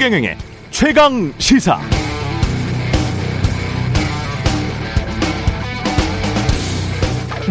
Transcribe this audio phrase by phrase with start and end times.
[0.00, 0.38] 최경영의
[0.70, 1.78] 최강 시사.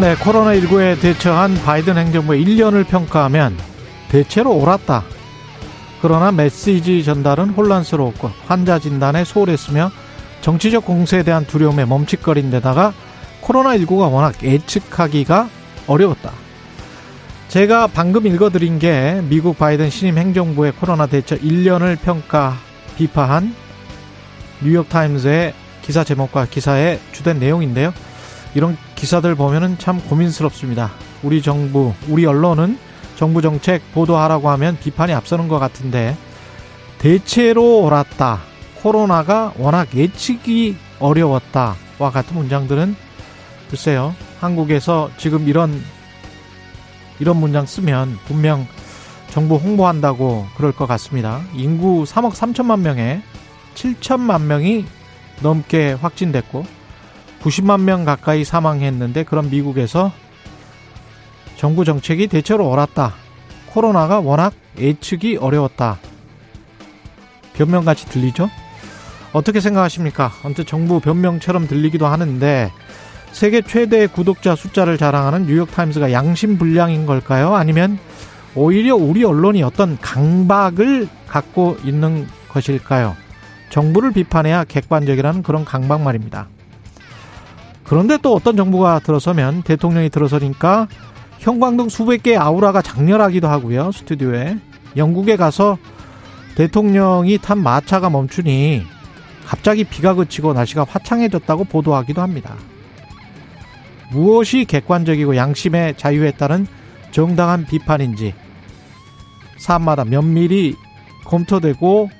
[0.00, 3.56] 네, 코로나19에 대처한 바이든 행정부의 1년을 평가하면
[4.08, 5.04] 대체로 옳았다.
[6.02, 9.92] 그러나 메시지 전달은 혼란스러웠고 환자 진단에 소홀했으며
[10.40, 12.92] 정치적 공세에 대한 두려움에 멈칫거린 데다가
[13.42, 15.48] 코로나19가 워낙 예측하기가
[15.86, 16.32] 어려웠다.
[17.50, 22.54] 제가 방금 읽어드린 게 미국 바이든 신임 행정부의 코로나 대처 1년을 평가
[22.96, 23.56] 비파한
[24.62, 27.92] 뉴욕타임즈의 기사 제목과 기사의 주된 내용인데요.
[28.54, 30.92] 이런 기사들 보면은 참 고민스럽습니다.
[31.24, 32.78] 우리 정부, 우리 언론은
[33.16, 36.16] 정부 정책 보도하라고 하면 비판이 앞서는 것 같은데
[36.98, 38.42] 대체로 옳았다.
[38.76, 42.94] 코로나가 워낙 예측이 어려웠다와 같은 문장들은
[43.70, 44.14] 글쎄요.
[44.38, 45.82] 한국에서 지금 이런
[47.20, 48.66] 이런 문장 쓰면 분명
[49.28, 51.42] 정부 홍보한다고 그럴 것 같습니다.
[51.54, 53.22] 인구 3억 3천만 명에
[53.74, 54.84] 7천만 명이
[55.42, 56.64] 넘게 확진됐고
[57.42, 60.12] 90만 명 가까이 사망했는데 그런 미국에서
[61.56, 63.14] 정부 정책이 대체로 옳았다.
[63.66, 65.98] 코로나가 워낙 예측이 어려웠다.
[67.54, 68.50] 변명같이 들리죠?
[69.32, 70.32] 어떻게 생각하십니까?
[70.42, 72.72] 아무튼 정부 변명처럼 들리기도 하는데
[73.32, 77.54] 세계 최대 구독자 숫자를 자랑하는 뉴욕타임스가 양심 불량인 걸까요?
[77.54, 77.98] 아니면
[78.54, 83.16] 오히려 우리 언론이 어떤 강박을 갖고 있는 것일까요?
[83.70, 86.48] 정부를 비판해야 객관적이라는 그런 강박 말입니다.
[87.84, 90.88] 그런데 또 어떤 정부가 들어서면 대통령이 들어서니까
[91.38, 93.92] 형광등 수백 개의 아우라가 장렬하기도 하고요.
[93.92, 94.58] 스튜디오에
[94.96, 95.78] 영국에 가서
[96.56, 98.82] 대통령이 탄 마차가 멈추니
[99.46, 102.56] 갑자기 비가 그치고 날씨가 화창해졌다고 보도하기도 합니다.
[104.10, 106.66] 무엇이 객관적이고 양심의 자유에 따른
[107.10, 108.34] 정당한 비판인지
[109.58, 110.74] 사안마다 면밀히
[111.24, 112.10] 검토되고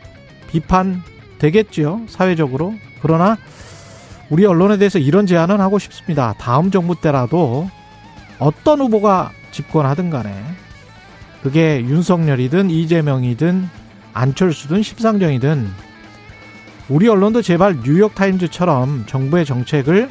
[0.48, 2.02] 비판되겠지요.
[2.08, 2.74] 사회적으로.
[3.02, 3.38] 그러나
[4.28, 6.34] 우리 언론에 대해서 이런 제안은 하고 싶습니다.
[6.38, 7.68] 다음 정부 때라도
[8.38, 10.32] 어떤 후보가 집권하든 간에
[11.42, 13.68] 그게 윤석열이든 이재명이든
[14.12, 15.68] 안철수든 심상정이든
[16.88, 20.10] 우리 언론도 제발 뉴욕타임즈처럼 정부의 정책을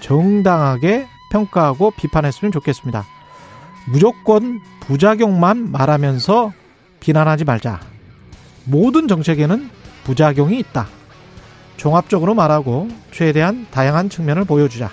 [0.00, 3.04] 정당하게 평가하고 비판했으면 좋겠습니다.
[3.86, 6.52] 무조건 부작용만 말하면서
[7.00, 7.80] 비난하지 말자.
[8.64, 9.68] 모든 정책에는
[10.04, 10.86] 부작용이 있다.
[11.76, 14.90] 종합적으로 말하고 최대한 다양한 측면을 보여주자.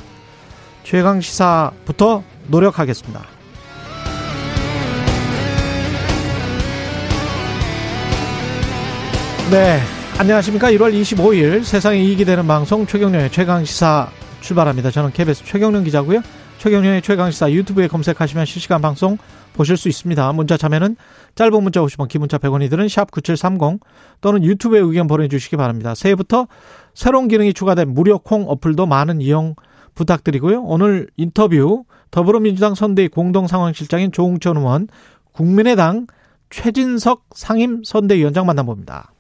[0.84, 3.22] 최강 시사부터 노력하겠습니다.
[9.52, 9.80] 네.
[10.18, 10.72] 안녕하십니까.
[10.72, 14.10] 1월 25일 세상에 이익이 되는 방송 최경련의 최강 시사
[14.42, 14.92] 출발합니다.
[14.92, 16.22] 저는 KBS 최경련 기자고요.
[16.58, 19.18] 최경련의 최강시사 유튜브에 검색하시면 실시간 방송
[19.54, 20.32] 보실 수 있습니다.
[20.34, 20.96] 문자 참여는
[21.36, 23.80] 짧은 문자 50원, 기문자 100원이 드는 샵9730
[24.22, 25.96] 또는 유튜브에 의견 보내주시기 바랍니다.
[25.96, 26.48] 새해부터
[26.94, 29.56] 새로운 기능이 추가된 무료 콩 어플도 많은 이용
[29.96, 30.62] 부탁드리고요.
[30.62, 34.88] 오늘 인터뷰 더불어민주당 선대위 공동상황실장인 조웅천 의원,
[35.32, 36.08] 국민의당
[36.50, 39.12] 최진석 상임 선대위원장 만나봅니다.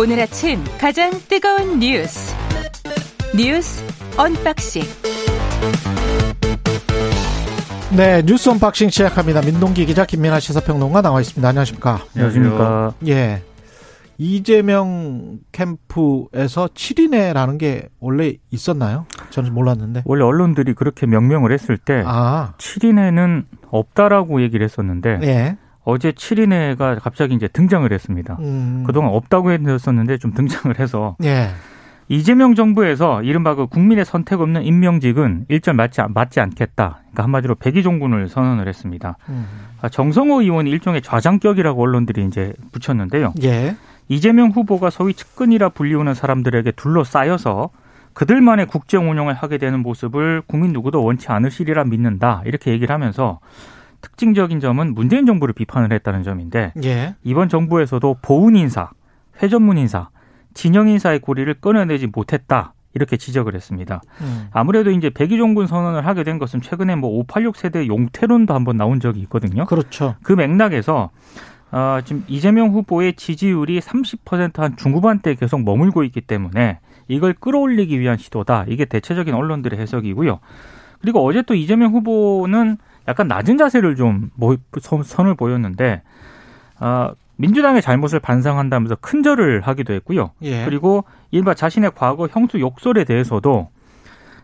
[0.00, 2.32] 오늘 아침 가장 뜨거운 뉴스
[3.36, 3.84] 뉴스
[4.16, 4.82] 언박싱
[7.96, 9.40] 네 뉴스 언박싱 시작합니다.
[9.40, 11.48] 민동기 기자 김민아 시사평론가 나와 있습니다.
[11.48, 12.00] 안녕하십니까?
[12.14, 12.94] 안녕하십니까?
[13.08, 13.42] 예.
[14.18, 19.06] 이재명 캠프에서 7인회라는 게 원래 있었나요?
[19.30, 20.02] 저는 몰랐는데.
[20.04, 22.52] 원래 언론들이 그렇게 명명을 했을 때 아.
[22.58, 25.56] 7인회는 없다라고 얘기를 했었는데 예.
[25.88, 28.36] 어제 7인회가 갑자기 이제 등장을 했습니다.
[28.40, 28.84] 음.
[28.86, 31.48] 그동안 없다고 했었는데 좀 등장을 해서 예.
[32.08, 37.00] 이재명 정부에서 이른바 그 국민의 선택 없는 임명직은 일절 맞지, 맞지 않겠다.
[37.00, 39.16] 그러니까 한마디로 백의종군을 선언을 했습니다.
[39.30, 39.46] 음.
[39.80, 43.32] 아, 정성호 의원이 일종의 좌장격이라고 언론들이 이제 붙였는데요.
[43.44, 43.74] 예.
[44.08, 47.70] 이재명 후보가 소위 측근이라 불리우는 사람들에게 둘러싸여서
[48.12, 52.42] 그들만의 국정 운영을 하게 되는 모습을 국민 누구도 원치 않으시리라 믿는다.
[52.44, 53.40] 이렇게 얘기를 하면서
[54.00, 57.14] 특징적인 점은 문재인 정부를 비판을 했다는 점인데 예.
[57.24, 58.90] 이번 정부에서도 보훈 인사,
[59.42, 60.08] 회전문 인사,
[60.54, 62.74] 진영 인사의 고리를 끊어내지 못했다.
[62.94, 64.00] 이렇게 지적을 했습니다.
[64.22, 64.48] 음.
[64.50, 69.20] 아무래도 이제 백의종군 선언을 하게 된 것은 최근에 뭐 586 세대 용태론도 한번 나온 적이
[69.20, 69.66] 있거든요.
[69.66, 70.16] 그렇죠.
[70.22, 71.10] 그 맥락에서
[71.70, 78.64] 어, 지금 이재명 후보의 지지율이 30%한 중후반대에 계속 머물고 있기 때문에 이걸 끌어올리기 위한 시도다.
[78.68, 80.40] 이게 대체적인 언론들의 해석이고요.
[81.00, 84.30] 그리고 어제 또 이재명 후보는 약간 낮은 자세를 좀
[85.02, 86.02] 선을 보였는데
[86.78, 90.32] 어, 민주당의 잘못을 반성한다면서 큰 절을 하기도 했고요.
[90.42, 90.64] 예.
[90.64, 93.70] 그리고 일바 자신의 과거 형수 욕설에 대해서도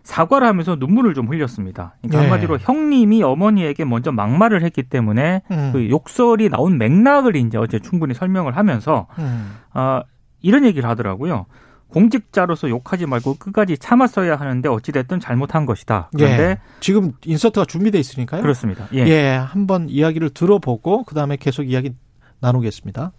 [0.04, 1.94] 사과를 하면서 눈물을 좀 흘렸습니다.
[2.02, 2.28] 그러니까 네.
[2.28, 5.70] 한마디로 형님이 어머니에게 먼저 막말을 했기 때문에 음.
[5.72, 9.56] 그 욕설이 나온 맥락을 이제 어제 충분히 설명을 하면서 음.
[9.72, 10.02] 어,
[10.42, 11.46] 이런 얘기를 하더라고요.
[11.88, 16.10] 공직자로서 욕하지 말고 끝까지 참았어야 하는데 어찌됐든 잘못한 것이다.
[16.16, 16.58] 그런데 예.
[16.80, 18.42] 지금 인서트가 준비돼 있으니까요.
[18.42, 18.88] 그렇습니다.
[18.94, 19.06] 예.
[19.06, 21.94] 예, 한번 이야기를 들어보고 그다음에 계속 이야기
[22.40, 23.12] 나누겠습니다.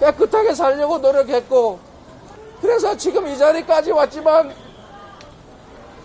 [0.00, 1.80] 깨끗하게 살려고 노력했고
[2.60, 4.52] 그래서 지금 이 자리까지 왔지만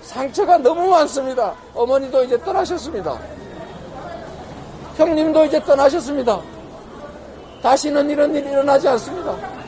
[0.02, 1.54] 상처가 너무 많습니다.
[1.76, 3.18] 어머니도 이제 떠나셨습니다.
[4.98, 6.42] 형님도 이제 떠나셨습니다.
[7.62, 9.59] 다시는 이런 일이 일어나지 않습니다.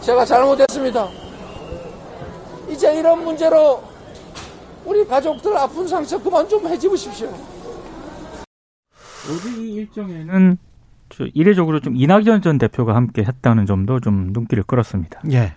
[0.00, 1.08] 제가 잘못했습니다.
[2.70, 3.82] 이제 이런 문제로
[4.84, 7.32] 우리 가족들 아픈 상처 그만 좀 해집으십시오.
[9.28, 10.58] 우리 일정에는
[11.34, 15.20] 이례적으로 좀 이낙연 전 대표가 함께 했다는 점도 좀 눈길을 끌었습니다.
[15.30, 15.54] 예.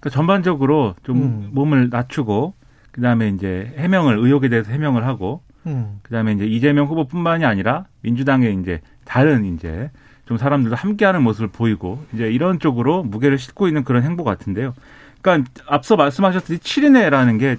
[0.00, 1.50] 그러니까 전반적으로 좀 음.
[1.52, 2.54] 몸을 낮추고
[2.92, 6.00] 그다음에 이제 해명을 의혹에 대해서 해명을 하고 음.
[6.02, 9.90] 그다음에 이제 이재명 후보뿐만이 아니라 민주당의 이제 다른 이제
[10.30, 14.74] 좀 사람들도 함께하는 모습을 보이고 이제 이런 쪽으로 무게를 싣고 있는 그런 행보 같은데요.
[15.20, 17.56] 그러니까 앞서 말씀하셨듯이 7인회라는 게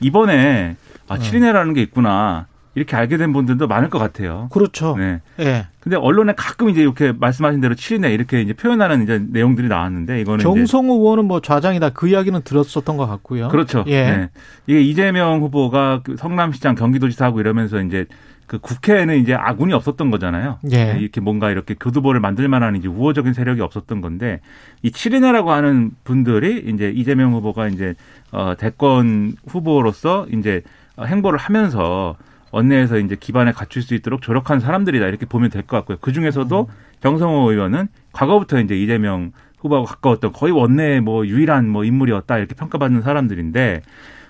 [0.00, 0.76] 이번에
[1.08, 2.46] 아 7인회라는 게 있구나.
[2.76, 4.48] 이렇게 알게 된 분들도 많을 것 같아요.
[4.52, 4.94] 그렇죠.
[4.96, 5.20] 네.
[5.36, 5.66] 네.
[5.80, 10.38] 근데 언론에 가끔 이제 이렇게 말씀하신 대로 7인회 이렇게 이제 표현하는 이제 내용들이 나왔는데 이거는
[10.38, 13.48] 정성호 의원은 뭐 좌장이다 그 이야기는 들었었던 것 같고요.
[13.48, 13.84] 그렇죠.
[13.88, 14.04] 예.
[14.04, 14.30] 네.
[14.68, 18.06] 이게 이재명 후보가 그 성남시장 경기도지사하고 이러면서 이제
[18.52, 20.58] 그 국회에는 이제 아군이 없었던 거잖아요.
[20.74, 20.94] 예.
[21.00, 24.40] 이렇게 뭔가 이렇게 교두보를 만들 만한 이제 우호적인 세력이 없었던 건데
[24.82, 27.94] 이 7인회라고 하는 분들이 이제 이재명 후보가 이제
[28.30, 30.60] 어 대권 후보로서 이제
[31.02, 32.16] 행보를 하면서
[32.50, 35.96] 원내에서 이제 기반을 갖출 수 있도록 조력한 사람들이다 이렇게 보면 될 것 같고요.
[36.02, 36.74] 그 중에서도 음.
[37.02, 43.00] 정성호 의원은 과거부터 이제 이재명 후보하고 가까웠던 거의 원내의 뭐 유일한 뭐 인물이었다 이렇게 평가받는
[43.00, 43.80] 사람들인데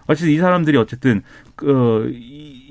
[0.06, 1.22] 어쨌든 이 사람들이 어쨌든
[1.56, 2.12] 그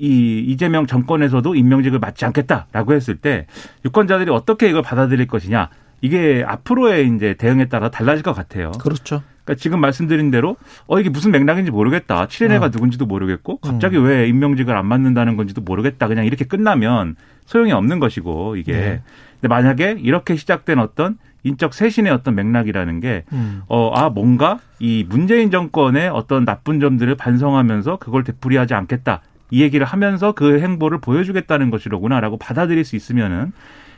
[0.02, 3.46] 이 이재명 정권에서도 임명직을 맡지 않겠다라고 했을 때
[3.84, 5.68] 유권자들이 어떻게 이걸 받아들일 것이냐
[6.00, 8.72] 이게 앞으로의 이제 대응에 따라 달라질 것 같아요.
[8.72, 9.22] 그렇죠.
[9.44, 10.56] 그러니까 지금 말씀드린 대로
[10.88, 12.26] 어 이게 무슨 맥락인지 모르겠다.
[12.26, 12.68] 7인회가 어.
[12.68, 14.06] 누군지도 모르겠고 갑자기 음.
[14.06, 16.08] 왜 임명직을 안 맡는다는 건지도 모르겠다.
[16.08, 17.14] 그냥 이렇게 끝나면
[17.46, 18.72] 소용이 없는 것이고 이게.
[18.72, 19.02] 네.
[19.40, 23.62] 근데 만약에 이렇게 시작된 어떤 인적 쇄신의 어떤 맥락이라는 게, 음.
[23.66, 29.22] 어, 아, 뭔가 이 문재인 정권의 어떤 나쁜 점들을 반성하면서 그걸 되풀이하지 않겠다.
[29.52, 33.52] 이 얘기를 하면서 그 행보를 보여주겠다는 것이로구나라고 받아들일 수 있으면은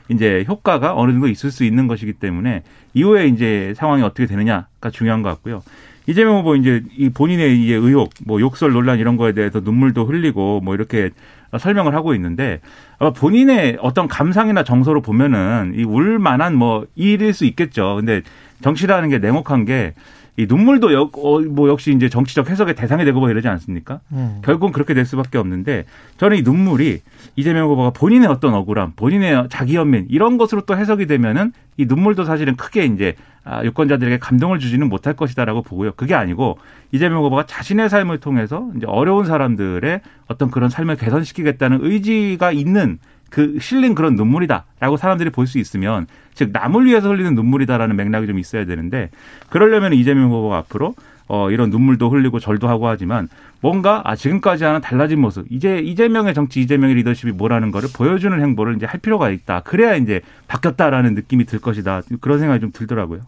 [0.09, 5.23] 이제 효과가 어느 정도 있을 수 있는 것이기 때문에 이후에 이제 상황이 어떻게 되느냐가 중요한
[5.23, 5.63] 것 같고요.
[6.07, 10.61] 이재명 후보 이제 이 본인의 이제 의혹, 뭐 욕설 논란 이런 거에 대해서 눈물도 흘리고
[10.61, 11.11] 뭐 이렇게
[11.57, 12.61] 설명을 하고 있는데
[12.99, 17.95] 아마 본인의 어떤 감상이나 정서로 보면은 이 울만한 뭐 일일 수 있겠죠.
[17.95, 18.23] 근데
[18.61, 19.95] 정치라는 게 냉혹한 게
[20.37, 24.01] 이 눈물도 역, 어, 뭐 역시 이제 정치적 해석의 대상이 되고 뭐 이러지 않습니까?
[24.13, 24.41] 음.
[24.45, 25.85] 결국은 그렇게 될 수밖에 없는데
[26.17, 27.03] 저는 이 눈물이
[27.37, 32.25] 이재명 후보가 본인의 어떤 억울함, 본인의 자기 연민 이런 것으로 또 해석이 되면은 이 눈물도
[32.25, 33.15] 사실은 크게 이제
[33.45, 35.93] 아, 유권자들에게 감동을 주지는 못할 것이다라고 보고요.
[35.93, 36.59] 그게 아니고
[36.93, 42.99] 이재명 후보가 자신의 삶을 통해서 이제 어려운 사람들의 어떤 그런 삶을 개선시키겠다는 의지가 있는
[43.35, 48.39] 그 실린 그런 눈물이다라고 사람들이 볼 수 있으면 즉 남을 위해서 흘리는 눈물이다라는 맥락이 좀
[48.39, 49.11] 있어야 되는데
[49.51, 50.95] 그러려면 이재명 후보가 앞으로
[51.27, 53.29] 어 이런 눈물도 흘리고 절도 하고 하지만
[53.61, 58.87] 뭔가 아 지금까지와는 달라진 모습 이제 이재명의 정치 이재명의 리더십이 뭐라는 거를 보여주는 행보를 이제
[58.87, 63.23] 할 필요가 있다 그래야 이제 바뀌었다라는 느낌이 들 것이다 그런 생각이 좀 들더라고요.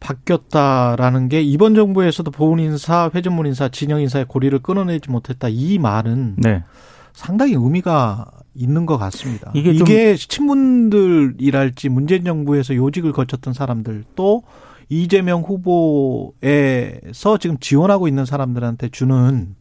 [0.00, 6.36] 바뀌었다라는 게 이번 정부에서도 보훈 인사, 회전문 인사, 진영 인사의 고리를 끊어내지 못했다 이 말은
[6.38, 6.64] 네.
[7.12, 9.50] 상당히 의미가 있는 것 같습니다.
[9.54, 14.42] 이게, 이게 친문들이랄지 문재인 정부에서 요직을 거쳤던 사람들 또
[14.88, 19.56] 이재명 후보에서 지금 지원하고 있는 사람들한테 주는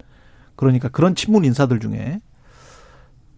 [0.56, 2.20] 그러니까 그런 친문 인사들 중에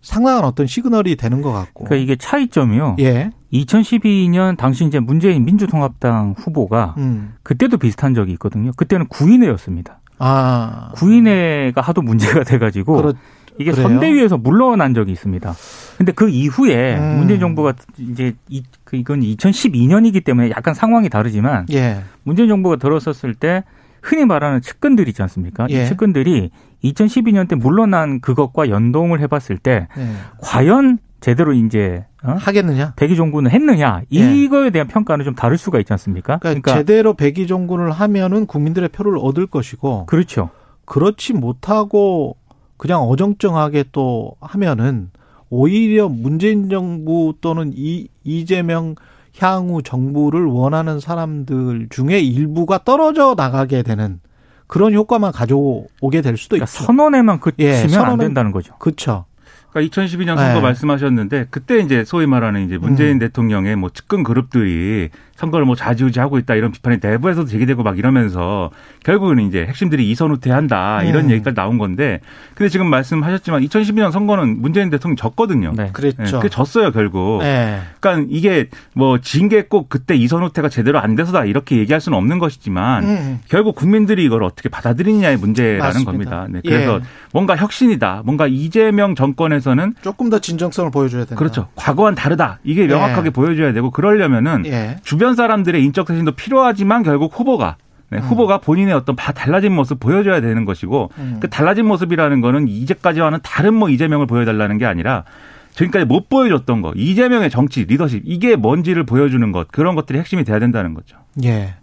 [0.01, 1.85] 상당한 어떤 시그널이 되는 것 같고.
[1.85, 2.97] 그러니까 이게 차이점이요.
[3.00, 3.31] 예.
[3.51, 7.33] 2012년 당시 이제 문재인 민주통합당 후보가 음.
[7.41, 8.71] 그때도 비슷한 적이 있거든요.
[8.75, 10.01] 그때는 구인회였습니다.
[10.19, 10.91] 아.
[10.95, 13.13] 구인회가 하도 문제가 돼가지고 그렇,
[13.57, 13.88] 이게 그래요?
[13.88, 15.53] 선대위에서 물러난 적이 있습니다.
[15.97, 17.17] 근데 그 이후에 음.
[17.19, 22.01] 문재인 정부가 이제 이, 그 이건 2012년이기 때문에 약간 상황이 다르지만 예.
[22.24, 23.63] 문재인 정부가 들어섰을 때
[24.01, 25.67] 흔히 말하는 측근들 있지 않습니까?
[25.69, 25.83] 예.
[25.83, 26.51] 이 측근들이
[26.83, 30.07] 2012년 때 물러난 그것과 연동을 해봤을 때 예.
[30.39, 32.35] 과연 제대로 이제 어?
[32.38, 32.93] 하겠느냐?
[32.97, 34.01] 백의 종군을 했느냐?
[34.13, 34.35] 예.
[34.35, 36.38] 이거에 대한 평가는 좀 다를 수가 있지 않습니까?
[36.38, 40.50] 그러니까, 그러니까 제대로 백의 종군을 하면은 국민들의 표를 얻을 것이고 그렇죠.
[40.85, 42.38] 그렇지 못하고
[42.77, 45.10] 그냥 어정쩡하게 또 하면은
[45.50, 48.96] 오히려 문재인 정부 또는 이, 이재명
[49.38, 54.20] 향후 정부를 원하는 사람들 중에 일부가 떨어져 나가게 되는
[54.67, 56.84] 그런 효과만 가져오게 될 수도 그러니까 있죠.
[56.86, 58.75] 선언에만 그치면 예, 선언은, 안 된다는 거죠.
[58.77, 59.25] 그렇죠.
[59.70, 60.62] 그러니까 2012년 선거 네.
[60.62, 63.20] 말씀하셨는데 그때 이제 소위 말하는 이제 문재인 음.
[63.20, 68.72] 대통령의 뭐 측근 그룹들이 선거를 뭐 좌지우지하고 있다 이런 비판이 내부에서도 제기되고 막 이러면서
[69.04, 71.32] 결국은 이제 핵심들이 이선 후퇴한다 이런 음.
[71.32, 72.22] 얘기까지 나온 건데
[72.56, 75.74] 근데 지금 말씀하셨지만 2012년 선거는 문재인 대통령 졌거든요.
[75.75, 75.89] 네.
[75.92, 76.24] 그랬죠.
[76.38, 77.39] 네, 그 졌어요 결국.
[77.44, 77.82] 네.
[78.00, 82.18] 그러니까 이게 뭐 진 게 꼭 그때 이선 후퇴가 제대로 안 돼서다 이렇게 얘기할 수는
[82.18, 83.39] 없는 것이지만 음.
[83.50, 86.12] 결국 국민들이 이걸 어떻게 받아들이느냐의 문제라는 맞습니다.
[86.12, 86.48] 겁니다.
[86.50, 86.62] 네.
[86.65, 87.01] 그래서 예.
[87.34, 88.22] 뭔가 혁신이다.
[88.25, 91.36] 뭔가 이재명 정권에서는 조금 더 진정성을 보여줘야 된다.
[91.36, 91.68] 그렇죠.
[91.75, 92.60] 과거와는 다르다.
[92.63, 93.30] 이게 명확하게 예.
[93.32, 94.98] 보여줘야 되고 그러려면은 예.
[95.04, 97.77] 주변 주변 사람들의 인적 대신도 필요하지만 결국 후보가
[98.12, 98.22] 네, 음.
[98.22, 101.38] 후보가 본인의 어떤 달라진 모습 보여줘야 되는 것이고 음.
[101.39, 105.24] 그 달라진 모습이라는 거는 이제까지와는 다른 뭐 이재명을 보여달라는 게 아니라
[105.72, 110.60] 지금까지 못 보여줬던 거 이재명의 정치 리더십 이게 뭔지를 보여주는 것 그런 것들이 핵심이 돼야
[110.60, 111.17] 된다는 거죠.
[111.44, 111.74] 예.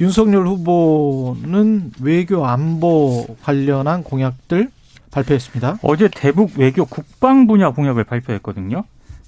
[0.00, 4.70] 윤석열 후보는 외교 안보 관련한 공약들
[5.12, 5.78] 발표했습니다.
[5.82, 8.82] 어제 대북 외교 국방 분야 공약을 발표했거든요.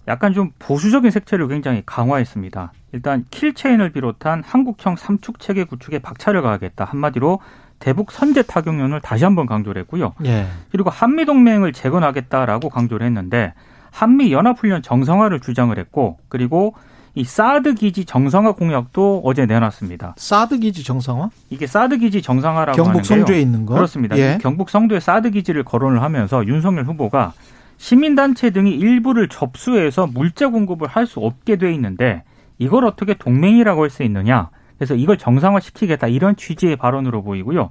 [0.09, 2.73] 약간 좀 보수적인 색채를 굉장히 강화했습니다.
[2.93, 6.85] 일단 킬체인을 비롯한 한국형 삼축 체계 구축에 박차를 가하겠다.
[6.85, 7.41] 한마디로
[7.79, 10.13] 대북 선제 타격론을 다시 한번 강조를 했고요.
[10.25, 10.47] 예.
[10.71, 13.55] 그리고 한미 동맹을 재건하겠다라고 강조를 했는데
[13.91, 16.75] 한미 연합훈련 정상화를 주장을 했고 그리고
[17.15, 20.15] 이 사드 기지 정상화 공약도 어제 내놨습니다.
[20.17, 21.31] 사드 기지 정상화?
[21.49, 23.75] 이게 사드 기지 정상화라고 경북 성주에 있는 거?
[23.75, 24.17] 그렇습니다.
[24.17, 24.39] 예.
[24.41, 27.33] 경북 성주에 사드 기지를 거론을 하면서 윤석열 후보가
[27.81, 32.23] 시민단체 등이 일부를 접수해서 물자 공급을 할 수 없게 돼 있는데
[32.59, 34.51] 이걸 어떻게 동맹이라고 할 수 있느냐.
[34.77, 37.71] 그래서 이걸 정상화시키겠다 이런 취지의 발언으로 보이고요.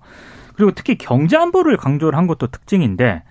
[0.56, 3.22] 그리고 특히 경제 안보를 강조를 한 것도 특징인데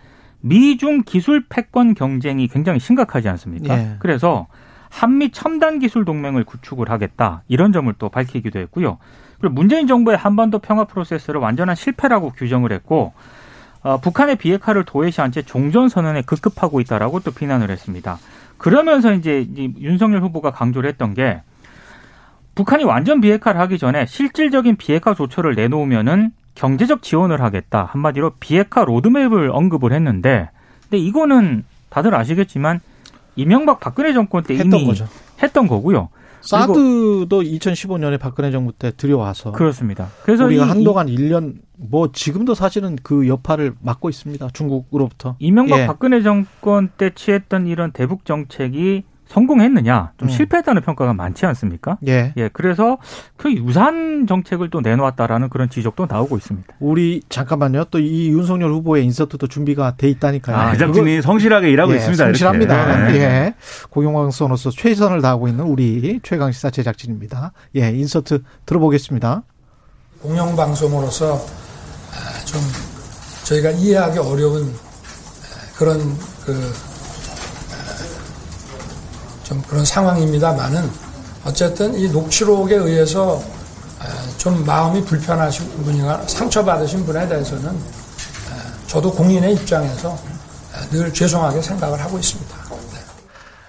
[0.41, 3.77] 미중 기술 패권 경쟁이 굉장히 심각하지 않습니까?
[3.77, 3.97] 예.
[3.99, 4.47] 그래서
[4.89, 8.99] 한미 첨단 기술 동맹을 구축을 하겠다 이런 점을 또 밝히기도 했고요.
[9.41, 13.15] 그리고 문재인 정부의 한반도 평화 프로세스를 완전한 실패라고 규정을 했고
[13.89, 18.19] 어, 북한의 비핵화를 도외시한 채 종전 선언에 급급하고 있다라고 또 비난을 했습니다.
[18.59, 19.49] 그러면서 이제
[19.81, 21.41] 윤석열 후보가 강조를 했던 게
[22.55, 27.89] 북한이 완전 비핵화를 하기 전에 실질적인 비핵화 조처를 내놓으면은 경제적 지원을 하겠다.
[27.91, 30.51] 한마디로 비핵화 로드맵을 언급을 했는데
[30.83, 32.81] 근데 이거는 다들 아시겠지만
[33.37, 35.09] 이명박 박근혜 정권 때 이미 거죠.
[35.43, 36.11] 했던 거고요.
[36.41, 40.09] 사드도 2015년에 박근혜 정부 때 들여와서 그렇습니다.
[40.23, 44.49] 그래서 우리가 이, 한동안 1년 뭐 지금도 사실은 그 여파를 맡고 있습니다.
[44.53, 45.37] 중국으로부터.
[45.39, 45.87] 이명박 예.
[45.87, 50.31] 박근혜 정권 때 취했던 이런 대북 정책이 성공했느냐 좀 음.
[50.31, 51.99] 실패했다는 평가가 많지 않습니까?
[52.09, 52.33] 예.
[52.37, 52.49] 예.
[52.53, 52.99] 그래서
[53.37, 56.75] 그 유사한 정책을 또 내놓았다라는 그런 지적도 나오고 있습니다.
[56.81, 57.85] 우리 잠깐만요.
[57.91, 60.57] 또 이 윤석열 후보의 인서트도 준비가 돼 있다니까요.
[60.57, 62.25] 아, 제작진이 성실하게 일하고 예, 있습니다.
[62.25, 63.09] 성실합니다.
[63.09, 63.15] 네.
[63.19, 63.55] 예.
[63.91, 67.53] 공영방송으로서 최선을 다하고 있는 우리 최강 시사 제작진입니다.
[67.77, 69.43] 예, 인서트 들어보겠습니다.
[70.23, 72.61] 공영방송으로서 아, 좀
[73.45, 75.99] 저희가 이해하기 어려운 아, 그런
[76.45, 76.73] 그
[79.49, 80.83] 좀 그런 상황입니다만은
[81.47, 83.41] 어쨌든 이 녹취록에 의해서
[84.37, 87.71] 좀 마음이 불편하신 분이나 상처받으신 분에 대해서는
[88.87, 90.19] 저도 국민의 입장에서
[90.91, 92.57] 늘 죄송하게 생각을 하고 있습니다.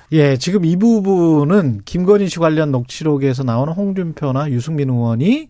[0.09, 0.17] 네.
[0.17, 5.49] 예, 지금 이 부분은 김건희 씨 관련 녹취록에서 나오는 홍준표나 유승민 의원이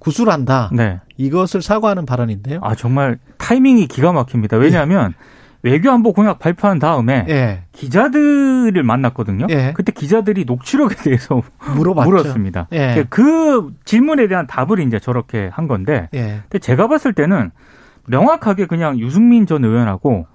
[0.00, 0.70] 구술한다.
[0.72, 1.00] 네.
[1.16, 2.60] 이것을 사과하는 발언인데요.
[2.62, 4.56] 아, 정말 타이밍이 기가 막힙니다.
[4.56, 5.37] 왜냐하면 예.
[5.62, 7.62] 외교안보 공약 발표한 다음에 예.
[7.72, 9.46] 기자들을 만났거든요.
[9.50, 9.72] 예.
[9.74, 11.42] 그때 기자들이 녹취록에 대해서
[11.74, 12.08] 물어봤죠.
[12.08, 12.68] 물었습니다.
[12.72, 13.04] 예.
[13.08, 16.40] 그 질문에 대한 답을 이제 저렇게 한 건데, 예.
[16.42, 17.50] 근데 제가 봤을 때는
[18.06, 20.26] 명확하게 그냥 유승민 전 의원하고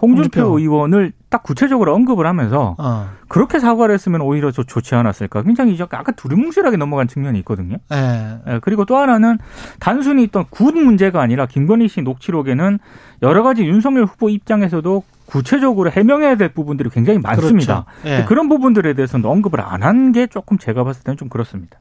[0.00, 0.58] 홍준표, 홍준표.
[0.58, 3.08] 의원을 딱 구체적으로 언급을 하면서 어.
[3.28, 5.42] 그렇게 사과를 했으면 오히려 저 좋지 않았을까.
[5.44, 7.76] 굉장히 약간 두리뭉실하게 넘어간 측면이 있거든요.
[7.92, 8.40] 예.
[8.48, 8.58] 예.
[8.62, 9.38] 그리고 또 하나는
[9.78, 12.78] 단순히 있던 굿 문제가 아니라 김건희 씨 녹취록에는
[13.22, 17.84] 여러 가지 윤석열 후보 입장에서도 구체적으로 해명해야 될 부분들이 굉장히 많습니다.
[18.02, 18.22] 그렇죠.
[18.22, 18.24] 예.
[18.26, 21.78] 그런 부분들에 대해서는 언급을 안 한 게 조금 제가 봤을 때는 좀 그렇습니다.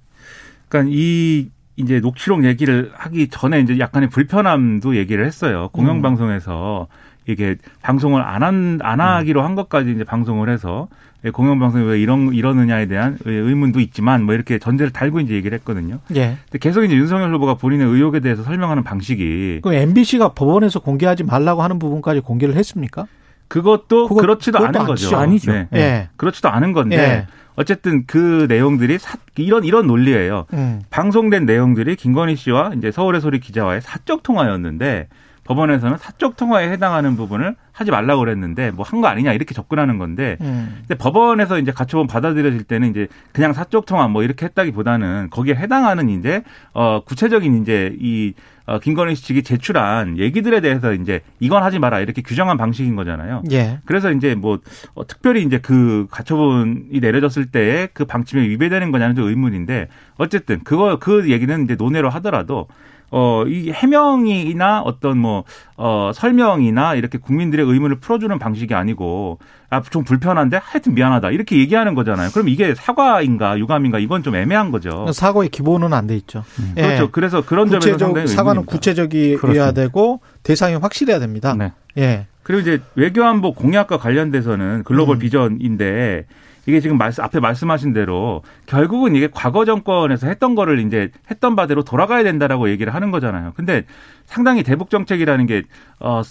[0.67, 5.69] 그러니까 이 이제 녹취록 얘기를 하기 전에 이제 약간의 불편함도 얘기를 했어요.
[5.71, 6.93] 공영방송에서 음.
[7.31, 10.87] 이게 방송을 안 한, 안 하기로 한 것까지 이제 방송을 해서
[11.33, 15.99] 공영방송이 왜 이런, 이러느냐에 대한 의문도 있지만 뭐 이렇게 전제를 달고 이제 얘기를 했거든요.
[16.15, 16.37] 예.
[16.45, 19.59] 근데 계속 이제 윤석열 후보가 본인의 의혹에 대해서 설명하는 방식이.
[19.61, 23.05] 그 MBC가 법원에서 공개하지 말라고 하는 부분까지 공개를 했습니까?
[23.49, 25.17] 그것도 그렇지도 않은 거죠.
[25.17, 25.51] 아니죠.
[25.51, 25.67] 네.
[25.73, 26.09] 예.
[26.15, 26.97] 그렇지도 않은 건데.
[26.97, 27.27] 예.
[27.55, 30.45] 어쨌든 그 내용들이 사, 이런 이런 논리예요.
[30.53, 30.81] 음.
[30.91, 35.09] 방송된 내용들이 김건희 씨와 이제 서울의 소리 기자와의 사적 통화였는데
[35.49, 40.37] 법원에서는 사적 통화에 해당하는 부분을 하지 말라고 그랬는데 뭐 한 거 아니냐 이렇게 접근하는 건데
[40.41, 40.77] 음.
[40.81, 46.09] 근데 법원에서 이제 가처분 받아들여질 때는 이제 그냥 사적 통화 뭐 이렇게 했다기보다는 거기에 해당하는
[46.09, 48.33] 이제 어 구체적인 이제 이
[48.67, 53.41] 어, 김건희 씨 측이 제출한 얘기들에 대해서 이제 이건 하지 마라 이렇게 규정한 방식인 거잖아요.
[53.51, 53.79] 예.
[53.85, 54.59] 그래서 이제 뭐
[54.93, 59.87] 어, 특별히 이제 그 가처분이 내려졌을 때에 그 방침에 위배되는 거냐는 좀 의문인데
[60.17, 62.67] 어쨌든 그거 그 얘기는 이제 논외로 하더라도
[63.11, 65.43] 어, 이 해명이나 어떤 뭐,
[65.77, 69.39] 어, 설명이나 이렇게 국민들의 의문을 풀어주는 방식이 아니고,
[69.71, 71.29] 아, 좀 불편한데 하여튼 미안하다.
[71.31, 72.29] 이렇게 얘기하는 거잖아요.
[72.31, 75.11] 그럼 이게 사과인가 유감인가 이건 좀 애매한 거죠.
[75.11, 76.43] 사과의 기본은 안 돼 있죠.
[76.59, 76.73] 음.
[76.77, 76.81] 예.
[76.81, 77.11] 그렇죠.
[77.11, 81.53] 그래서 그런 점에서 상당히 사과는 구체적이어야 되고 대상이 확실해야 됩니다.
[81.55, 81.71] 네.
[81.97, 82.25] 예.
[82.41, 85.19] 그리고 이제 외교안보 공약과 관련돼서는 글로벌 음.
[85.19, 86.25] 비전인데
[86.69, 91.83] 이게 지금 말씀, 앞에 말씀하신 대로 결국은 이게 과거 정권에서 했던 거를 이제 했던 바대로
[91.83, 93.53] 돌아가야 된다라고 얘기를 하는 거잖아요.
[93.55, 93.85] 근데
[94.25, 95.63] 상당히 대북 정책이라는 게,
[95.99, 96.21] 어,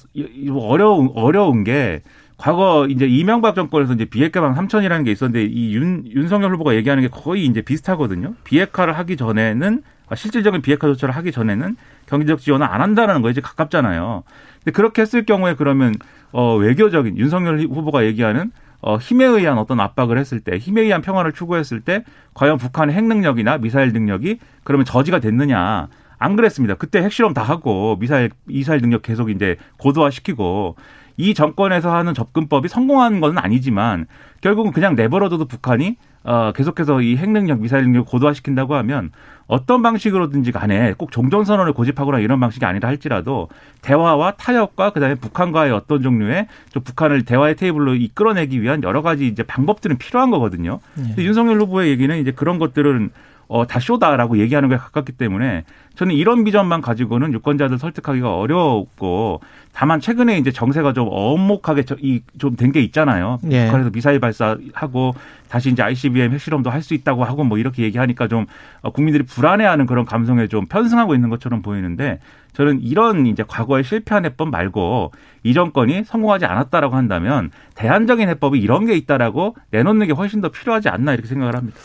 [0.60, 2.02] 어려운, 어려운 게
[2.36, 7.08] 과거 이제 이명박 정권에서 이제 비핵화방 3천이라는 게 있었는데 이 윤, 윤석열 후보가 얘기하는 게
[7.08, 8.34] 거의 이제 비슷하거든요.
[8.44, 11.76] 비핵화를 하기 전에는 아, 실질적인 비핵화 조처를 하기 전에는
[12.06, 14.22] 경제적 지원을 안 한다는 거에 이제 가깝잖아요.
[14.58, 15.94] 근데 그렇게 했을 경우에 그러면
[16.30, 21.32] 어 외교적인 윤석열 후보가 얘기하는 어, 힘에 의한 어떤 압박을 했을 때, 힘에 의한 평화를
[21.32, 22.04] 추구했을 때,
[22.34, 25.88] 과연 북한의 핵 능력이나 미사일 능력이 그러면 저지가 됐느냐.
[26.18, 26.74] 안 그랬습니다.
[26.74, 30.76] 그때 핵실험 다 하고 미사일, 미사일 능력 계속 이제 고도화 시키고
[31.16, 34.06] 이 정권에서 하는 접근법이 성공한 건 아니지만
[34.40, 39.10] 결국은 그냥 내버려둬도 북한이 어, 계속해서 이 핵능력, 미사일 능력 고도화시킨다고 하면
[39.46, 43.48] 어떤 방식으로든지 간에 꼭 종전선언을 고집하거나 이런 방식이 아니라 할지라도
[43.80, 49.42] 대화와 타협과 그다음에 북한과의 어떤 종류의 좀 북한을 대화의 테이블로 이끌어내기 위한 여러 가지 이제
[49.42, 50.80] 방법들은 필요한 거거든요.
[50.94, 51.14] 네.
[51.18, 53.10] 윤석열 후보의 얘기는 이제 그런 것들은
[53.48, 55.64] 어, 다 쇼다라고 얘기하는 거에 가깝기 때문에
[55.94, 59.40] 저는 이런 비전만 가지고는 유권자들 설득하기가 어렵고
[59.72, 63.38] 다만 최근에 이제 정세가 좀 엄목하게 좀 된 게 있잖아요.
[63.50, 63.64] 예.
[63.66, 65.14] 북한에서 미사일 발사하고
[65.48, 68.46] 다시 이제 ICBM 핵실험도 할 수 있다고 하고 뭐 이렇게 얘기하니까 좀
[68.82, 72.20] 어, 국민들이 불안해하는 그런 감성에 좀 편승하고 있는 것처럼 보이는데
[72.52, 78.84] 저는 이런 이제 과거에 실패한 해법 말고 이 정권이 성공하지 않았다라고 한다면 대안적인 해법이 이런
[78.86, 81.78] 게 있다라고 내놓는 게 훨씬 더 필요하지 않나 이렇게 생각을 합니다.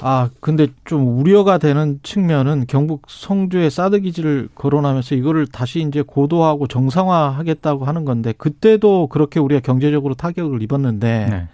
[0.00, 6.66] 아, 근데 좀 우려가 되는 측면은 경북 성주에 사드 기지를 거론하면서 이거를 다시 이제 고도하고
[6.66, 11.48] 정상화하겠다고 하는 건데 그때도 그렇게 우리가 경제적으로 타격을 입었는데 네.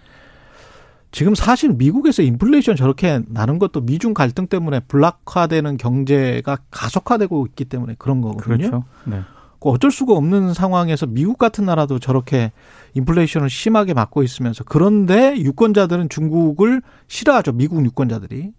[1.11, 7.97] 지금 사실 미국에서 인플레이션 저렇게 나는 것도 미중 갈등 때문에 블락화되는 경제가 가속화되고 있기 때문에
[7.99, 8.57] 그런 거거든요.
[8.57, 8.85] 그렇죠.
[9.05, 9.21] 네.
[9.61, 12.53] 그 어쩔 수가 없는 상황에서 미국 같은 나라도 저렇게
[12.95, 17.53] 인플레이션을 심하게 맞고 있으면서 그런데 유권자들은 중국을 싫어하죠.
[17.53, 18.53] 미국 유권자들이.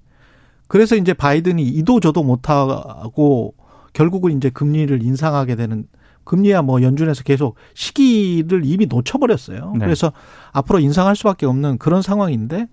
[0.68, 3.56] 그래서 이제 바이든이 이도 저도 못하고
[3.94, 5.88] 결국은 이제 금리를 인상하게 되는
[6.26, 9.74] 금리야 뭐 연준에서 계속 시기를 이미 놓쳐버렸어요.
[9.74, 9.86] 네.
[9.86, 10.12] 그래서
[10.52, 12.68] 앞으로 인상할 수밖에 없는 그런 상황인데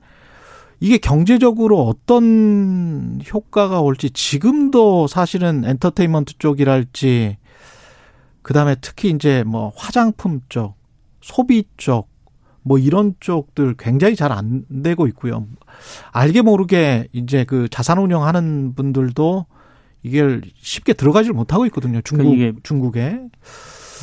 [0.79, 7.39] 이게 경제적으로 어떤 효과가 올지 지금도 사실은 엔터테인먼트 쪽이랄지
[8.47, 10.77] 그다음에 특히 이제 뭐 화장품 쪽,
[11.21, 12.09] 소비 쪽,
[12.63, 15.49] 뭐 이런 쪽들 굉장히 잘 안 되고 있고요.
[16.13, 19.47] 알게 모르게 이제 그 자산 운영하는 분들도
[20.05, 22.01] 이게 쉽게 들어가질 못하고 있거든요.
[22.03, 23.19] 중국 그러니까 중국에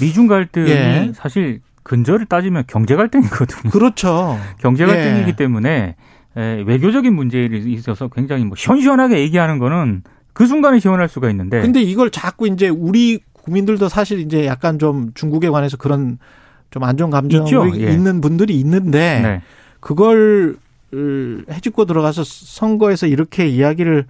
[0.01, 1.11] 미중 갈등이 예.
[1.15, 3.71] 사실 근저를 따지면 경제 갈등이거든요.
[3.71, 4.37] 그렇죠.
[4.59, 5.35] 경제 갈등이기 예.
[5.37, 5.95] 때문에
[6.35, 10.03] 외교적인 문제에 있어서 굉장히 뭐 시원시원하게 얘기하는 거는
[10.33, 11.61] 그 순간에 시원할 수가 있는데.
[11.61, 16.17] 근데 이걸 자꾸 이제 우리 국민들도 사실 이제 약간 좀 중국에 관해서 그런
[16.71, 17.51] 좀안 좋은 감정이
[17.81, 17.91] 예.
[17.91, 19.41] 있는 분들이 있는데 네.
[19.79, 20.57] 그걸
[21.49, 24.05] 해집고 들어가서 선거에서 이렇게 이야기를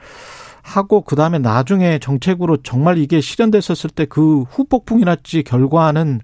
[0.62, 6.22] 하고 그다음에 나중에 정책으로 정말 이게 실현됐었을 때 그 후폭풍이랄지 결과는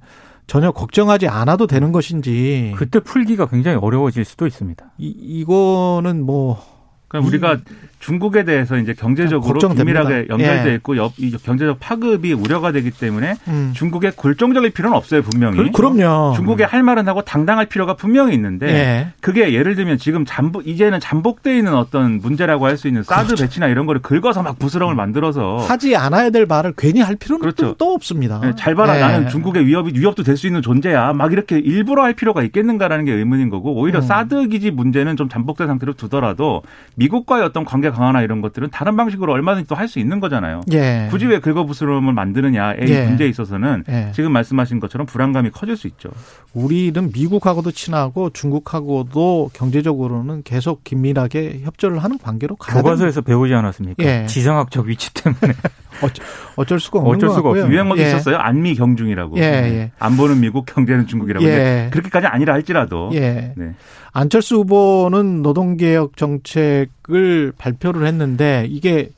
[0.48, 4.94] 전혀 걱정하지 않아도 되는 것인지 그때 풀기가 굉장히 어려워질 수도 있습니다.
[4.98, 6.60] 이, 이거는 뭐
[7.08, 7.58] 그러니까 우리가
[8.00, 10.76] 중국에 대해서 이제 경제적으로 긴밀하게 연결돼 예.
[10.76, 11.10] 있고 예.
[11.18, 13.72] 이 경제적 파급이 우려가 되기 때문에 음.
[13.76, 15.70] 중국에 굴종적일 필요는 없어요 분명히.
[15.72, 19.08] 그, 럼요 중국에 할 말은 하고 당당할 필요가 분명히 있는데 예.
[19.22, 23.44] 그게 예를 들면 지금 잠복 이제는 잠복돼 있는 어떤 문제라고 할 수 있는 사드 그렇죠.
[23.44, 27.76] 배치나 이런 거를 긁어서 막 부스럼을 만들어서 하지 않아야 될 말을 괜히 할 필요는 그렇죠.
[27.78, 28.40] 또 없습니다.
[28.42, 29.02] 네, 잘 봐라 예.
[29.02, 31.12] 나는 중국의 위협이 위협도 될 수 있는 존재야.
[31.12, 34.02] 막 이렇게 일부러 할 필요가 있겠는가라는 게 의문인 거고 오히려 음.
[34.04, 36.62] 사드 기지 문제는 좀 잠복된 상태로 두더라도
[36.96, 40.62] 미국과의 어떤 관계 강화나 이런 것들은 다른 방식으로 얼마든지 또 할 수 있는 거잖아요.
[40.74, 41.08] 예.
[41.10, 43.06] 굳이 왜 긁어부스럼을 만드느냐의 예.
[43.06, 44.12] 문제에 있어서는 예.
[44.14, 46.10] 지금 말씀하신 것처럼 불안감이 커질 수 있죠.
[46.54, 54.04] 우리는 미국하고도 친하고 중국하고도 경제적으로는 계속 긴밀하게 협조를 하는 관계로 가야 교과서에서 배우지 않았습니까?
[54.04, 54.26] 예.
[54.28, 55.54] 지정학적 위치 때문에.
[56.02, 56.26] 어쩔,
[56.56, 57.68] 어쩔 수가 없는 어쩔 수가 없어요.
[57.72, 58.08] 유행어도 예.
[58.08, 58.38] 있었어요.
[58.38, 59.38] 안미 경중이라고.
[59.38, 59.92] 예, 예.
[60.00, 61.46] 안보는 미국, 경제는 중국이라고.
[61.46, 61.90] 예.
[61.92, 63.10] 그렇게까지 아니라 할지라도.
[63.14, 63.54] 예.
[63.58, 63.74] 네.
[64.12, 69.10] 안철수 후보는 노동개혁 정책을 발표를 했는데 이게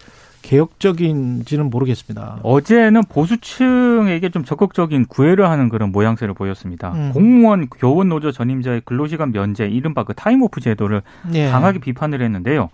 [0.41, 2.39] 개혁적인지는 모르겠습니다.
[2.43, 6.91] 어제는 보수층에게 좀 적극적인 구애를 하는 그런 모양새를 보였습니다.
[6.93, 7.11] 음.
[7.13, 11.49] 공무원 교원 노조 전임자의 근로시간 면제, 이른바 그 타임오프 제도를 예.
[11.49, 12.69] 강하게 비판을 했는데요.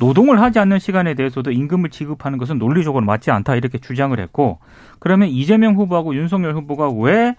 [0.00, 4.58] 노동을 하지 않는 시간에 대해서도 임금을 지급하는 것은 논리적으로 맞지 않다 이렇게 주장을 했고
[4.98, 7.36] 그러면 이재명 후보하고 윤석열 후보가 왜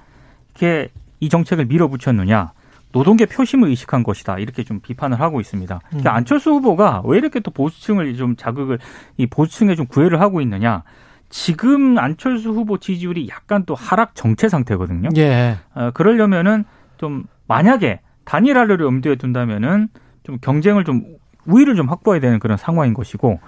[0.52, 2.54] 이렇게 이 정책을 밀어붙였느냐?
[2.96, 5.82] 노동계 표심을 의식한 것이다 이렇게 좀 비판을 하고 있습니다.
[5.90, 6.16] 그러니까 음.
[6.16, 8.80] 안철수 후보가 왜 이렇게 또 보수층을 좀 자극을
[9.18, 10.84] 이 보수층에 좀 구애를 하고 있느냐?
[11.28, 15.10] 지금 안철수 후보 지지율이 약간 또 하락 정체 상태거든요.
[15.18, 15.58] 예.
[15.74, 16.64] 어, 그러려면은
[16.98, 19.90] 좀 만약에 단일화를 염두에 둔다면은
[20.24, 21.04] 좀 경쟁을 좀
[21.48, 23.42] 우위를 좀 확보해야 되는 그런 상황인 것이고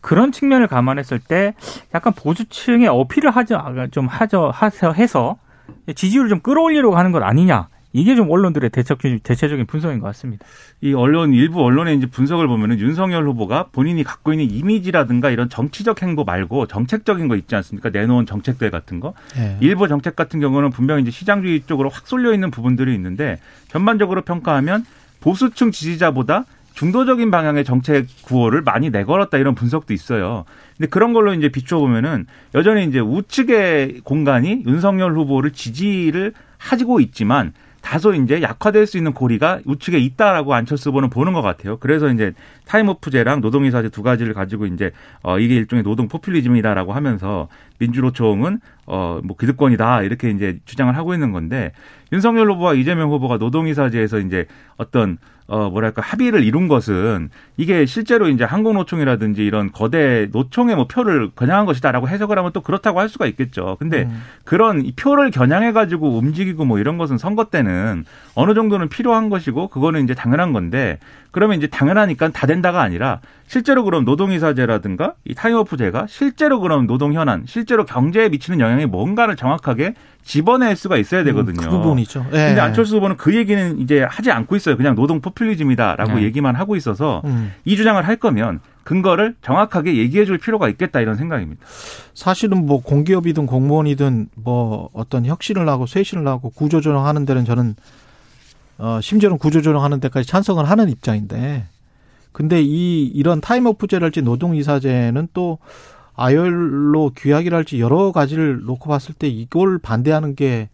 [0.00, 1.54] 그런 측면을 감안했을 때
[1.94, 5.36] 약간 보수층의 어필을 하죠 좀 하죠 하서 해서
[5.94, 10.44] 지지율을 좀 끌어올리려고 하는 것 아니냐 이게 좀 언론들의 대책, 대체적인 분석인 것 같습니다.
[10.82, 16.02] 이 언론, 일부 언론의 이제 분석을 보면은 윤석열 후보가 본인이 갖고 있는 이미지라든가 이런 정치적
[16.02, 17.88] 행보 말고 정책적인 거 있지 않습니까?
[17.88, 19.14] 내놓은 정책들 같은 거.
[19.34, 19.56] 네.
[19.60, 24.84] 일부 정책 같은 경우는 분명히 이제 시장주의 쪽으로 확 쏠려 있는 부분들이 있는데 전반적으로 평가하면
[25.20, 30.44] 보수층 지지자보다 중도적인 방향의 정책 구호를 많이 내걸었다 이런 분석도 있어요.
[30.76, 37.54] 근데 그런 걸로 이제 비춰 보면은 여전히 이제 우측의 공간이 윤석열 후보를 지지를 하지고 있지만
[37.86, 41.76] 다소 이제 약화될 수 있는 고리가 우측에 있다라고 안철수 후보는 보는 것 같아요.
[41.78, 42.32] 그래서 이제
[42.64, 44.90] 타임오프제랑 노동이사제 두 가지를 가지고 이제
[45.22, 47.46] 어 이게 일종의 노동 포퓰리즘이다라고 하면서
[47.78, 51.70] 민주노총은 어뭐 기득권이다 이렇게 이제 주장을 하고 있는 건데
[52.12, 54.46] 윤석열 후보와 이재명 후보가 노동이사제에서 이제
[54.78, 61.30] 어떤 어 뭐랄까 합의를 이룬 것은 이게 실제로 이제 한국노총이라든지 이런 거대 노총의 뭐 표를
[61.36, 63.76] 겨냥한 것이다라고 해석을 하면 또 그렇다고 할 수가 있겠죠.
[63.78, 64.22] 근데 음.
[64.44, 68.04] 그런 이 표를 겨냥해 가지고 움직이고 뭐 이런 것은 선거 때는
[68.34, 70.98] 어느 정도는 필요한 것이고 그거는 이제 당연한 건데
[71.30, 77.44] 그러면 이제 당연하니까 다 된다가 아니라 실제로 그럼 노동이사제라든가 이 타임오프제가 실제로 그럼 노동 현안,
[77.46, 81.60] 실제로 경제에 미치는 영향이 뭔가를 정확하게 집어낼 수가 있어야 음, 되거든요.
[81.60, 82.26] 그 부분이죠.
[82.32, 82.48] 예.
[82.48, 84.76] 근데 안철수 후보는 그 얘기는 이제 하지 않고 있어요.
[84.76, 86.24] 그냥 노동 포퓰리즘이다라고 예.
[86.24, 87.52] 얘기만 하고 있어서 음.
[87.64, 91.64] 이 주장을 할 거면 근거를 정확하게 얘기해 줄 필요가 있겠다 이런 생각입니다.
[92.14, 97.76] 사실은 뭐 공기업이든 공무원이든 뭐 어떤 혁신을 하고 쇄신을 하고 구조조정하는 데는 저는
[98.78, 101.66] 어 심지어는 구조조정하는 데까지 찬성을 하는 입장인데
[102.36, 105.56] 근데 이 이런 타임오프제랄지 노동이사제는 또
[106.14, 110.68] 아열로 규약이랄지 여러 가지를 놓고 봤을 때 이걸 반대하는 게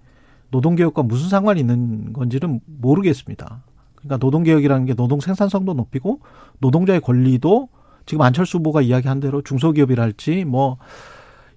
[0.51, 3.63] 노동개혁과 무슨 상관이 있는 건지는 모르겠습니다.
[3.95, 6.19] 그러니까 노동개혁이라는 게 노동 생산성도 높이고
[6.59, 7.69] 노동자의 권리도
[8.07, 10.79] 지금 안철수 후보가 이야기한 대로 중소기업이랄지 뭐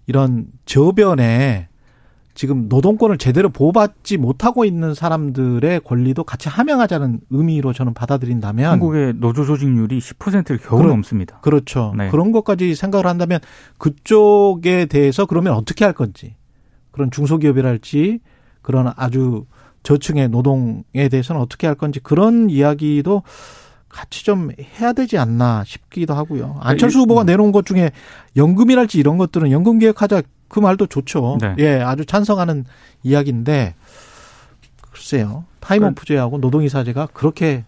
[0.05, 1.67] 이런 저변에
[2.35, 9.45] 지금 노동권을 제대로 보호받지 못하고 있는 사람들의 권리도 같이 함양하자는 의미로 저는 받아들인다면 한국의 노조
[9.45, 11.39] 조직률이 10%를 겨우 그러, 넘습니다.
[11.39, 11.93] 그렇죠.
[11.97, 12.09] 네.
[12.09, 13.39] 그런 것까지 생각을 한다면
[13.77, 16.35] 그쪽에 대해서 그러면 어떻게 할 건지
[16.91, 18.19] 그런 중소기업이랄지
[18.61, 19.45] 그런 아주
[19.83, 23.23] 저층의 노동에 대해서는 어떻게 할 건지 그런 이야기도
[23.87, 26.57] 같이 좀 해야 되지 않나 싶기도 하고요.
[26.59, 27.25] 안철수 후보가 음.
[27.27, 27.91] 내놓은 것 중에
[28.35, 30.23] 연금이랄지 이런 것들은 연금 개혁하자
[30.55, 31.37] 그 말도 좋죠.
[31.41, 31.53] 네.
[31.59, 32.63] 예, 아주 찬성하는
[33.03, 33.75] 이야기인데
[34.89, 35.43] 글쎄요.
[35.59, 37.65] 타임오프제하고 노동이사제가 그렇게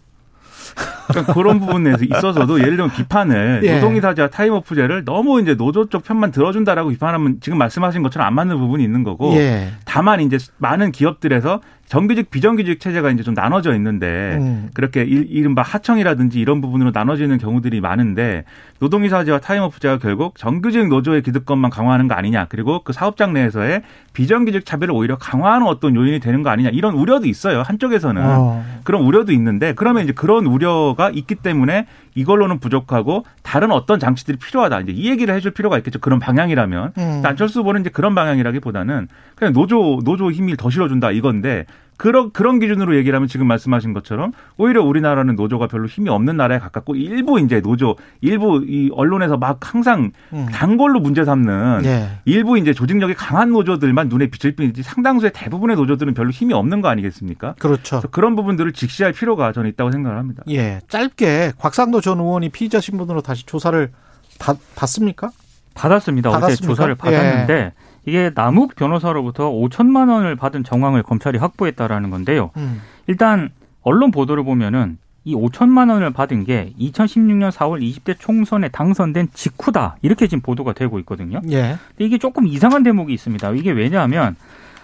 [1.09, 3.75] 그러니까 그런 부분에 있어서도 예를 들면 비판을 예.
[3.75, 8.81] 노동이사제와 타임오프제를 너무 이제 노조 쪽 편만 들어준다라고 비판하면 지금 말씀하신 것처럼 안 맞는 부분이
[8.85, 9.73] 있는 거고 예.
[9.83, 14.69] 다만 이제 많은 기업들에서 정규직 비정규직 체제가 이제 좀 나눠져 있는데 음.
[14.73, 18.43] 그렇게 이른바 하청이라든지 이런 부분으로 나눠지는 경우들이 많은데
[18.79, 24.93] 노동이사제와 타임오프제가 결국 정규직 노조의 기득권만 강화하는 거 아니냐 그리고 그 사업장 내에서의 비정규직 차별을
[24.93, 28.65] 오히려 강화하는 어떤 요인이 되는 거 아니냐 이런 우려도 있어요 한쪽에서는 어.
[28.83, 34.81] 그런 우려도 있는데 그러면 이제 그런 우려가 있기 때문에 이걸로는 부족하고 다른 어떤 장치들이 필요하다.
[34.81, 35.99] 이제 이 얘기를 해줄 필요가 있겠죠.
[35.99, 36.93] 그런 방향이라면.
[36.97, 37.21] 음.
[37.23, 41.65] 안철수 후보는 이제 그런 방향이라기보다는 그냥 노조 노조 힘을 더 실어준다 이건데
[41.97, 46.59] 그런 그런 기준으로 얘기를 하면 지금 말씀하신 것처럼 오히려 우리나라는 노조가 별로 힘이 없는 나라에
[46.59, 50.45] 가깝고 일부 이제 노조 일부 이 언론에서 막 항상 음.
[50.51, 52.19] 단골로 문제 삼는 예.
[52.25, 56.87] 일부 이제 조직력이 강한 노조들만 눈에 비칠 뿐이지 상당수의 대부분의 노조들은 별로 힘이 없는 거
[56.87, 57.55] 아니겠습니까?
[57.57, 58.01] 그렇죠.
[58.11, 60.43] 그런 부분들을 직시할 필요가 저는 있다고 생각을 합니다.
[60.49, 63.91] 예, 짧게 곽상도 전 의원이 피의자 신분으로 다시 조사를
[64.39, 65.31] 받, 받습니까?
[65.73, 66.29] 받았습니다.
[66.29, 66.53] 받았습니까?
[66.53, 67.53] 어제 조사를 받았는데.
[67.53, 67.86] 예.
[68.07, 72.51] 이게 남욱 변호사로부터 5천만 원을 받은 정황을 검찰이 확보했다라는 건데요.
[72.55, 72.81] 음.
[73.05, 73.49] 일단
[73.81, 79.97] 언론 보도를 보면은 이 5천만 원을 받은 게 2016년 4월 20대 총선에 당선된 직후다.
[80.01, 81.41] 이렇게 지금 보도가 되고 있거든요.
[81.49, 81.75] 예.
[81.89, 83.51] 근데 이게 조금 이상한 대목이 있습니다.
[83.51, 84.37] 이게 왜냐하면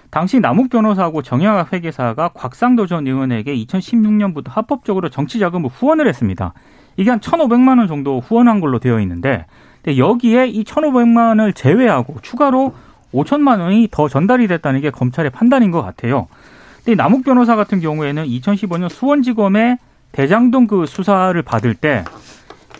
[0.09, 6.53] 당시 남욱 변호사하고 정영학 회계사가 곽상도 전 의원에게 2016년부터 합법적으로 정치 자금을 후원을 했습니다.
[6.97, 9.45] 이게 한 1,500만 원 정도 후원한 걸로 되어 있는데
[9.87, 12.73] 여기에 이 1,500만 원을 제외하고 추가로
[13.13, 16.27] 5천만 원이 더 전달이 됐다는 게 검찰의 판단인 것 같아요.
[16.83, 19.77] 근데 남욱 변호사 같은 경우에는 2015년 수원지검의
[20.11, 22.03] 대장동 그 수사를 받을 때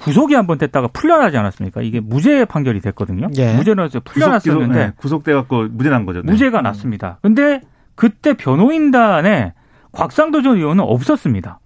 [0.01, 1.81] 구속이 한 번 됐다가 풀려나지 않았습니까?
[1.81, 3.29] 이게 무죄 판결이 됐거든요.
[3.37, 3.53] 예.
[3.53, 4.91] 무죄로서 풀려났었는데 구속, 네.
[4.97, 6.21] 구속돼 갖고 무죄 난 거죠.
[6.21, 6.31] 네.
[6.31, 6.63] 무죄가 음.
[6.63, 7.19] 났습니다.
[7.21, 7.61] 근데
[7.95, 9.53] 그때 변호인단에
[9.93, 11.59] 곽상도 전 의원은 없었습니다.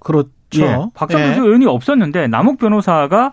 [0.00, 0.28] 그렇죠.
[0.56, 0.76] 예.
[0.94, 1.46] 곽상도 전 예.
[1.46, 3.32] 의원이 없었는데 남욱 변호사가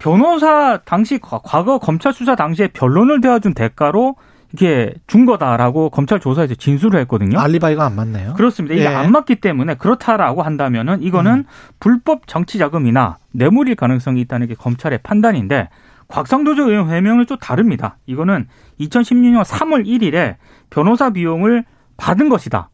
[0.00, 4.16] 변호사 당시 과거 검찰 수사 당시에 변론을 대어준 대가로
[4.52, 7.38] 이게 준 거다라고 검찰 조사에서 진술을 했거든요.
[7.38, 8.34] 알리바이가 안 맞네요.
[8.34, 8.74] 그렇습니다.
[8.74, 8.88] 이게 예.
[8.88, 11.44] 안 맞기 때문에 그렇다라고 한다면은 이거는 음.
[11.78, 15.68] 불법 정치 자금이나 뇌물일 가능성이 있다는 게 검찰의 판단인데
[16.08, 17.96] 곽상도조 의원 해명은 좀 다릅니다.
[18.06, 18.48] 이거는
[18.80, 20.36] 2016년 3월 1일에
[20.70, 21.64] 변호사 비용을
[21.96, 22.69] 받은 것이다.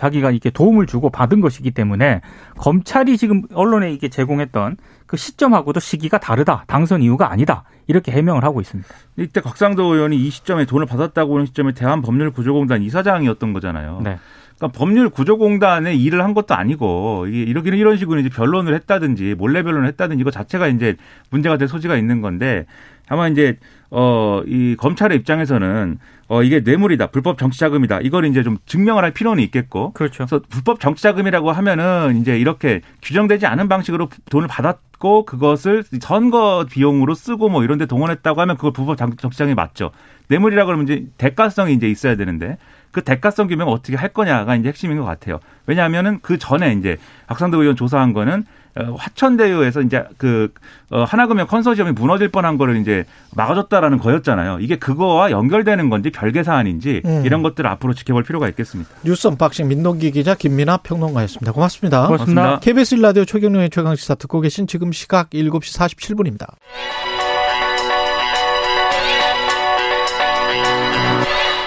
[0.00, 2.22] 자기가 이렇게 도움을 주고 받은 것이기 때문에
[2.56, 6.64] 검찰이 지금 언론에 이게 제공했던 그 시점하고도 시기가 다르다.
[6.66, 7.64] 당선 이유가 아니다.
[7.86, 8.88] 이렇게 해명을 하고 있습니다.
[9.18, 14.00] 이때 곽상도 의원이 이 시점에 돈을 받았다고 하는 시점에 대한법률구조공단 이사장이었던 거잖아요.
[14.02, 14.16] 네.
[14.56, 19.62] 그러니까 법률 구조공단에 일을 한 것도 아니고 이게 이렇게 이런 식으로 이제 변론을 했다든지 몰래
[19.62, 20.96] 변론을 했다든지 이거 자체가 이제
[21.28, 22.64] 문제가 될 소지가 있는 건데
[23.06, 23.58] 다만 이제
[23.90, 25.98] 어 이 검찰의 입장에서는
[26.28, 30.26] 어 이게 뇌물이다 불법 정치자금이다 이걸 이제 좀 증명을 할 필요는 있겠고 그렇죠.
[30.26, 37.48] 그래서 불법 정치자금이라고 하면은 이제 이렇게 규정되지 않은 방식으로 돈을 받았고 그것을 선거 비용으로 쓰고
[37.48, 39.90] 뭐 이런 데 동원했다고 하면 그걸 불법 정치자금이 맞죠.
[40.28, 42.58] 뇌물이라고 그러면 이제 대가성이 이제 있어야 되는데
[42.92, 45.40] 그 대가성 규명을 어떻게 할 거냐가 이제 핵심인 것 같아요.
[45.66, 50.52] 왜냐하면은 그 전에 이제 곽상도 의원 조사한 거는 어, 화천대유에서 이제 그
[50.90, 53.04] 어, 하나금융 컨소시엄이 무너질 뻔한 거를 이제
[53.34, 54.58] 막아줬다라는 거였잖아요.
[54.60, 57.22] 이게 그거와 연결되는 건지 별개 사안인지 음.
[57.24, 58.90] 이런 것들을 앞으로 지켜볼 필요가 있겠습니다.
[59.04, 61.52] 뉴스 언박싱 민동기 기자 김민아 평론가였습니다.
[61.52, 62.06] 고맙습니다.
[62.06, 62.42] 고맙습니다.
[62.42, 62.60] 고맙습니다.
[62.60, 66.46] KBS 라디오 최경영의 최강시사 듣고 계신 지금 시각 7시 47분입니다.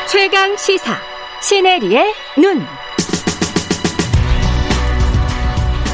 [0.08, 0.96] 최강 시사
[1.42, 2.93] 시네리의 눈.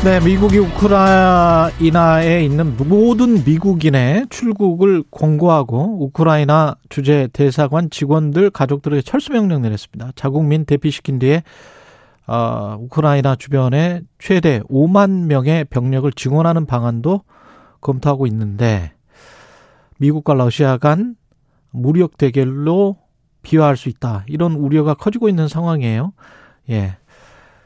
[0.02, 9.62] 네, 미국이 우크라이나에 있는 모든 미국인의 출국을 공고하고 우크라이나 주재 대사관 직원들 가족들에게 철수 명령
[9.62, 10.14] 내렸습니다.
[10.16, 11.44] 자국민 대피시킨 뒤에
[12.28, 17.24] 어, 우크라이나 주변에 최대 5만 명의 병력을 증원하는 방안도
[17.82, 18.94] 검토하고 있는데
[19.98, 21.18] 미국과 러시아 간
[21.72, 22.96] 무력 대결로
[23.42, 24.24] 비화할 수 있다.
[24.28, 26.14] 이런 우려가 커지고 있는 상황이에요.
[26.70, 26.99] 예.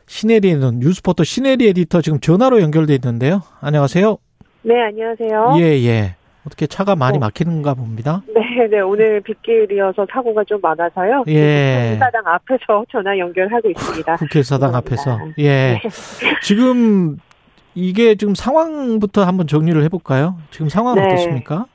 [0.08, 3.42] 시네리는 뉴스포터 시네리 에디터 지금 전화로 연결돼 있는데요.
[3.62, 4.18] 안녕하세요.
[4.64, 5.56] 네, 안녕하세요.
[5.58, 6.16] 예, 예.
[6.46, 7.20] 어떻게 차가 많이 어.
[7.22, 8.22] 막히는가 봅니다.
[8.28, 8.80] 네, 네.
[8.82, 11.24] 오늘 빗길이어서 사고가 좀 많아서요.
[11.28, 11.34] 예.
[11.34, 14.18] 국회의사당 앞에서 전화 연결하고 있습니다.
[14.18, 15.20] 국회의사당 앞에서.
[15.38, 15.80] 예.
[15.82, 15.82] 네.
[16.42, 17.18] 지금
[17.76, 20.38] 이게 지금 상황부터 한번 정리를 해볼까요?
[20.52, 21.06] 지금 상황 네.
[21.14, 21.66] 어떻습니까?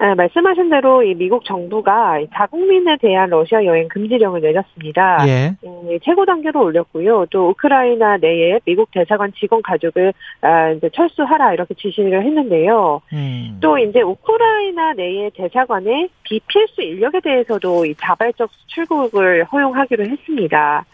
[0.00, 5.18] 아, 말씀하신 대로 이 미국 정부가 자국민에 대한 러시아 여행 금지령을 내렸습니다.
[5.26, 5.56] 예.
[5.64, 7.26] 음, 최고 단계로 올렸고요.
[7.30, 13.00] 또 우크라이나 내에 미국 대사관 직원 가족을 아, 이제 철수하라 이렇게 지시를 했는데요.
[13.12, 13.58] 음.
[13.60, 20.84] 또 이제 우크라이나 내의 대사관의 비필수 인력에 대해서도 이 자발적 출국을 허용하기로 했습니다.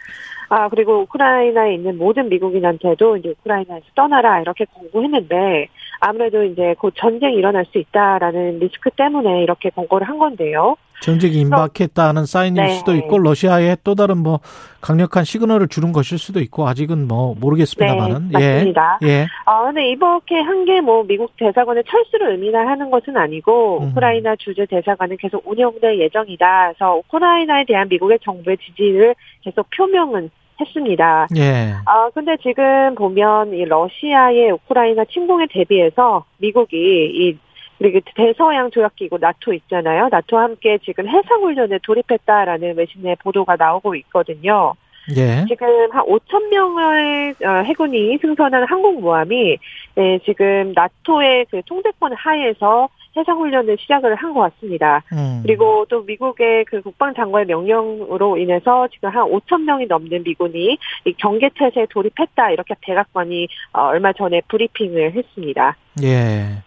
[0.54, 5.66] 아, 그리고 우크라이나에 있는 모든 미국인한테도 이제 우크라이나에서 떠나라 이렇게 공고했는데
[5.98, 10.76] 아무래도 이제 곧 전쟁이 일어날 수 있다라는 리스크 때문에 이렇게 권고를 한 건데요.
[11.00, 12.68] 전쟁이 임박했다는 사인일 네.
[12.74, 14.38] 수도 있고 러시아에 또 다른 뭐
[14.80, 18.98] 강력한 시그널을 주는 것일 수도 있고 아직은 뭐 모르겠습니다만은 네, 맞습니다.
[19.02, 19.08] 예.
[19.08, 19.26] 예.
[19.44, 23.88] 아 근데 이렇게 한 게 뭐 미국 대사관의 철수를 의미하는 것은 아니고 음.
[23.88, 26.72] 우크라이나 주재 대사관은 계속 운영될 예정이다.
[26.74, 31.26] 그래서 우크라이나에 대한 미국의 정부의 지지를 계속 표명은 했습니다.
[31.36, 31.74] 예.
[31.86, 37.38] 아 근데 지금 보면 이 러시아의 우크라이나 침공에 대비해서 미국이 이
[37.78, 40.08] 그리고 대서양 조약기구 나토 있잖아요.
[40.10, 44.74] 나토와 함께 지금 해상훈련에 돌입했다라는 외신의 보도가 나오고 있거든요.
[45.16, 45.44] 예.
[45.48, 49.58] 지금 한 5천 명의 어, 해군이 승선한 항공모함이
[49.96, 55.02] 네, 지금 나토의 그 통제권 하에서 해상 훈련을 시작을 한 것 같습니다.
[55.12, 55.40] 음.
[55.44, 61.86] 그리고 또 미국의 그 국방장관의 명령으로 인해서 지금 한 5천 명이 넘는 미군이 이 경계태세에
[61.90, 65.76] 돌입했다 이렇게 백악관이 어, 얼마 전에 브리핑을 했습니다.
[66.02, 66.62] 예.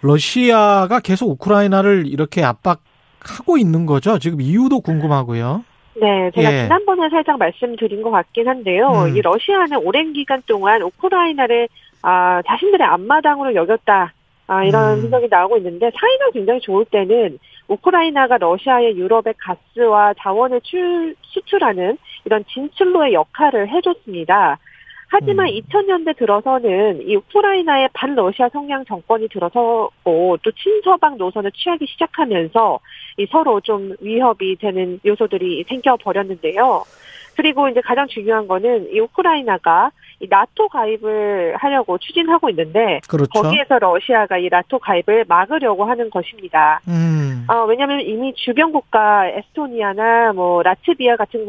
[0.00, 4.18] 러시아가 계속 우크라이나를 이렇게 압박하고 있는 거죠.
[4.18, 5.64] 지금 이유도 궁금하고요.
[6.00, 6.62] 네, 제가 예.
[6.62, 8.88] 지난번에 살짝 말씀드린 것 같긴 한데요.
[9.06, 9.16] 음.
[9.16, 11.68] 이 러시아는 오랜 기간 동안 우크라이나를
[12.02, 14.12] 아, 자신들의 앞마당으로 여겼다.
[14.46, 15.00] 아, 이런 음.
[15.02, 22.44] 분석이 나오고 있는데 사이가 굉장히 좋을 때는 우크라이나가 러시아의 유럽의 가스와 자원을 출, 수출하는 이런
[22.52, 24.58] 진출로의 역할을 해줬습니다.
[25.08, 25.52] 하지만 음.
[25.52, 32.80] 2000년대 들어서는 이 우크라이나의 반러시아 성향 정권이 들어서고 또 친서방 노선을 취하기 시작하면서
[33.18, 36.84] 이 서로 좀 위협이 되는 요소들이 생겨 버렸는데요.
[37.36, 39.90] 그리고 이제 가장 중요한 거는 이 우크라이나가
[40.22, 43.42] 이 나토 가입을 하려고 추진하고 있는데 그렇죠.
[43.42, 46.80] 거기에서 러시아가 이 나토 가입을 막으려고 하는 것입니다.
[46.86, 47.44] 음.
[47.48, 51.44] 어, 왜냐하면 이미 주변 국가 에스토니아나 뭐 라트비아 같은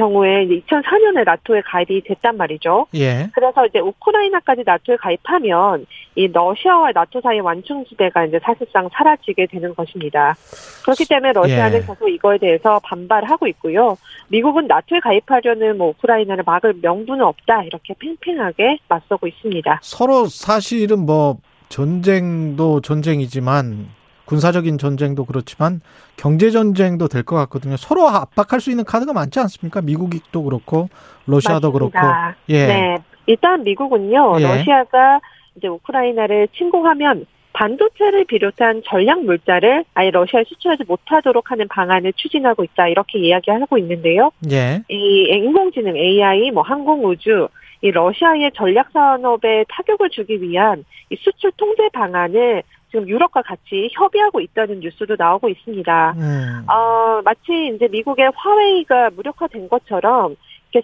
[0.00, 2.86] 경우에 이제 2004년에 나토에 가입이 됐단 말이죠.
[2.94, 3.28] 예.
[3.34, 9.74] 그래서 이제 우크라이나까지 나토에 가입하면 이 러시아와 나토 사이 완충 지대가 이제 사실상 사라지게 되는
[9.74, 10.34] 것입니다.
[10.82, 11.86] 그렇기 때문에 러시아는 예.
[11.86, 13.98] 계속 이거에 대해서 반발하고 있고요.
[14.28, 19.80] 미국은 나토에 가입하려는 뭐 우크라이나를 막을 명분은 없다 이렇게 팽팽하게 맞서고 있습니다.
[19.82, 21.36] 서로 사실은 뭐
[21.68, 23.99] 전쟁도 전쟁이지만
[24.30, 25.80] 군사적인 전쟁도 그렇지만
[26.16, 27.76] 경제 전쟁도 될 것 같거든요.
[27.76, 29.82] 서로 압박할 수 있는 카드가 많지 않습니까?
[29.82, 30.88] 미국도 그렇고
[31.26, 32.00] 러시아도 맞습니다.
[32.00, 32.36] 그렇고.
[32.48, 32.66] 예.
[32.66, 32.98] 네.
[33.26, 34.36] 일단 미국은요.
[34.40, 34.42] 예.
[34.44, 35.20] 러시아가
[35.56, 42.86] 이제 우크라이나를 침공하면 반도체를 비롯한 전략 물자를 아예 러시아에 수출하지 못하도록 하는 방안을 추진하고 있다
[42.88, 44.30] 이렇게 이야기하고 있는데요.
[44.50, 44.82] 예.
[44.88, 47.48] 이 인공지능 AI, 뭐 항공 우주,
[47.82, 54.40] 이 러시아의 전략 산업에 타격을 주기 위한 이 수출 통제 방안을 지금 유럽과 같이 협의하고
[54.40, 56.14] 있다는 뉴스도 나오고 있습니다.
[56.18, 56.64] 음.
[56.68, 60.36] 어, 마치 이제 미국의 화웨이가 무력화된 것처럼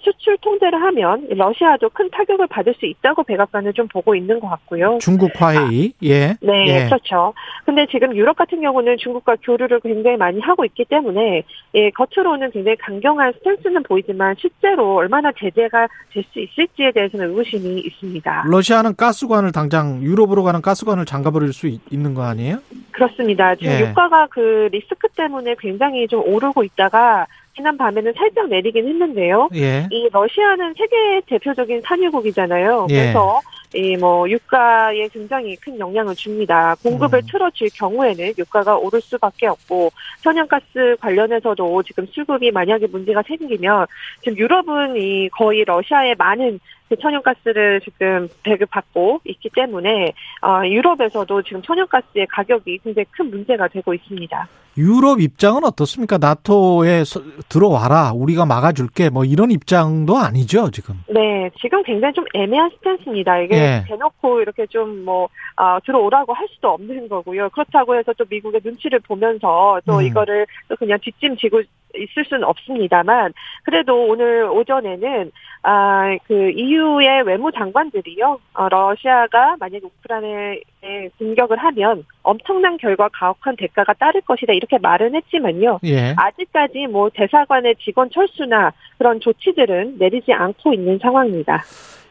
[0.02, 4.98] 수출 통제를 하면 러시아도 큰 타격을 받을 수 있다고 백악관은 좀 보고 있는 것 같고요.
[5.00, 6.36] 중국 화웨이, 아, 예.
[6.40, 6.84] 네, 예.
[6.86, 7.32] 그렇죠.
[7.64, 11.44] 근데 지금 유럽 같은 경우는 중국과 교류를 굉장히 많이 하고 있기 때문에
[11.74, 18.44] 예, 겉으로는 굉장히 강경한 스탠스는 보이지만 실제로 얼마나 제재가 될 수 있을지에 대해서는 의구심이 있습니다.
[18.48, 22.58] 러시아는 가스관을 당장 유럽으로 가는 가스관을 잠가버릴 수 있 는 거 아니에요?
[22.90, 23.54] 그렇습니다.
[23.54, 23.80] 지금 예.
[23.80, 29.48] 유가가 그 리스크 때문에 굉장히 좀 오르고 있다가 지난 밤에는 살짝 내리긴 했는데요.
[29.54, 29.88] 예.
[29.90, 32.86] 이 러시아는 세계 대표적인 산유국이잖아요.
[32.90, 32.94] 예.
[32.94, 33.40] 그래서
[33.74, 36.76] 이 뭐 유가에 굉장히 큰 영향을 줍니다.
[36.82, 37.26] 공급을 음.
[37.30, 39.90] 틀어줄 경우에는 유가가 오를 수밖에 없고
[40.22, 43.86] 천연가스 관련해서도 지금 수급이 만약에 문제가 생기면
[44.22, 51.62] 지금 유럽은 이 거의 러시아의 많은 그 천연가스를 지금 배급받고 있기 때문에 어, 유럽에서도 지금
[51.62, 54.48] 천연가스의 가격이 굉장히 큰 문제가 되고 있습니다.
[54.78, 56.18] 유럽 입장은 어떻습니까?
[56.18, 57.02] 나토에
[57.48, 61.02] 들어와라, 우리가 막아줄게, 뭐 이런 입장도 아니죠, 지금.
[61.08, 63.38] 네, 지금 굉장히 좀 애매한 스탠스입니다.
[63.40, 63.84] 이게 네.
[63.86, 67.48] 대놓고 이렇게 좀뭐 어, 들어오라고 할 수도 없는 거고요.
[67.50, 70.02] 그렇다고 해서 또 미국의 눈치를 보면서 또 음.
[70.02, 71.62] 이거를 또 그냥 뒷짐지고
[71.96, 73.32] 있을 수는 없습니다만
[73.64, 82.76] 그래도 오늘 오전에는 아그 EU 의 외무 장관들이요 어, 러시아가 만약 우크라이나에 공격을 하면 엄청난
[82.76, 86.14] 결과 가혹한 대가가 따를 것이다 이렇게 말은 했지만요 예.
[86.16, 91.62] 아직까지 뭐 대사관의 직원 철수나 그런 조치들은 내리지 않고 있는 상황입니다.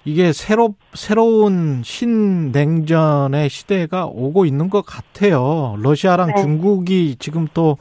[0.06, 5.76] 이게 새로 새로운 신냉전의 시대가 오고 있는 것 같아요.
[5.80, 6.42] 러시아랑 네.
[6.42, 7.78] 중국이 지금 또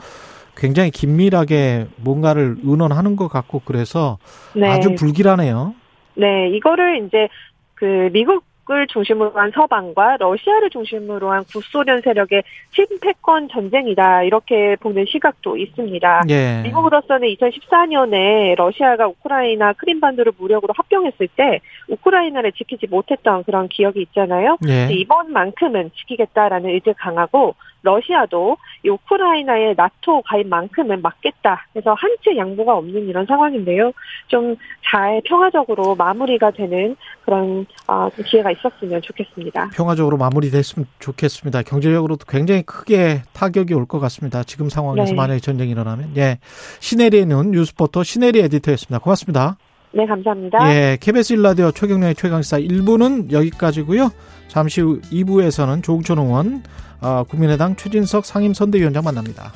[0.56, 4.18] 굉장히 긴밀하게 뭔가를 의논하는 것 같고 그래서
[4.54, 4.68] 네.
[4.68, 5.74] 아주 불길하네요.
[6.14, 7.28] 네, 이거를 이제
[7.74, 15.04] 그 미국 을 중심으로 한 서방과 러시아를 중심으로 한 구소련 세력의 침패권 전쟁이다 이렇게 보는
[15.06, 16.22] 시각도 있습니다.
[16.30, 16.62] 예.
[16.64, 24.56] 미국으로서는 2014년에 러시아가 우크라이나 크림반도를 무력으로 합병했을 때 우크라이나를 지키지 못했던 그런 기억이 있잖아요.
[24.66, 24.88] 예.
[24.94, 31.66] 이번만큼은 지키겠다라는 의지 강하고 러시아도 이 우크라이나의 나토 가입만큼은 막겠다.
[31.72, 33.92] 그래서 한치 양보가 없는 이런 상황인데요.
[34.28, 34.56] 좀
[34.94, 36.94] 잘 평화적으로 마무리가 되는
[37.24, 39.70] 그런 어, 기회가 있었으면 좋겠습니다.
[39.74, 41.62] 평화적으로 마무리됐으면 좋겠습니다.
[41.62, 44.42] 경제적으로도 굉장히 크게 타격이 올 것 같습니다.
[44.44, 45.16] 지금 상황에서 네.
[45.16, 46.16] 만약에 전쟁이 일어나면.
[46.16, 46.38] 예.
[46.80, 48.98] 시네리의 눈 뉴스포터 시네리 에디터였습니다.
[49.00, 49.56] 고맙습니다.
[49.96, 50.58] 네, 감사합니다.
[50.74, 54.10] 예, KBS 일라디오 최경련의 최강시사 1부는 여기까지고요.
[54.48, 56.62] 잠시 후 2부에서는 조웅천 의원
[57.00, 59.52] 아, 국민의당 최진석 상임선대위원장 만납니다.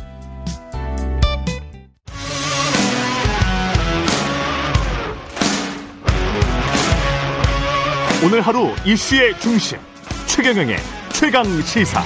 [8.24, 9.78] 오늘 하루 이슈의 중심
[10.26, 10.76] 최경영의
[11.12, 12.02] 최강 시사.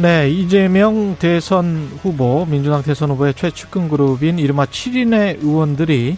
[0.00, 6.16] 네, 이재명 대선 후보, 민주당 대선 후보의 최측근 그룹인 이른바 7인의 의원들이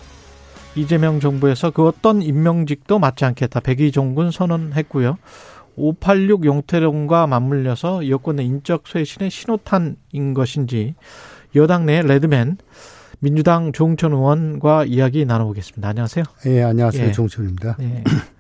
[0.76, 3.59] 이재명 정부에서 그 어떤 임명직도 맞지 않겠다.
[3.59, 5.18] 백의종군 선언했고요.
[5.74, 10.95] 586 용태론과 맞물려서 여권의 인적 쇄신의 신호탄인 것인지
[11.57, 12.59] 여당 내 레드맨
[13.18, 15.89] 민주당 조홍천 의원과 이야기 나눠보겠습니다.
[15.89, 16.24] 안녕하세요.
[16.47, 17.09] 예, 안녕하세요.
[17.09, 17.12] 예.
[17.12, 17.78] 조홍천입니다.
[17.80, 18.05] 예.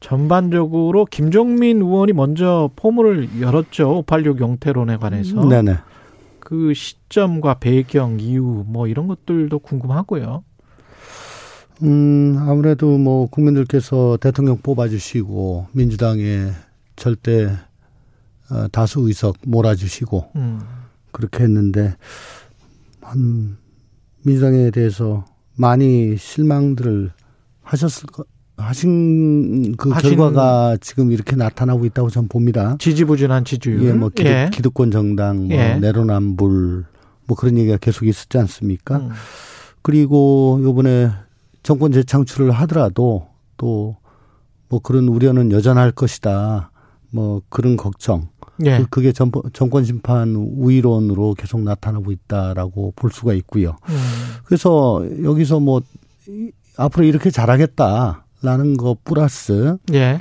[0.00, 3.98] 전반적으로 김종민 의원이 먼저 포문을 열었죠.
[3.98, 5.44] 586 영태론에 관해서.
[5.46, 5.76] 네네.
[6.38, 10.42] 그 시점과 배경, 이유 뭐 이런 것들도 궁금하고요.
[11.82, 16.50] 음, 아무래도 뭐 국민들께서 대통령 뽑아주시고 민주당에
[16.96, 17.56] 절대
[18.50, 20.60] 어, 다수 의석 몰아주시고 음.
[21.12, 21.94] 그렇게 했는데
[23.00, 23.56] 한
[24.24, 25.24] 민주당에 대해서
[25.56, 27.12] 많이 실망들을
[27.62, 28.26] 하셨을 것
[28.62, 32.76] 하신 그 하신 결과가 지금 이렇게 나타나고 있다고 저는 봅니다.
[32.78, 33.82] 지지부진한 지지율.
[33.84, 34.50] 예, 뭐 기득, 예.
[34.52, 35.74] 기득권 정당, 뭐 예.
[35.76, 36.84] 내로남불,
[37.26, 38.98] 뭐 그런 얘기가 계속 있었지 않습니까?
[38.98, 39.10] 음.
[39.82, 41.10] 그리고 요번에
[41.62, 44.00] 정권 재창출을 하더라도 또
[44.70, 46.70] 뭐 그런 우려는 여전할 것이다.
[47.10, 48.28] 뭐 그런 걱정.
[48.64, 48.78] 예.
[48.78, 53.76] 그, 그게 전, 정권 심판 우위론으로 계속 나타나고 있다라고 볼 수가 있고요.
[53.88, 53.96] 음.
[54.44, 55.82] 그래서 여기서 뭐
[56.76, 60.18] 앞으로 이렇게 잘하겠다 라는 거 플러스 예.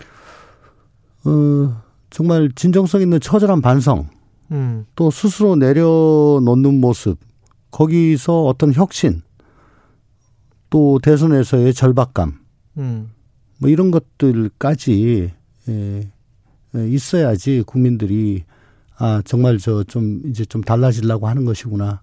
[1.26, 4.10] 어 정말 진정성 있는 처절한 반성
[4.52, 4.86] 음.
[4.96, 7.18] 또 스스로 내려놓는 모습
[7.72, 9.22] 거기서 어떤 혁신
[10.70, 12.40] 또 대선에서의 절박감,
[12.78, 13.12] 음.
[13.58, 15.32] 뭐 이런 것들까지
[15.68, 16.10] 예,
[16.76, 18.44] 예, 있어야지 국민들이
[18.98, 22.02] 아 정말 저 좀 이제 좀 달라지려고 하는 것이구나.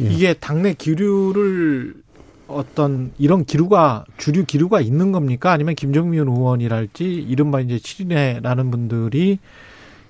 [0.00, 0.10] 예.
[0.12, 2.03] 이게 당내 기류를
[2.46, 5.52] 어떤 이런 기류가 주류 기류가 있는 겁니까?
[5.52, 9.38] 아니면 김정민 의원이랄지 이른바 이제 7인회라는 분들이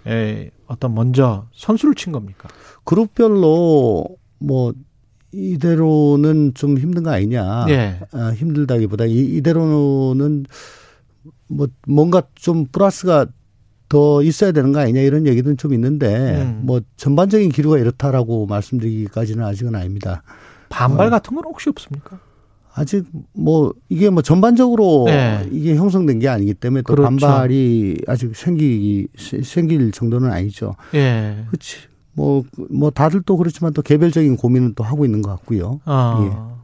[0.06, 2.48] 에, 어떤 먼저 선수를 친 겁니까?
[2.84, 4.06] 그룹별로
[4.38, 4.72] 뭐
[5.32, 7.66] 이대로는 좀 힘든 거 아니냐.
[7.68, 8.00] 예.
[8.12, 10.46] 아, 힘들다기보다 이, 이대로는
[11.48, 13.26] 뭐 뭔가 좀 플러스가
[13.88, 16.62] 더 있어야 되는 거 아니냐 이런 얘기는 좀 있는데 음.
[16.64, 20.22] 뭐 전반적인 기류가 이렇다라고 말씀드리기까지는 아직은 아닙니다.
[20.68, 21.10] 반발 어.
[21.10, 22.18] 같은 건 혹시 없습니까?
[22.76, 25.48] 아직 뭐 이게 뭐 전반적으로 네.
[25.52, 27.08] 이게 형성된 게 아니기 때문에 또 그렇죠.
[27.08, 30.74] 반발이 아직 생기 생길 정도는 아니죠.
[30.94, 31.44] 예.
[31.48, 31.76] 그렇지.
[32.14, 35.80] 뭐, 뭐 다들 또 그렇지만 또 개별적인 고민은 또 하고 있는 것 같고요.
[35.84, 36.20] 아.
[36.20, 36.54] 예.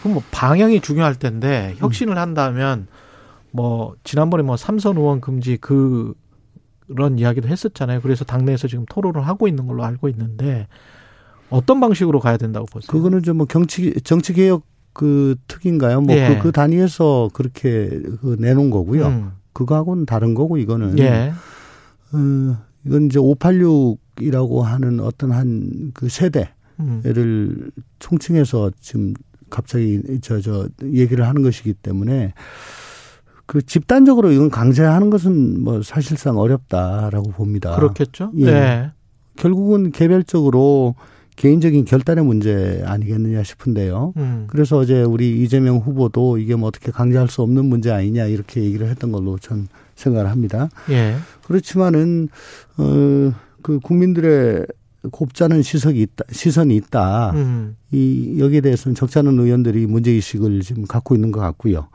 [0.00, 2.88] 그럼 뭐 방향이 중요할 텐데 혁신을 한다면
[3.52, 6.14] 뭐 지난번에 뭐 삼선 의원 금지 그
[6.88, 8.00] 그런 이야기도 했었잖아요.
[8.00, 10.66] 그래서 당내에서 지금 토론을 하고 있는 걸로 알고 있는데
[11.48, 12.90] 어떤 방식으로 가야 된다고 보세요?
[12.90, 14.62] 그거는 좀뭐 정치 정치 개혁
[14.92, 16.00] 그 특인가요?
[16.00, 16.38] 뭐그 예.
[16.42, 17.88] 그 단위에서 그렇게
[18.20, 19.06] 그 내놓은 거고요.
[19.06, 19.32] 음.
[19.52, 21.32] 그거하고는 다른 거고 이거는 예.
[22.12, 26.48] 어, 이건 이제 586이라고 하는 어떤 한 그 세대를
[26.80, 27.70] 음.
[27.98, 29.14] 총칭해서 지금
[29.48, 32.32] 갑자기 저, 저 얘기를 하는 것이기 때문에
[33.46, 37.74] 그 집단적으로 이건 강제하는 것은 뭐 사실상 어렵다라고 봅니다.
[37.74, 38.30] 그렇겠죠.
[38.36, 38.44] 예.
[38.44, 38.90] 네.
[39.36, 40.94] 결국은 개별적으로
[41.40, 44.12] 개인적인 결단의 문제 아니겠느냐 싶은데요.
[44.18, 44.44] 음.
[44.48, 48.86] 그래서 어제 우리 이재명 후보도 이게 뭐 어떻게 강제할 수 없는 문제 아니냐 이렇게 얘기를
[48.90, 50.68] 했던 걸로 전 생각을 합니다.
[50.90, 51.16] 예.
[51.46, 52.28] 그렇지만은
[52.76, 54.66] 어그 국민들의
[55.10, 57.30] 곱잖은 시석이 있다, 시선이 있다.
[57.30, 57.76] 음.
[57.90, 61.88] 이 여기에 대해서는 적잖은 의원들이 문제 의식을 지금 갖고 있는 것 같고요.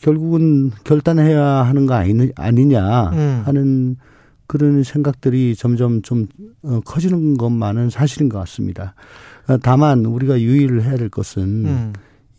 [0.00, 3.42] 결국은 결단해야 하는 거 아니, 아니냐 음.
[3.44, 3.96] 하는
[4.50, 6.26] 그런 생각들이 점점 좀
[6.64, 8.94] 어, 커지는 것만은 사실인 것 같습니다.
[9.46, 11.92] 어, 다만 우리가 유의를 해야 될 것은 음.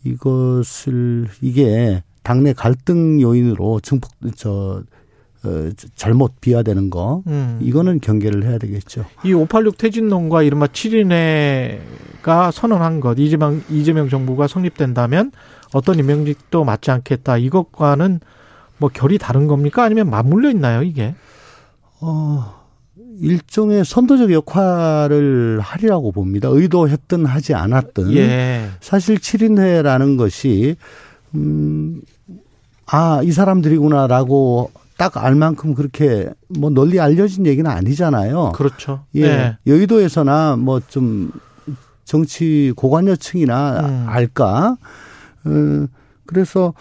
[0.04, 4.82] 이것을 이게 당내 갈등 요인으로 증폭 저
[5.42, 7.58] 어, 잘못 비화되는 거 음.
[7.62, 9.06] 이거는 경계를 해야 되겠죠.
[9.24, 15.32] 이 586 퇴진론과 이른바 7인회가 선언한 것 이재명 이재명 정부가 성립된다면
[15.72, 17.38] 어떤 임명직도 맞지 않겠다.
[17.38, 18.20] 이것과는
[18.76, 19.82] 뭐 결이 다른 겁니까?
[19.82, 21.14] 아니면 맞물려 있나요, 이게?
[22.02, 22.62] 어,
[23.20, 26.48] 일종의 선도적 역할을 하리라고 봅니다.
[26.50, 28.14] 의도했든 하지 않았든.
[28.16, 28.68] 예.
[28.80, 30.76] 사실 7인회라는 것이,
[31.34, 32.02] 음,
[32.86, 38.52] 아, 이 사람들이구나라고 딱 알 만큼 그렇게 뭐 널리 알려진 얘기는 아니잖아요.
[38.54, 39.04] 그렇죠.
[39.14, 39.22] 예.
[39.26, 39.56] 네.
[39.66, 41.32] 여의도에서나 뭐 좀
[42.04, 44.04] 정치 고관여층이나 음.
[44.08, 44.76] 알까?
[45.44, 45.86] 어,
[46.26, 46.74] 그래서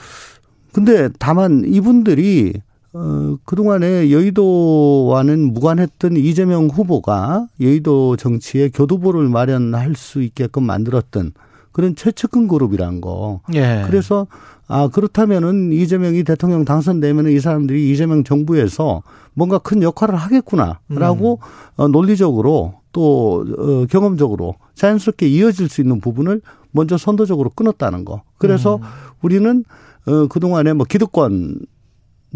[0.74, 2.54] 근데 다만 이분들이
[2.94, 11.32] 어, 그동안에 여의도와는 무관했던 이재명 후보가 여의도 정치에 교두보를 마련할 수 있게끔 만들었던
[11.72, 13.40] 그런 최측근 그룹이란 거.
[13.54, 13.84] 예.
[13.86, 14.28] 그래서
[14.68, 21.82] 아 그렇다면은 이재명이 대통령 당선되면은 이 사람들이 이재명 정부에서 뭔가 큰 역할을 하겠구나라고 음.
[21.82, 28.24] 어, 논리적으로 또 어, 경험적으로 자연스럽게 이어질 수 있는 부분을 먼저 선도적으로 끊었다는 거.
[28.38, 28.82] 그래서 음.
[29.22, 29.64] 우리는
[30.08, 31.60] 어, 그동안에 뭐 기득권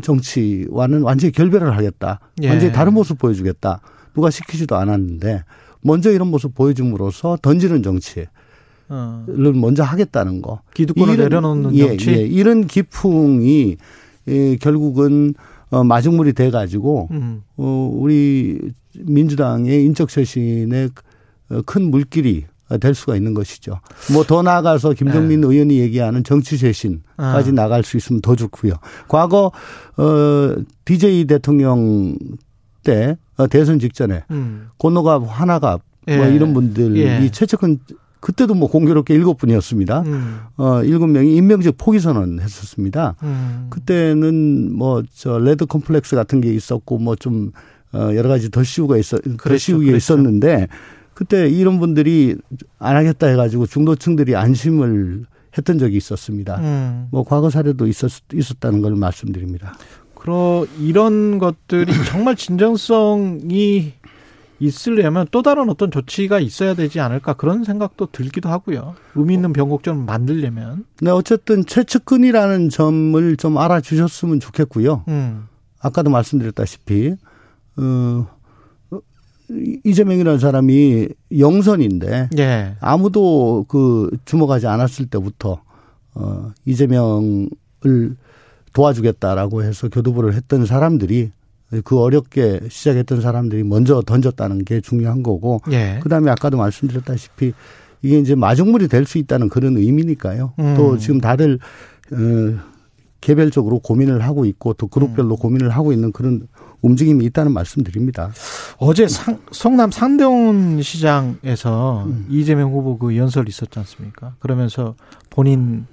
[0.01, 2.19] 정치와는 완전히 결별을 하겠다.
[2.41, 2.49] 예.
[2.49, 3.81] 완전히 다른 모습 보여주겠다.
[4.13, 5.43] 누가 시키지도 않았는데
[5.81, 8.25] 먼저 이런 모습 보여줌으로써 던지는 정치.
[8.89, 9.25] 어.
[9.27, 10.61] 먼저 하겠다는 거.
[10.73, 12.11] 기득권을 이런, 내려놓는 예, 정치.
[12.11, 13.77] 예, 이런 기풍이
[14.27, 15.33] 예, 결국은
[15.69, 17.41] 어, 마중물이 돼 가지고 음.
[17.57, 18.59] 어, 우리
[18.99, 20.89] 민주당의 인적 쇄신에
[21.49, 22.45] 어, 큰 물길이
[22.79, 23.79] 될 수가 있는 것이죠.
[24.13, 25.47] 뭐 더 나아가서 김정민 네.
[25.47, 27.53] 의원이 얘기하는 정치 쇄신까지 아.
[27.53, 28.73] 나갈 수 있으면 더 좋고요.
[29.07, 29.51] 과거
[29.97, 30.55] 어
[30.85, 32.17] DJ 대통령
[32.83, 34.69] 때 어, 대선 직전에 음.
[34.79, 36.17] 권노갑 한화갑 뭐 예.
[36.17, 37.29] 뭐 이런 분들이 예.
[37.31, 37.79] 최측근
[38.19, 40.01] 그때도 뭐 공교롭게 일곱 분이었습니다.
[40.01, 40.39] 음.
[40.57, 43.15] 어, 일곱 명이 임명직 포기 선언 했었습니다.
[43.21, 43.67] 음.
[43.69, 47.51] 그때는 뭐 저 레드 컴플렉스 같은 게 있었고 뭐좀
[47.93, 49.37] 어, 여러 가지 덧씌우기가 있어 그렇죠.
[49.47, 49.97] 덧씌우기 그렇죠.
[49.97, 50.67] 있었는데
[51.15, 52.35] 그때 이런 분들이
[52.77, 55.25] 안 하겠다 해가지고 중도층들이 안심을
[55.57, 56.57] 했던 적이 있었습니다.
[56.57, 57.07] 음.
[57.09, 59.75] 뭐 과거 사례도 있었, 있었다는 걸 말씀드립니다.
[60.13, 63.93] 그러 이런 것들이 정말 진정성이
[64.59, 68.95] 있으려면 또 다른 어떤 조치가 있어야 되지 않을까 그런 생각도 들기도 하고요.
[69.15, 70.85] 의미 있는 변곡점을 만들려면.
[71.01, 75.05] 네, 어쨌든 최측근이라는 점을 좀 알아주셨으면 좋겠고요.
[75.07, 75.47] 음.
[75.79, 77.15] 아까도 말씀드렸다시피
[77.77, 78.27] 어,
[79.83, 82.75] 이재명이라는 사람이 영선인데 예.
[82.79, 85.61] 아무도 그 주목하지 않았을 때부터
[86.15, 87.49] 어, 이재명을
[88.73, 91.31] 도와주겠다라고 해서 교두보를 했던 사람들이
[91.83, 95.99] 그 어렵게 시작했던 사람들이 먼저 던졌다는 게 중요한 거고 예.
[96.01, 97.53] 그다음에 아까도 말씀드렸다시피
[98.01, 100.53] 이게 이제 마중물이 될 수 있다는 그런 의미니까요.
[100.59, 100.73] 음.
[100.77, 101.59] 또 지금 다들
[102.11, 102.75] 어
[103.21, 105.37] 개별적으로 고민을 하고 있고 또 그룹별로 음.
[105.37, 106.47] 고민을 하고 있는 그런
[106.85, 108.31] 움직임이 있다는 말씀드립니다.
[108.77, 112.27] 어제 상, 성남 상대원 시장에서 음.
[112.29, 114.35] 이재명 후보 그 연설 있었지 않습니까?
[114.39, 114.95] 그러면서
[115.29, 115.87] 본인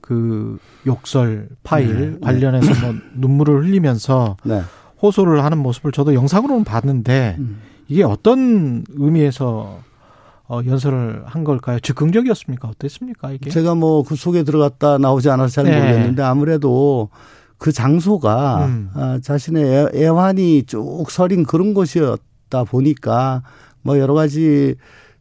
[0.00, 2.18] 그 욕설 파일 네.
[2.20, 4.60] 관련해서 뭐 눈물을 흘리면서 네.
[5.02, 7.60] 호소를 하는 모습을 저도 영상으로는 봤는데 음.
[7.88, 9.80] 이게 어떤 의미에서
[10.46, 11.80] 어, 연설을 한 걸까요?
[11.80, 12.68] 즉흥적이었습니까?
[12.68, 13.32] 어땠습니까?
[13.32, 13.48] 이게?
[13.48, 15.80] 제가 뭐 그 속에 들어갔다 나오지 않아서 잘 네.
[15.80, 17.08] 모르겠는데 아무래도
[17.64, 18.90] 그 장소가 음.
[18.92, 23.42] 아, 자신의 애환이 쭉 서린 그런 곳이었다 보니까
[23.80, 24.74] 뭐 여러 가지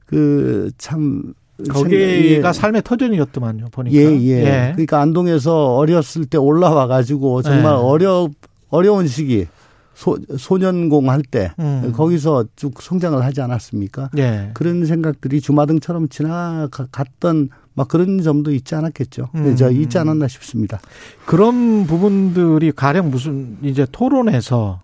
[0.06, 1.34] 그참
[1.70, 2.54] 거기가 예.
[2.54, 4.72] 삶의 터전이었더만요 보니까 예, 예, 예.
[4.74, 7.78] 그러니까 안동에서 어렸을 때 올라와 가지고 정말 예.
[7.78, 8.30] 어려
[8.68, 9.48] 어려운 시기
[9.94, 11.94] 소, 소년공 할때 음.
[11.96, 14.10] 거기서 쭉 성장을 하지 않았습니까?
[14.18, 14.50] 예.
[14.54, 19.30] 그런 생각들이 주마등처럼 지나갔던 막 그런 점도 있지 않았겠죠.
[19.36, 19.56] 음.
[19.56, 20.80] 저 있지 않았나 싶습니다.
[21.26, 24.82] 그런 부분들이 가령 무슨 이제 토론에서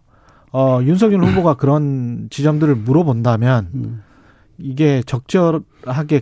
[0.52, 4.04] 어 윤석열 후보가 그런 지점들을 물어본다면 음.
[4.58, 6.22] 이게 적절하게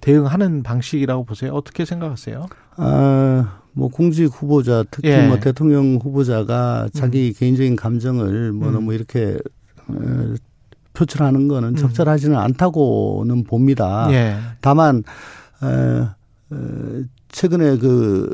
[0.00, 1.52] 대응하는 방식이라고 보세요.
[1.52, 2.46] 어떻게 생각하세요?
[2.76, 5.26] 아, 뭐 공직 후보자 특히 예.
[5.26, 7.38] 뭐 대통령 후보자가 자기 음.
[7.38, 8.74] 개인적인 감정을 뭐 음.
[8.74, 9.38] 너무 이렇게
[9.88, 10.34] 어,
[10.92, 11.76] 표출하는 거는 음.
[11.76, 14.08] 적절하지는 않다고는 봅니다.
[14.10, 14.36] 예.
[14.60, 15.02] 다만
[15.62, 16.14] 어,
[16.50, 18.32] 어, 최근에 그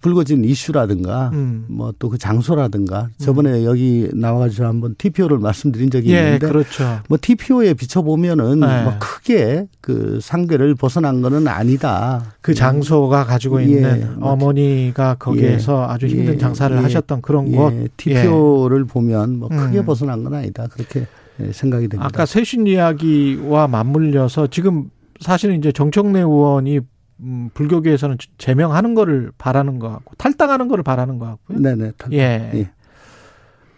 [0.00, 1.64] 불거진 이슈라든가 음.
[1.68, 3.64] 뭐또 그 장소라든가 저번에 음.
[3.64, 7.00] 여기 나와가지고 한번 TPO를 말씀드린 적이 예, 있는데 그렇죠.
[7.08, 8.82] 뭐 TPO에 비춰보면은 네.
[8.82, 12.34] 뭐 크게 그 상계를 벗어난 거는 아니다.
[12.40, 17.22] 그 장소가 가지고 예, 있는 뭐 어머니가 거기에서 예, 아주 힘든 예, 장사를 예, 하셨던
[17.22, 19.86] 그런 곳 TPO를 보면 뭐 크게 음.
[19.86, 20.66] 벗어난 건 아니다.
[20.66, 21.06] 그렇게
[21.52, 22.04] 생각이 됩니다.
[22.04, 24.90] 아까 쇄신 이야기와 맞물려서 지금
[25.20, 26.80] 사실은 이제 정청래 의원이
[27.20, 31.58] 음, 불교계에서는 제명하는 거를 바라는 것 같고 탈당하는 거를 바라는 것 같고요.
[31.58, 31.92] 네네.
[31.98, 32.12] 탈당.
[32.12, 32.50] 예.
[32.54, 32.70] 예.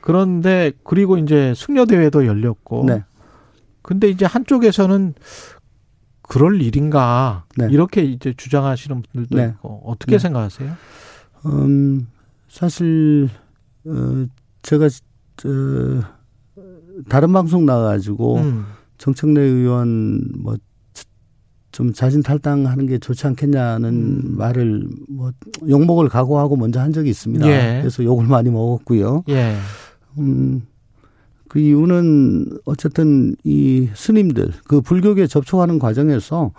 [0.01, 2.85] 그런데 그리고 이제 승려 대회도 열렸고.
[2.87, 3.05] 네.
[3.83, 5.15] 근데 이제 한쪽에서는
[6.23, 7.69] 그럴 일인가 네.
[7.71, 9.53] 이렇게 이제 주장하시는 분들도 네.
[9.55, 10.19] 있고 어떻게 네.
[10.19, 10.73] 생각하세요?
[11.47, 12.07] 음
[12.49, 13.31] 사실
[13.87, 14.27] 어
[14.63, 14.89] 제가
[15.37, 15.49] 저
[17.09, 18.67] 다른 방송 나가가지고 음.
[18.99, 20.57] 정청래 의원 뭐
[21.79, 24.35] 좀 자진 탈당하는 게 좋지 않겠냐는 음.
[24.37, 25.31] 말을 뭐
[25.69, 27.47] 욕먹을 각오하고 먼저 한 적이 있습니다.
[27.47, 27.79] 예.
[27.81, 29.23] 그래서 욕을 많이 먹었고요.
[29.29, 29.55] 예.
[30.19, 30.63] 음,
[31.49, 36.51] 그 이유는 어쨌든 이 스님들 그 불교계 접촉하는 과정에서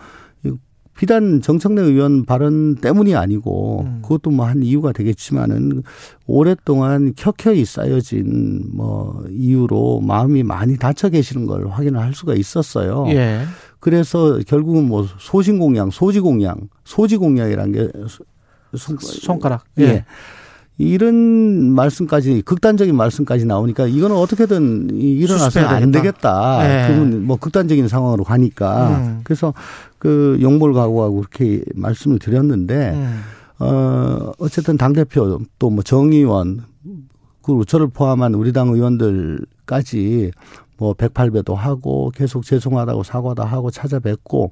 [0.95, 3.99] 비단 정청래 의원 발언 때문이 아니고 음.
[4.01, 5.84] 그것도 뭐 한 이유가 되겠지만은
[6.28, 13.05] 오랫동안 켜켜이 쌓여진 뭐 이유로 마음이 많이 다쳐 계시는 걸 확인을 할 수가 있었어요.
[13.09, 13.41] 예.
[13.80, 17.90] 그래서 결국은 뭐 소신공양, 소지공양, 소지공양이라는 게
[18.76, 19.84] 손, 가락 예.
[19.84, 20.06] 예.
[20.78, 21.14] 이런
[21.72, 26.60] 말씀까지 극단적인 말씀까지 나오니까 이거는 어떻게든 일어나서 안 되겠다.
[26.66, 26.88] 네.
[26.88, 29.22] 그건 뭐 극단적인 상황으로 가니까 음.
[29.26, 29.54] 그래서
[29.98, 33.22] 그 용몰 각오하고 그렇게 말씀을 드렸는데 음.
[33.60, 36.64] 어 어쨌든 당 대표 또 뭐 정의원
[37.42, 40.32] 그리고 저를 포함한 우리 당 의원들까지
[40.80, 44.52] 뭐 108배도 하고 계속 죄송하다고 사과도 하고 찾아뵙고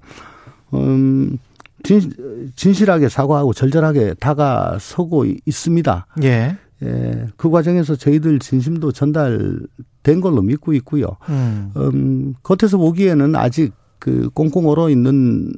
[0.73, 1.37] 음,
[1.83, 2.11] 진,
[2.55, 6.07] 진실하게 사과하고 절절하게 다가서고 있습니다.
[6.23, 6.57] 예.
[6.83, 7.27] 예.
[7.37, 11.17] 그 과정에서 저희들 진심도 전달된 걸로 믿고 있고요.
[11.29, 11.71] 음.
[11.77, 15.51] 음 겉에서 보기에는 아직 그 꽁꽁 얼어 있는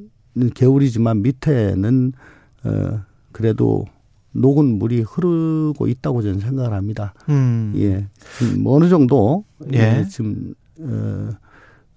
[0.53, 2.13] 개울이지만 밑에는
[2.63, 3.01] 어
[3.31, 3.85] 그래도
[4.31, 7.13] 녹은 물이 흐르고 있다고 저는 생각을 합니다.
[7.29, 7.73] 음.
[7.77, 8.07] 예.
[8.57, 10.05] 뭐 어느 정도 예.
[10.09, 11.29] 지금 어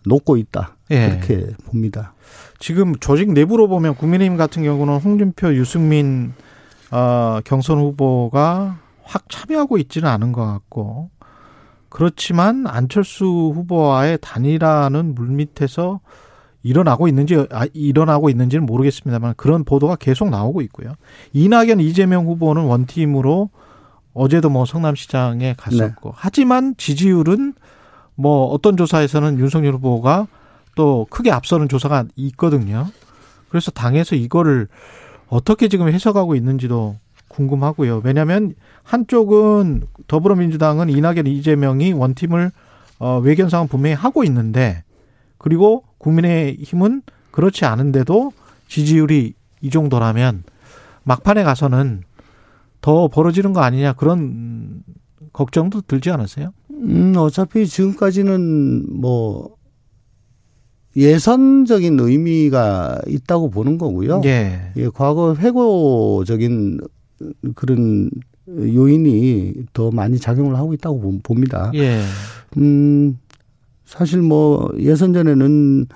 [0.06, 0.76] 녹고 있다.
[0.90, 1.08] 예.
[1.10, 2.14] 그렇게 봅니다.
[2.58, 6.32] 지금 조직 내부로 보면 국민의힘 같은 경우는 홍준표, 유승민
[6.90, 11.10] 어, 경선 후보가 확 참여하고 있지는 않은 것 같고
[11.88, 16.00] 그렇지만 안철수 후보와의 단일화는 물밑에서
[16.62, 20.94] 일어나고 있는지 아, 일어나고 있는지는 모르겠습니다만 그런 보도가 계속 나오고 있고요.
[21.32, 23.50] 이낙연 이재명 후보는 원팀으로
[24.14, 26.14] 어제도 뭐 성남시장에 갔었고 네.
[26.16, 27.54] 하지만 지지율은
[28.14, 30.28] 뭐 어떤 조사에서는 윤석열 후보가
[30.74, 32.86] 또 크게 앞서는 조사가 있거든요.
[33.48, 34.68] 그래서 당에서 이거를
[35.28, 36.96] 어떻게 지금 해석하고 있는지도
[37.28, 38.02] 궁금하고요.
[38.04, 42.50] 왜냐하면 한쪽은 더불어민주당은 이낙연 이재명이 원팀을
[42.98, 44.84] 어, 외견상은 분명히 하고 있는데
[45.42, 48.32] 그리고 국민의힘은 그렇지 않은데도
[48.68, 50.44] 지지율이 이 정도라면
[51.04, 52.02] 막판에 가서는
[52.80, 54.82] 더 벌어지는 거 아니냐 그런
[55.32, 56.52] 걱정도 들지 않으세요?
[56.70, 59.56] 음, 어차피 지금까지는 뭐
[60.96, 64.22] 예선적인 의미가 있다고 보는 거고요.
[64.24, 64.72] 예.
[64.76, 66.80] 예 과거 회고적인
[67.54, 68.10] 그런
[68.48, 71.70] 요인이 더 많이 작용을 하고 있다고 봅니다.
[71.74, 72.02] 예.
[72.58, 73.18] 음,
[73.92, 75.86] 사실 뭐 예선 전에는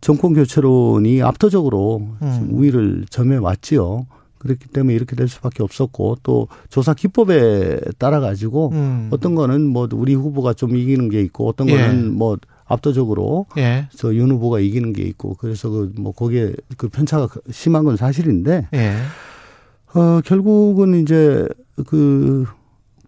[0.00, 2.48] 정권 교체론이 압도적으로 음.
[2.52, 4.06] 우위를 점해 왔지요.
[4.38, 9.08] 그렇기 때문에 이렇게 될 수밖에 없었고 또 조사 기법에 따라 가지고 음.
[9.10, 12.08] 어떤 거는 뭐 우리 후보가 좀 이기는 게 있고 어떤 거는 예.
[12.08, 13.88] 뭐 압도적으로 예.
[13.96, 18.94] 저윤 후보가 이기는 게 있고 그래서 그 뭐 거기에 그 편차가 심한 건 사실인데 예.
[19.92, 21.46] 어 결국은 이제
[21.86, 22.46] 그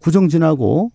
[0.01, 0.91] 구정 지나고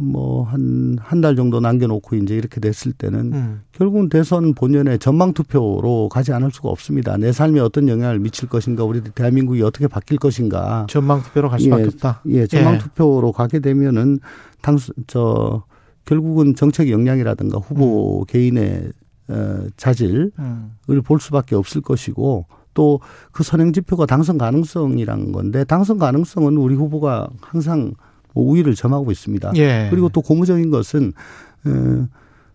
[0.00, 3.60] 뭐 한 한 달 정도 남겨놓고 이제 이렇게 됐을 때는 음.
[3.72, 7.16] 결국은 대선 본연의 전망 투표로 가지 않을 수가 없습니다.
[7.16, 10.86] 내 삶에 어떤 영향을 미칠 것인가, 우리 대한민국이 어떻게 바뀔 것인가.
[10.88, 12.22] 전망 투표로 갈 수밖에 예, 없다.
[12.26, 12.78] 예, 전망 예.
[12.78, 14.20] 투표로 가게 되면은
[14.62, 15.64] 당수 저
[16.04, 18.24] 결국은 정책 역량이라든가 후보 음.
[18.26, 18.92] 개인의
[19.28, 20.72] 어, 자질을 음.
[21.04, 23.00] 볼 수밖에 없을 것이고 또
[23.32, 29.52] 그 선행 지표가 당선 가능성이란 건데 당선 가능성은 우리 후보가 항상 뭐 우위를 점하고 있습니다.
[29.56, 29.88] 예.
[29.90, 31.12] 그리고 또 고무적인 것은
[31.66, 32.08] 어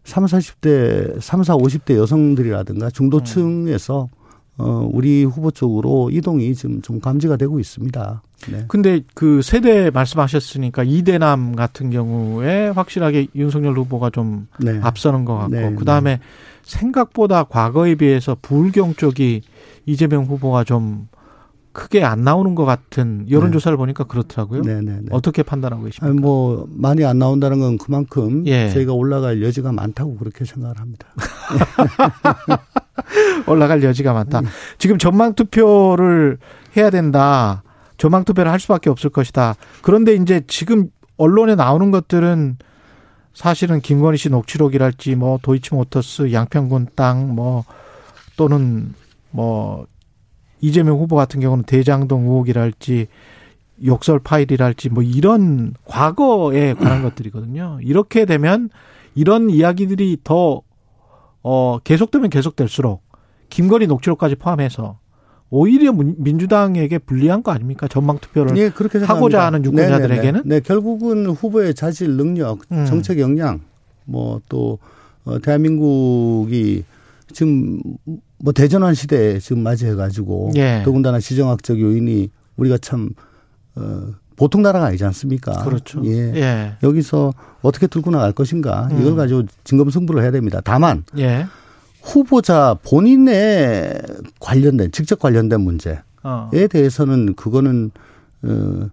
[0.06, 4.08] 3, 40대, 3, 4, 50대 여성들이라든가 중도층에서
[4.58, 8.22] 어, 우리 후보 쪽으로 이동이 지금 좀 감지가 되고 있습니다.
[8.52, 8.66] 네.
[8.70, 14.80] 근데 그 세대 말씀하셨으니까 이대남 같은 경우에 확실하게 윤석열 후보가 좀 네.
[14.82, 15.76] 앞서는 것 같고, 네.
[15.76, 16.20] 그 다음에
[16.64, 19.42] 생각보다 과거에 비해서 불경 쪽이
[19.86, 21.10] 이재명 후보가 좀
[21.76, 23.78] 크게 안 나오는 것 같은 여론 조사를 네.
[23.78, 24.62] 보니까 그렇더라고요.
[24.62, 24.92] 네네네.
[24.92, 25.08] 네, 네.
[25.12, 26.08] 어떻게 판단하고 계십니까?
[26.08, 28.70] 아니, 뭐 많이 안 나온다는 건 그만큼 예.
[28.70, 31.08] 저희가 올라갈 여지가 많다고 그렇게 생각을 합니다.
[33.46, 34.40] 올라갈 여지가 많다.
[34.40, 34.46] 음.
[34.78, 36.38] 지금 전망 투표를
[36.78, 37.62] 해야 된다.
[37.98, 39.56] 전망 투표를 할 수밖에 없을 것이다.
[39.82, 42.58] 그런데 이제 지금 언론에 나오는 것들은
[43.34, 47.66] 사실은 김건희 씨 녹취록이랄지 뭐 도이치모터스 양평군 땅 뭐
[48.38, 48.94] 또는
[49.32, 49.86] 뭐
[50.62, 53.08] 이재명 후보 같은 경우는 대장동 의혹이랄지
[53.86, 57.80] 욕설 파일이랄지 뭐 이런 과거에 관한 것들이거든요.
[57.82, 58.70] 이렇게 되면
[59.16, 60.62] 이런 이야기들이 더
[61.43, 63.03] 어, 계속되면 계속될수록
[63.49, 64.99] 김건희 녹취록까지 포함해서
[65.49, 67.88] 오히려 민주당에게 불리한 거 아닙니까?
[67.88, 70.41] 전망 투표를 네, 그렇게 하고자 하는 유권자들에게는?
[70.43, 72.86] 네, 네, 네, 결국은 후보의 자질, 능력, 음.
[72.86, 73.62] 정책 역량,
[74.06, 74.80] 뭐또
[75.26, 76.84] 어, 대한민국이
[77.32, 77.80] 지금
[78.46, 80.84] 뭐 대전환 시대에 지금 맞이해가지고 예.
[80.86, 83.10] 더군다나 지정학적 요인이 우리가 참
[83.74, 85.64] 어, 보통 나라가 아니지 않습니까?
[85.64, 86.00] 그렇죠.
[86.06, 86.32] 예.
[86.36, 86.78] 예.
[86.84, 87.34] 여기서
[87.64, 89.02] 어떻게 들고 나갈 것인가 음.
[89.02, 90.62] 이걸 가지고 진검승부를 해야 됩니다.
[90.64, 91.48] 다만 예.
[92.04, 94.00] 후보자 본인의
[94.39, 96.52] 관련된 직접 관련된 문제에 어.
[96.70, 97.89] 대해서는 그거는
[98.43, 98.89] 어,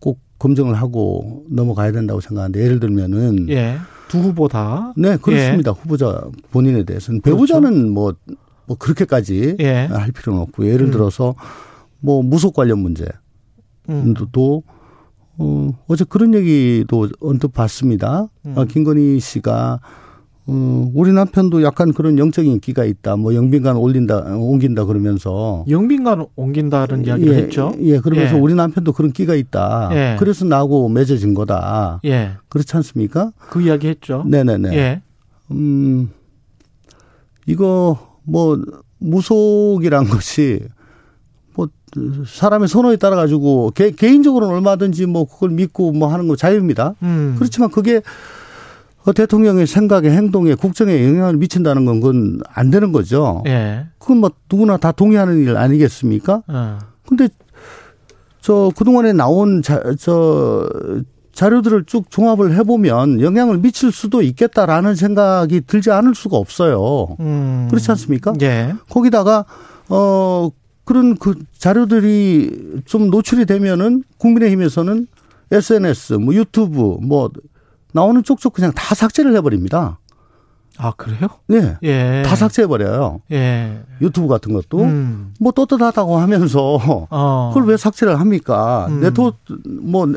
[0.00, 3.76] 꼭 검증을 하고 넘어가야 된다고 생각하는데 예를 들면은 예.
[4.08, 4.94] 두 후보 다.
[4.96, 5.72] 네, 그렇습니다.
[5.72, 5.80] 예.
[5.82, 7.36] 후보자 본인에 대해서는 그렇죠.
[7.36, 8.14] 배우자는 뭐
[8.66, 9.86] 뭐 그렇게까지 예.
[9.86, 10.90] 할 필요는 없고 예를 음.
[10.90, 11.34] 들어서
[12.00, 13.06] 뭐 무속 관련 문제
[13.88, 14.14] 음.
[14.32, 14.62] 또
[15.36, 18.28] 어, 어제 그런 얘기도 언뜻 봤습니다.
[18.46, 18.54] 음.
[18.56, 19.80] 어, 김건희 씨가
[20.46, 23.16] 어, 우리 남편도 약간 그런 영적인 인기가 있다.
[23.16, 27.72] 뭐 영빈관 올린다, 옮긴다 그러면서 영빈관 옮긴다는 이야기를 예, 했죠.
[27.80, 28.40] 예, 그러면서 예.
[28.40, 29.88] 우리 남편도 그런 끼가 있다.
[29.92, 30.16] 예.
[30.18, 32.00] 그래서 나하고 맺어진 거다.
[32.04, 32.32] 예.
[32.50, 33.32] 그렇지 않습니까?
[33.38, 34.22] 그 이야기 했죠.
[34.26, 34.76] 네네네.
[34.76, 35.02] 예.
[35.50, 36.10] 음,
[37.46, 38.58] 이거 뭐,
[38.98, 40.60] 무속이란 것이
[41.54, 41.68] 뭐
[42.26, 46.94] 사람의 선호에 따라 가지고 개, 개인적으로는 얼마든지 뭐 그걸 믿고 뭐 하는 거 자유입니다.
[47.02, 47.36] 음.
[47.38, 48.00] 그렇지만 그게
[49.14, 53.42] 대통령의 생각에 행동에 국정에 영향을 미친다는 건 그건 안 되는 거죠.
[53.46, 53.86] 예.
[53.98, 56.42] 그건 뭐 누구나 다 동의하는 일 아니겠습니까?
[56.48, 56.78] 어.
[57.06, 57.28] 근데
[58.40, 60.66] 저 그동안에 나온 자, 저
[61.34, 67.16] 자료들을 쭉 종합을 해보면 영향을 미칠 수도 있겠다라는 생각이 들지 않을 수가 없어요.
[67.20, 67.66] 음.
[67.70, 68.32] 그렇지 않습니까?
[68.40, 68.74] 예.
[68.88, 69.44] 거기다가
[69.88, 70.50] 어
[70.84, 75.06] 그런 그 자료들이 좀 노출이 되면은 국민의힘에서는
[75.50, 77.30] SNS, 뭐 유튜브, 뭐
[77.92, 79.98] 나오는 쪽쪽 그냥 다 삭제를 해버립니다.
[80.78, 81.28] 아 그래요?
[81.46, 82.22] 네, 예.
[82.26, 83.20] 다 삭제해 버려요.
[83.30, 83.80] 예.
[84.00, 85.34] 유튜브 같은 것도 음.
[85.38, 86.78] 뭐 떳떳하다고 하면서
[87.10, 87.50] 어.
[87.54, 88.86] 그걸 왜 삭제를 합니까?
[88.88, 89.00] 음.
[89.00, 90.12] 네트워크 뭐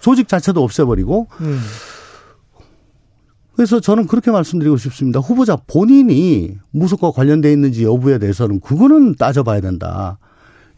[0.00, 1.26] 조직 자체도 없애버리고.
[1.40, 1.60] 음.
[3.56, 5.18] 그래서 저는 그렇게 말씀드리고 싶습니다.
[5.18, 10.18] 후보자 본인이 무속과 관련돼 있는지 여부에 대해서는 그거는 따져봐야 된다.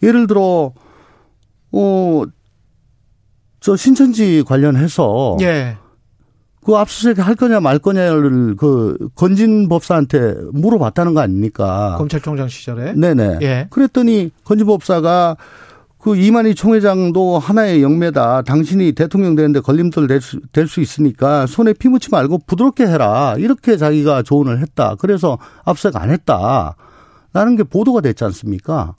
[0.02, 0.72] 예를 들어
[1.72, 2.24] 어
[3.60, 5.76] 저 신천지 관련해서 예.
[6.64, 11.94] 그 압수수색 할 거냐 말 거냐를 그 건진 법사한테 물어봤다는 거 아닙니까?
[11.98, 12.92] 검찰총장 시절에.
[12.94, 13.38] 네네.
[13.42, 13.66] 예.
[13.70, 15.36] 그랬더니 건진 법사가
[15.98, 18.42] 그 이만희 총회장도 하나의 영매다.
[18.42, 23.34] 당신이 대통령 되는데 걸림돌 될 수, 될 수 있으니까 손에 피 묻지 말고 부드럽게 해라.
[23.38, 24.96] 이렇게 자기가 조언을 했다.
[24.98, 26.74] 그래서 압수수색 안 했다.
[27.32, 28.94] 라는 게 보도가 됐지 않습니까?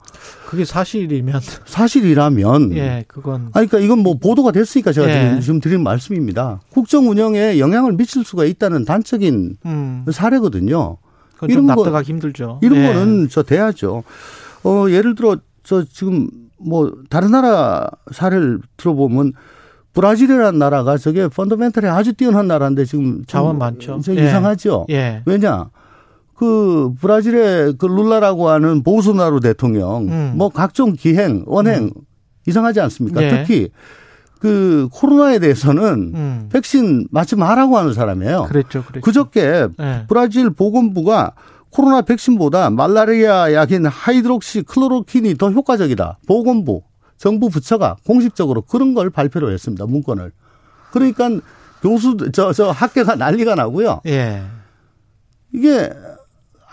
[0.46, 5.40] 그게 사실이면 사실이라면 예, 그건 아 그러니까 이건 뭐 보도가 됐으니까 제가 예.
[5.40, 6.60] 지금 드리는 말씀입니다.
[6.70, 10.04] 국정 운영에 영향을 미칠 수가 있다는 단적인 음.
[10.10, 10.96] 사례거든요.
[11.48, 12.60] 이런 거 납득하기 힘들죠.
[12.62, 12.86] 이런 예.
[12.86, 14.02] 거는 저 돼야죠.
[14.64, 16.28] 어 예를 들어 저 지금
[16.58, 19.34] 뭐 다른 나라 사례를 들어보면
[19.92, 24.00] 브라질이라는 나라가 저게 펀더멘털이 아주 뛰어난 나라인데 지금 자원 많죠.
[24.16, 24.26] 예.
[24.26, 24.86] 이상하죠.
[24.88, 25.22] 예.
[25.26, 25.68] 왜냐?
[26.34, 30.32] 그 브라질의 그 룰라라고 하는 보수나루 대통령 음.
[30.36, 31.90] 뭐 각종 기행 언행 음.
[32.46, 33.22] 이상하지 않습니까?
[33.22, 33.30] 예.
[33.30, 33.70] 특히
[34.40, 36.48] 그 코로나에 대해서는 음.
[36.52, 38.44] 백신 맞지 말라고 하는 사람이에요.
[38.48, 39.04] 그랬죠, 그랬죠.
[39.04, 40.04] 그저께 예.
[40.08, 41.32] 브라질 보건부가
[41.70, 46.18] 코로나 백신보다 말라리아 약인 hydroxychloroquine이 더 효과적이다.
[46.26, 46.82] 보건부
[47.16, 49.86] 정부 부처가 공식적으로 그런 걸 발표를 했습니다.
[49.86, 50.32] 문건을.
[50.90, 51.30] 그러니까
[51.80, 54.00] 교수 저 저 학계가 난리가 나고요.
[54.06, 54.42] 예.
[55.54, 55.90] 이게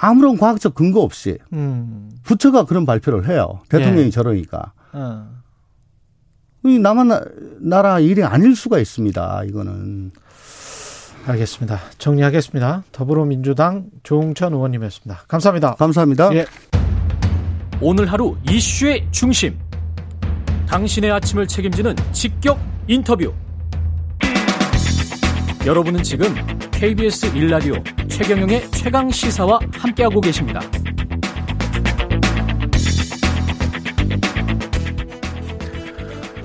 [0.01, 2.09] 아무런 과학적 근거 없이 음.
[2.23, 3.59] 부처가 그런 발표를 해요.
[3.67, 4.09] 대통령이 예.
[4.09, 4.71] 저러니까.
[4.93, 5.27] 어.
[6.65, 9.43] 이 남의 나라 일이 아닐 수가 있습니다.
[9.45, 10.11] 이거는.
[11.25, 11.79] 알겠습니다.
[11.97, 12.83] 정리하겠습니다.
[12.93, 15.23] 더불어민주당 조웅천 의원님이었습니다.
[15.27, 15.75] 감사합니다.
[15.75, 16.33] 감사합니다.
[16.33, 16.45] 예.
[17.81, 19.59] 오늘 하루 이슈의 중심.
[20.67, 23.33] 당신의 아침을 책임지는 직격 인터뷰.
[25.65, 26.27] 여러분은 지금
[26.71, 27.75] KBS 일라디오
[28.07, 30.61] 최경영의 최강 시사와 함께하고 계십니다.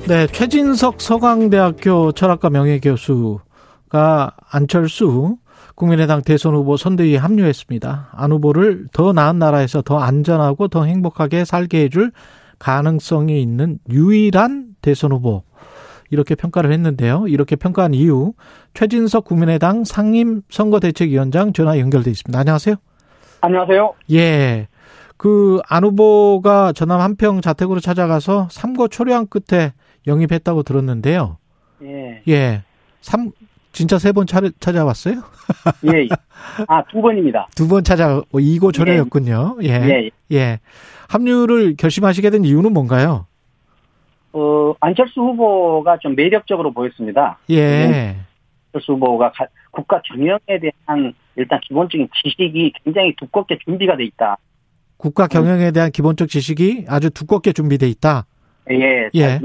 [0.08, 5.36] 네, 최진석 서강대학교 철학과 명예교수가 안철수
[5.76, 8.10] 국민의당 대선 후보 선대위에 합류했습니다.
[8.12, 12.10] 안 후보를 더 나은 나라에서 더 안전하고 더 행복하게 살게 해줄
[12.58, 15.44] 가능성이 있는 유일한 대선 후보.
[16.14, 17.26] 이렇게 평가를 했는데요.
[17.26, 18.32] 이렇게 평가한 이유
[18.72, 22.38] 최진석 국민의당 상임 선거대책위원장 전화 연결돼 있습니다.
[22.38, 22.76] 안녕하세요.
[23.40, 23.94] 안녕하세요.
[24.12, 24.68] 예.
[25.16, 29.72] 그 안 후보가 전남 한평 자택으로 찾아가서 삼고 초려한 끝에
[30.06, 31.38] 영입했다고 들었는데요.
[31.82, 32.22] 예.
[32.28, 32.62] 예.
[33.00, 33.32] 삼
[33.72, 35.16] 진짜 세 번 찾아왔어요?
[35.84, 36.06] 예.
[36.68, 37.48] 아, 두 번입니다.
[37.56, 39.56] 두 번 찾아 이고 초려였군요.
[39.64, 39.68] 예.
[39.68, 40.10] 예.
[40.32, 40.60] 예.
[41.08, 43.26] 합류를 결심하시게 된 이유는 뭔가요?
[44.34, 47.38] 어, 안철수 후보가 좀 매력적으로 보였습니다.
[47.50, 48.16] 예.
[48.72, 49.32] 안철수 후보가
[49.70, 54.36] 국가 경영에 대한 일단 기본적인 지식이 굉장히 두껍게 준비가 돼 있다.
[54.96, 58.26] 국가 경영에 대한 기본적 지식이 아주 두껍게 준비돼 있다.
[58.70, 59.10] 예.
[59.14, 59.40] 예.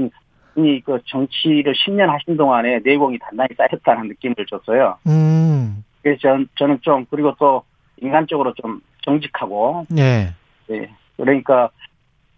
[0.56, 4.96] 이 그 정치를 10년 하신 동안에 내공이 단단히 쌓였다는 느낌을 줬어요.
[5.06, 5.84] 음.
[6.02, 7.62] 그래서 전, 저는 좀 그리고 또
[8.00, 9.86] 인간적으로 좀 정직하고.
[9.96, 10.34] 예.
[10.70, 10.90] 예.
[11.16, 11.70] 그러니까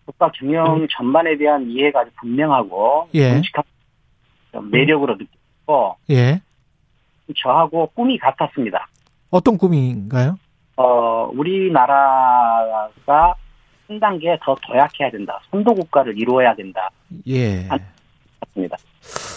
[0.04, 0.86] 국가 경영 음.
[0.90, 3.34] 전반에 대한 이해가 아주 분명하고 예.
[3.34, 3.62] 정직한
[4.70, 6.40] 매력으로 느끼고 예.
[7.36, 8.88] 저하고 꿈이 같았습니다.
[9.30, 10.36] 어떤 꿈인가요?
[10.76, 13.34] 어, 우리나라가
[13.88, 15.40] 한 단계 더 도약해야 된다.
[15.50, 16.90] 선도 국가를 이루어야 된다.
[17.28, 17.68] 예.
[18.40, 18.76] 같습니다.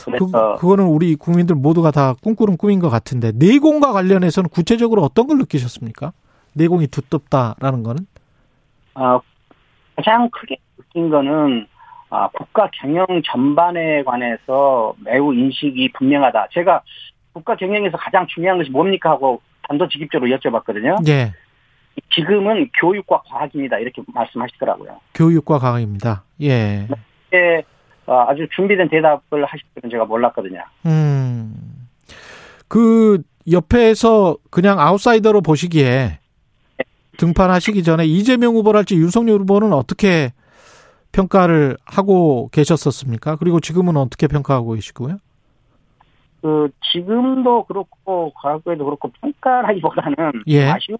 [0.05, 5.27] 그래서 그, 그거는 우리 국민들 모두가 다 꿈꾸는 꿈인 것 같은데 내공과 관련해서는 구체적으로 어떤
[5.27, 6.13] 걸 느끼셨습니까?
[6.53, 8.07] 내공이 두텁다라는 거는?
[8.95, 9.19] 어,
[9.95, 11.67] 가장 크게 느낀 거는
[12.09, 16.47] 아, 국가 경영 전반에 관해서 매우 인식이 분명하다.
[16.51, 16.81] 제가
[17.33, 21.07] 국가 경영에서 가장 중요한 것이 뭡니까 하고 단도직입적으로 여쭤봤거든요.
[21.09, 21.33] 예.
[22.13, 23.79] 지금은 교육과 과학입니다.
[23.79, 24.99] 이렇게 말씀하시더라고요.
[25.13, 26.23] 교육과 과학입니다.
[26.41, 26.87] 예.
[27.31, 27.63] 네,
[28.05, 30.63] 아주 준비된 대답을 하실 줄은 제가 몰랐거든요.
[30.85, 31.55] 음.
[32.67, 33.21] 그
[33.51, 36.19] 옆에서 그냥 아웃사이더로 보시기에
[37.17, 40.33] 등판하시기 전에 이재명 후보랄지 윤석열 후보는 어떻게
[41.11, 43.37] 평가를 하고 계셨었습니까?
[43.37, 45.17] 그리고 지금은 어떻게 평가하고 계시고요?
[46.41, 50.65] 그 지금도 그렇고 과거에도 그렇고 평가라기보다는 예.
[50.65, 50.97] 아쉬운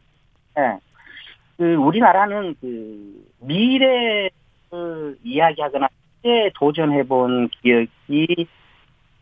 [0.57, 0.80] 예.
[1.57, 4.32] 그 우리나라는 그 미래를
[5.24, 5.88] 이야기하거나
[6.24, 8.47] 때 도전해본 기억이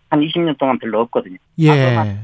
[0.09, 1.37] 한 20년 동안 별로 없거든요.
[1.59, 2.17] 예.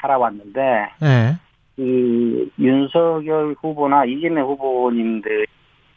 [0.00, 0.60] 살아왔는데
[1.02, 1.36] 예.
[1.76, 5.46] 그 윤석열 후보나 이재명 후보님들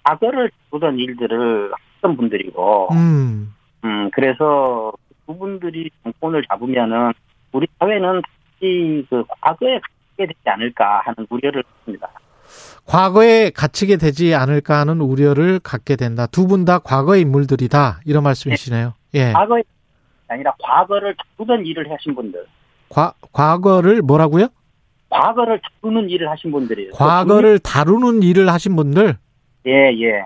[0.03, 3.53] 과거를 보던 일들을 했던 분들이고, 음,
[3.83, 4.91] 음 그래서
[5.25, 7.11] 그분들이 정권을 잡으면은
[7.51, 12.07] 우리 사회는 다시 그 과거에 갇히게 되지 않을까 하는 우려를 했습니다.
[12.85, 16.27] 과거에 갇히게 되지 않을까 하는 우려를 갖게 된다.
[16.27, 18.01] 두 분 다 과거의 인물들이다.
[18.05, 18.93] 이런 말씀이시네요.
[19.15, 19.31] 예.
[19.31, 19.63] 과거에
[20.27, 22.45] 아니라 과거를 다루던 일을 하신 분들.
[22.89, 24.47] 과, 과거를 뭐라고요?
[25.15, 26.91] 과거를 다루는 일을 하신 분들이에요.
[26.91, 29.17] 과거를 다루는 일을 하신 분들?
[29.67, 30.25] 예, 예.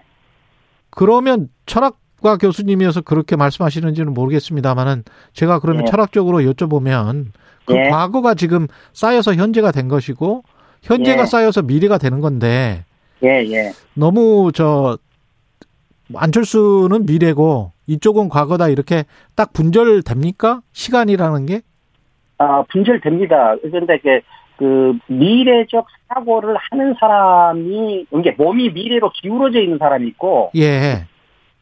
[0.90, 5.92] 그러면 철학과 교수님이어서 그렇게 말씀하시는지는 모르겠습니다만은 제가 그러면 예.
[5.92, 7.28] 철학적으로 여쭤보면
[7.66, 7.90] 그 예.
[7.90, 10.44] 과거가 지금 쌓여서 현재가 된 것이고
[10.84, 11.26] 현재가 예.
[11.26, 12.86] 쌓여서 미래가 되는 건데
[13.24, 13.72] 예, 예.
[13.94, 14.98] 너무 저
[16.16, 20.62] 안철수는 미래고 이쪽은 과거다 이렇게 딱 분절됩니까?
[20.72, 21.62] 시간이라는 게?
[22.38, 23.56] 아, 분절됩니다.
[23.62, 24.22] 그런데 이게
[24.60, 31.06] 그 미래적 사고를 하는 사람이 이게 몸이 미래로 기울어져 있는 사람이 있고 예.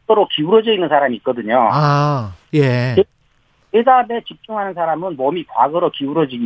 [0.08, 1.68] 서로 기울어져 있는 사람이 있거든요.
[1.70, 2.96] 아, 예.
[3.70, 6.36] 대답에 집중하는 사람은 몸이 과거로 기울어져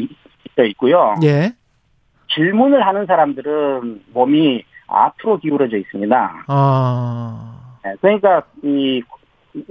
[0.69, 1.15] 있고요.
[1.25, 1.53] 예.
[2.35, 6.45] 질문을 하는 사람들은 몸이 앞으로 기울어져 있습니다.
[6.49, 7.79] 아.
[7.83, 9.03] 네, 그러니까 이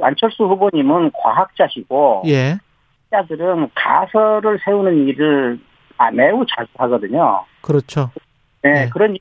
[0.01, 2.57] 안철수 후보님은 과학자시고 예.
[3.11, 5.70] 자들은 가설을 세우는 일을 아,
[6.09, 7.43] 매우 잘 하거든요.
[7.61, 8.09] 그렇죠.
[8.63, 8.89] 네, 네.
[8.89, 9.17] 그런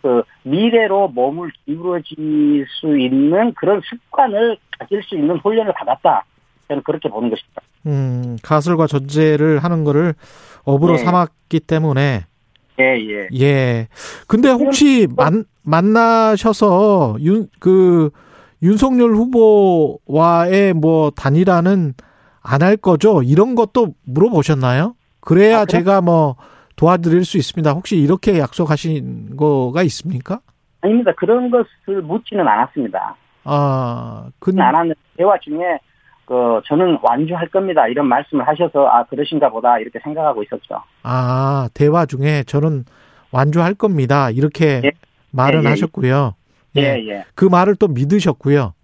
[0.00, 6.24] 그 미래로 몸을 기울어질 수 있는 그런 습관을 가질 수 있는 훈련을 받았다.
[6.68, 7.62] 저는 그렇게 보는 것입니다.
[7.86, 10.14] 음, 가설과 전제를 하는 거를
[10.64, 10.98] 업으로 네.
[11.04, 12.24] 삼았기 때문에
[12.80, 13.28] 예, 예.
[13.40, 13.88] 예.
[14.26, 18.10] 근데 혹시 만, 만나셔서 윤, 그,
[18.62, 21.94] 윤석열 후보와의 뭐 단일화는
[22.46, 23.22] 안 할 거죠?
[23.22, 24.94] 이런 것도 물어보셨나요?
[25.24, 26.36] 그래야 아, 제가 뭐
[26.76, 27.72] 도와드릴 수 있습니다.
[27.72, 30.40] 혹시 이렇게 약속하신 거가 있습니까?
[30.80, 31.12] 아닙니다.
[31.16, 33.16] 그런 것을 묻지는 않았습니다.
[33.44, 35.78] 아, 그 않았는 대화 중에
[36.26, 37.86] 그 저는 완주할 겁니다.
[37.88, 40.82] 이런 말씀을 하셔서 아 그러신가 보다 이렇게 생각하고 있었죠.
[41.02, 42.84] 아 대화 중에 저는
[43.30, 44.30] 완주할 겁니다.
[44.30, 44.92] 이렇게 예.
[45.32, 45.68] 말은 예, 예.
[45.70, 46.34] 하셨고요.
[46.76, 47.24] 예, 예, 예.
[47.34, 48.74] 그 말을 또 믿으셨고요.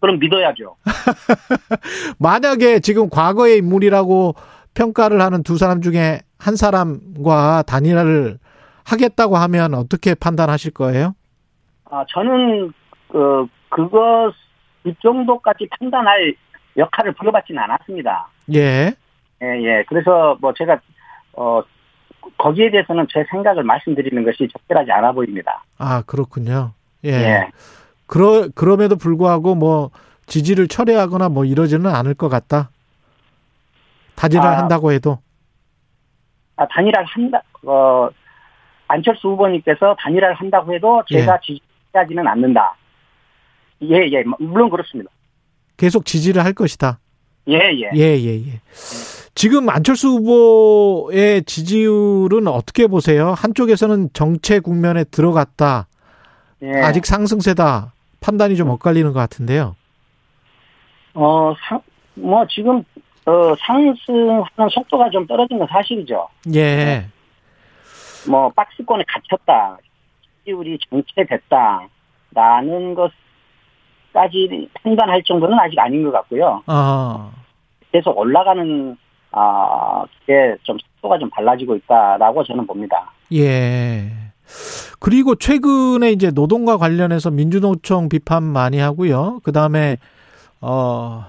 [0.00, 0.76] 그럼 믿어야죠.
[2.18, 4.34] 만약에 지금 과거의 인물이라고
[4.74, 8.38] 평가를 하는 두 사람 중에 한 사람과 단일화를
[8.84, 11.14] 하겠다고 하면 어떻게 판단하실 거예요?
[11.84, 12.72] 아 저는
[13.08, 14.32] 그 그것
[14.84, 16.34] 이 정도까지 판단할
[16.76, 18.28] 역할을 부여받지는 않았습니다.
[18.54, 18.92] 예.
[19.42, 19.84] 예, 예.
[19.88, 20.80] 그래서 뭐 제가,
[21.34, 21.62] 어,
[22.38, 25.64] 거기에 대해서는 제 생각을 말씀드리는 것이 적절하지 않아 보입니다.
[25.78, 26.72] 아, 그렇군요.
[27.04, 27.10] 예.
[27.10, 27.48] 예.
[28.06, 29.90] 그러, 그럼에도 불구하고 뭐
[30.26, 32.70] 지지를 철회하거나 뭐 이러지는 않을 것 같다.
[34.14, 35.18] 단일화 아, 한다고 해도.
[36.56, 38.08] 아, 단일화를 한다, 어,
[38.88, 41.58] 안철수 후보님께서 단일화를 한다고 해도 제가 예.
[41.90, 42.76] 지지하지는 않는다.
[43.82, 44.22] 예, 예.
[44.38, 45.10] 물론 그렇습니다.
[45.76, 46.98] 계속 지지를 할 것이다.
[47.48, 47.90] 예, 예.
[47.94, 48.60] 예, 예, 예.
[49.34, 53.32] 지금 안철수 후보의 지지율은 어떻게 보세요?
[53.36, 55.88] 한쪽에서는 정체 국면에 들어갔다.
[56.62, 56.70] 예.
[56.82, 57.94] 아직 상승세다.
[58.20, 59.74] 판단이 좀 엇갈리는 것 같은데요.
[61.14, 61.80] 어, 상,
[62.14, 62.84] 뭐, 지금,
[63.26, 66.28] 어, 상승하는 속도가 좀 떨어진 건 사실이죠.
[66.54, 67.06] 예.
[68.28, 69.78] 뭐, 박스권에 갇혔다.
[70.38, 71.88] 지지율이 정체됐다.
[72.34, 73.12] 라는 것
[74.12, 76.62] 까지 판단할 정도는 아직 아닌 것 같고요.
[76.66, 77.30] 아.
[77.92, 78.96] 계속 올라가는
[79.30, 83.10] 아, 게좀 속도가 좀 달라지고 있다라고 저는 봅니다.
[83.32, 84.10] 예.
[85.00, 89.40] 그리고 최근에 이제 노동과 관련해서 민주노총 비판 많이 하고요.
[89.42, 89.96] 그 다음에
[90.60, 91.24] 어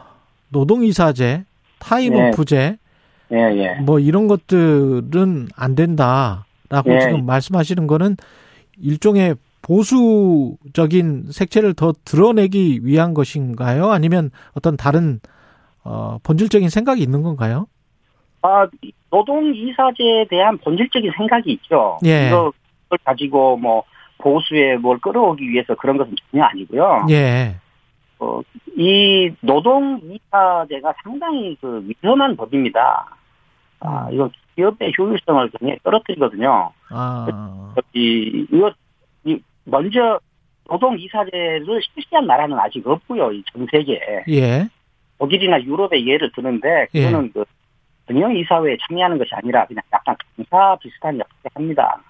[0.49, 1.45] 노동이사제,
[1.83, 2.77] 타임오프제,
[3.31, 3.35] 예.
[3.35, 3.73] 예, 예.
[3.81, 6.99] 뭐 이런 것들은 안 된다라고 예.
[6.99, 8.15] 지금 말씀하시는 거는
[8.79, 13.91] 일종의 보수적인 색채를 더 드러내기 위한 것인가요?
[13.91, 15.19] 아니면 어떤 다른
[15.83, 17.67] 어, 본질적인 생각이 있는 건가요?
[18.41, 18.67] 아,
[19.09, 21.97] 노동 이사제에 대한 본질적인 생각이 있죠.
[22.05, 22.29] 예.
[22.29, 22.51] 그걸
[23.05, 23.83] 가지고 뭐
[24.17, 27.07] 보수에 뭘 끌어오기 위해서 그런 것은 전혀 아니고요.
[27.09, 27.55] 예.
[28.23, 28.41] 어,
[28.77, 33.05] 이 노동 이사제가 상당히 그 위험한 법입니다.
[33.81, 34.13] 아, 음.
[34.13, 36.71] 이거 기업의 효율성을 굉장히 떨어뜨리거든요.
[36.89, 37.73] 아.
[37.93, 38.71] 이, 이거,
[39.25, 40.19] 이, 먼저
[40.69, 43.31] 노동 이사제를 실시한 나라는 아직 없고요.
[43.33, 44.23] 이 전 세계에.
[44.29, 44.67] 예.
[45.19, 47.29] 독일이나 유럽의 예를 드는데 그거는 예.
[47.33, 47.45] 그
[48.07, 52.01] 전형 이사회에 참여하는 것이 아니라 그냥 약간 강사 비슷한 역할을 합니다.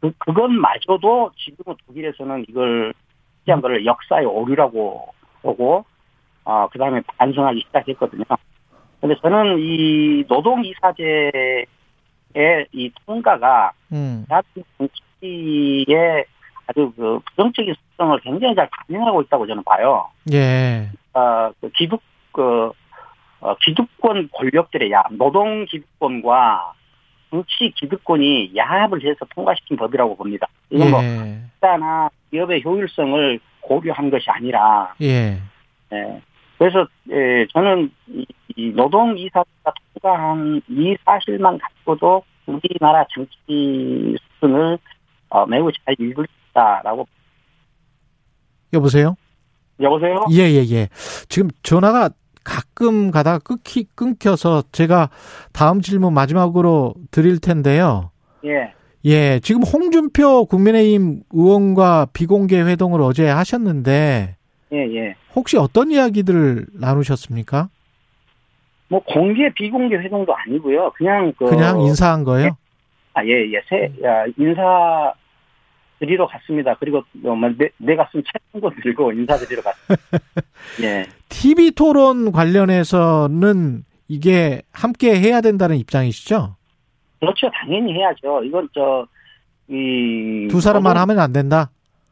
[0.00, 2.92] 그, 그것마저도 지금은 독일에서는 이걸
[3.44, 5.12] 시한 거를 역사의 오류라고
[5.44, 5.84] 보고,
[6.44, 8.24] 어, 그 다음에 반성하기 시작했거든요.
[9.00, 11.66] 근데 저는 이 노동 이사제의
[12.72, 14.24] 이 통과가, 음.
[14.28, 16.24] 대한민국 정치의
[16.66, 20.08] 아주 그 부정적인 속성을 굉장히 잘 반영하고 있다고 저는 봐요.
[20.32, 20.88] 예.
[21.12, 22.00] 어, 그 기득,
[22.32, 22.72] 그,
[23.40, 26.72] 어, 기득권 권력들의 야, 노동 기득권과
[27.30, 30.46] 정치 기득권이 야합을 해서 통과시킨 법이라고 봅니다.
[30.70, 31.14] 이건 뭐 예.
[31.14, 31.24] 뭐
[31.54, 35.40] 숫자나 기업의 효율성을 고려한 것이 아니라 예.
[35.92, 36.22] 예.
[36.58, 39.44] 그래서 예, 저는 이, 이 노동 이사가
[39.94, 44.78] 통과한 이 사실만 갖고도 우리나라 정치 수준을
[45.30, 47.06] 어, 매우 잘 읽을 수 있다라고.
[48.72, 49.16] 여보세요?
[49.80, 50.24] 여보세요?
[50.30, 50.88] 예, 예, 예.
[51.28, 52.10] 지금 전화가
[52.44, 55.08] 가끔 가다가 끊기, 끊겨서 제가
[55.52, 58.10] 다음 질문 마지막으로 드릴 텐데요.
[58.44, 58.72] 예.
[59.06, 64.36] 예, 지금 홍준표 국민의힘 의원과 비공개 회동을 어제 하셨는데,
[64.72, 65.14] 예, 예.
[65.34, 67.68] 혹시 어떤 이야기들을 나누셨습니까?
[68.88, 70.92] 뭐 공개 비공개 회동도 아니고요.
[70.96, 72.46] 그냥 그 그냥 인사한 거예요?
[72.46, 72.50] 예.
[73.14, 73.60] 아, 예, 예.
[73.68, 75.12] 세, 야, 인사
[75.98, 76.74] 드리러 갔습니다.
[76.80, 80.04] 그리고 뭐 내, 내 가슴 채통거 들고 인사드리러 갔습니다.
[80.82, 81.06] 예.
[81.28, 86.56] TV 토론 관련해서는 이게 함께 해야 된다는 입장이시죠?
[87.24, 87.50] 그렇죠.
[87.50, 88.44] 당연히 해야죠.
[88.44, 89.06] 이건 저,
[89.68, 90.48] 이.
[90.50, 91.70] 두 사람만 노동, 하면 안 된다?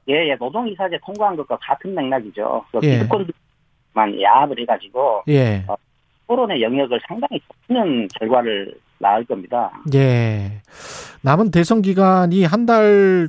[0.08, 0.36] 예, 예.
[0.38, 2.64] 노동이사제 통과한 것과 같은 맥락이죠.
[2.82, 2.98] 예.
[2.98, 5.22] 기득권만 야합을 해가지고.
[5.28, 5.64] 예.
[5.68, 5.76] 어,
[6.26, 9.70] 토론의 영역을 상당히 좁히는 결과를 낳을 겁니다.
[9.94, 10.62] 예.
[11.22, 13.28] 남은 대선 기간이 한 달여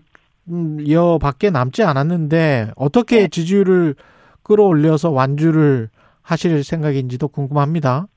[1.22, 3.28] 밖에 남지 않았는데 어떻게 네.
[3.28, 3.96] 지지율을
[4.44, 5.90] 끌어올려서 완주를
[6.22, 8.08] 하실 생각인지도 궁금합니다.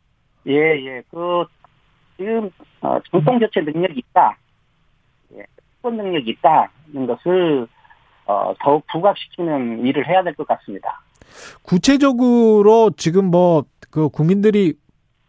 [0.47, 1.03] 예, 예.
[1.11, 1.45] 그
[2.17, 2.51] 지금
[2.87, 4.37] 어, 정통 교체 능력이 있다,
[5.35, 7.67] 예, 특권 능력이 있다는 것을
[8.27, 11.01] 어, 더욱 부각시키는 일을 해야 될 것 같습니다.
[11.63, 13.65] 구체적으로 지금 뭐
[13.97, 14.75] 그 국민들이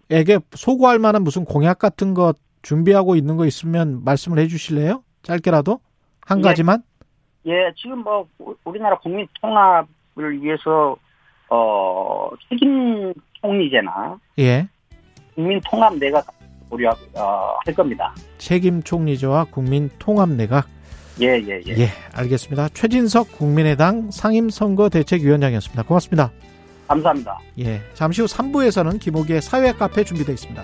[0.10, 5.04] 에게 소구할 만한 무슨 공약 같은 것 준비하고 있는 거 있으면 말씀을 해주실래요?
[5.24, 5.80] 짧게라도
[6.26, 6.84] 한 예, 가지만.
[7.46, 8.28] 예, 지금 뭐
[8.66, 10.98] 우리나라 국민 통합을 위해서
[11.50, 14.68] 어 책임 총리제나 예.
[15.36, 16.26] 국민 통합 내각
[16.70, 18.14] 고려 어, 할 겁니다.
[18.38, 20.68] 책임 총리제와 국민 통합 내각.
[21.22, 21.78] 예, 예, 예.
[21.80, 22.70] 예, 알겠습니다.
[22.70, 25.84] 최진석 국민의당 상임선거대책위원장이었습니다.
[25.84, 26.32] 고맙습니다.
[26.88, 27.40] 감사합니다.
[27.60, 30.64] 예, 잠시 후 3부에서는 김호기의 사회 카페 준비되어 있습니다.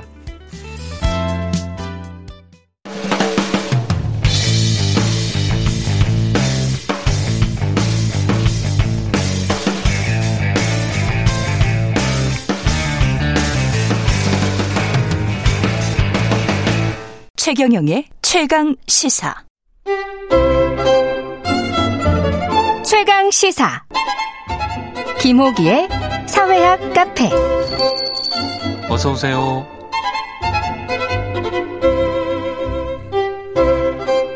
[17.56, 19.36] 최경영의 최강 시사.
[22.84, 23.84] 최강 시사.
[25.22, 25.88] 김호기의
[26.26, 27.30] 사회학 카페.
[28.89, 29.68] 어서 오세요.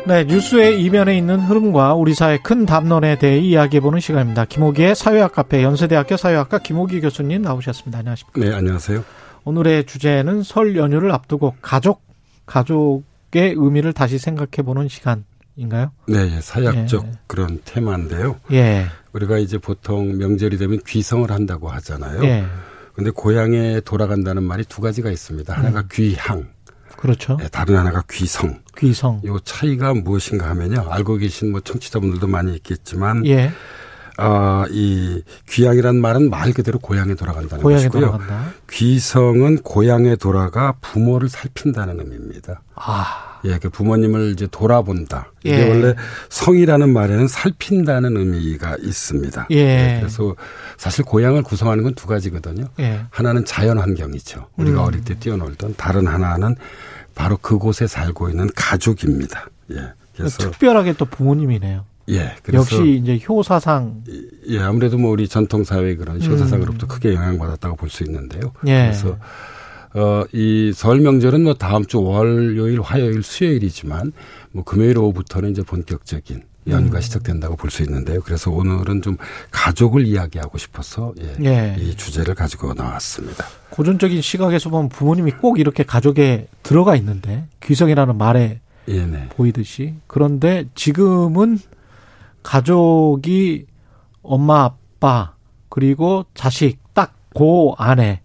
[0.06, 4.44] 네, 뉴스의 이면에 있는 흐름과 우리 사회 큰 담론에 대해 이야기해보는 시간입니다.
[4.44, 7.98] 김호기의 사회학 카페 연세대학교 사회학과 김호기 교수님 나오셨습니다.
[7.98, 8.40] 안녕하십니까?
[8.40, 9.02] 네, 안녕하세요.
[9.42, 12.06] 오늘의 주제는 설 연휴를 앞두고 가족
[12.48, 15.92] 가족 의 의미를 다시 생각해 보는 시간인가요?
[16.06, 17.12] 네, 예, 사약적 예.
[17.26, 18.40] 그런 테마인데요.
[18.52, 18.86] 예.
[19.12, 22.24] 우리가 이제 보통 명절이 되면 귀성을 한다고 하잖아요.
[22.24, 22.46] 예.
[22.94, 25.54] 근데 고향에 돌아간다는 말이 두 가지가 있습니다.
[25.54, 25.88] 하나가 음.
[25.92, 26.48] 귀향.
[26.96, 27.36] 그렇죠.
[27.36, 28.60] 네, 다른 하나가 귀성.
[28.76, 29.20] 귀성.
[29.24, 30.86] 요 차이가 무엇인가 하면요.
[30.88, 33.52] 알고 계신 뭐 청취자분들도 많이 있겠지만 예.
[34.18, 38.06] 어, 이 귀향이란 말은 말 그대로 고향에 돌아간다는 고향에 것이고요.
[38.06, 38.50] 돌아간다.
[38.70, 42.62] 귀성은 고향에 돌아가 부모를 살핀다는 의미입니다.
[42.74, 43.40] 아.
[43.44, 45.30] 예, 그 부모님을 이제 돌아본다.
[45.44, 45.68] 이게 예.
[45.70, 45.94] 원래
[46.28, 49.46] 성이라는 말에는 살핀다는 의미가 있습니다.
[49.52, 49.56] 예.
[49.56, 49.96] 예.
[50.00, 50.34] 그래서
[50.76, 52.66] 사실 고향을 구성하는 건 두 가지거든요.
[52.80, 53.00] 예.
[53.10, 54.48] 하나는 자연 환경이죠.
[54.56, 54.86] 우리가 음.
[54.86, 56.56] 어릴 때 뛰어놀던 다른 하나는
[57.14, 59.46] 바로 그곳에 살고 있는 가족입니다.
[59.72, 59.92] 예.
[60.16, 61.84] 그래서 특별하게 또 부모님이네요.
[62.08, 62.34] 예.
[62.52, 64.04] 역시 이제 효사상.
[64.48, 66.88] 예, 아무래도 뭐 우리 전통 사회 그런 효사상으로부터 음.
[66.88, 68.52] 크게 영향받았다고 볼 수 있는데요.
[68.66, 68.84] 예.
[68.86, 69.18] 그래서
[69.94, 74.12] 어, 이설 명절은 뭐 다음 주 월요일, 화요일, 수요일이지만
[74.52, 77.00] 뭐 금요일 오후부터는 이제 본격적인 연가 음.
[77.00, 78.20] 시작된다고 볼 수 있는데요.
[78.22, 79.16] 그래서 오늘은 좀
[79.50, 81.76] 가족을 이야기하고 싶어서 예, 예.
[81.80, 83.46] 이 주제를 가지고 나왔습니다.
[83.70, 89.28] 고전적인 시각에서 보면 부모님이 꼭 이렇게 가족에 들어가 있는데 귀성이라는 말에 예, 네.
[89.30, 91.58] 보이듯이 그런데 지금은
[92.42, 93.66] 가족이
[94.22, 95.34] 엄마 아빠
[95.68, 98.20] 그리고 자식 딱 그 안에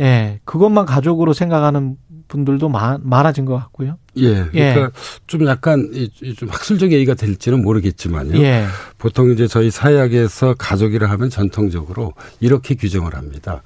[0.00, 1.96] 예 그것만 가족으로 생각하는
[2.28, 3.98] 분들도 많아진 것 같고요.
[4.16, 4.28] 예.
[4.28, 4.44] 예.
[4.44, 4.88] 그러니까 예.
[5.26, 5.90] 좀 약간
[6.36, 8.40] 좀 학술적 얘기가 될지는 모르겠지만요.
[8.40, 8.66] 예.
[8.98, 13.62] 보통 이제 저희 사약에서 가족이라 하면 전통적으로 이렇게 규정을 합니다.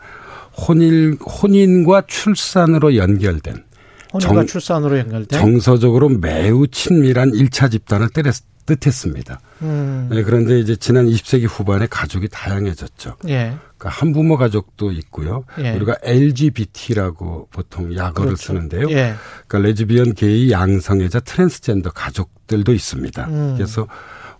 [0.57, 3.62] 혼인 혼인과 출산으로 연결된
[4.14, 8.09] 혼인과 정, 출산으로 연결된 정서적으로 매우 친밀한 1차 집단을
[8.67, 9.41] 뜻했습니다.
[9.62, 10.09] 음.
[10.11, 13.17] 네, 그런데 이제 지난 20세기 후반에 가족이 다양해졌죠.
[13.29, 13.57] 예.
[13.77, 15.45] 그러니까 한부모 가족도 있고요.
[15.59, 15.73] 예.
[15.73, 18.37] 우리가 LGBT라고 보통 약어를 그렇죠.
[18.37, 18.91] 쓰는데요.
[18.91, 19.15] 예.
[19.47, 23.27] 그러니까 레즈비언, 게이, 양성애자, 트랜스젠더 가족들도 있습니다.
[23.27, 23.55] 음.
[23.57, 23.87] 그래서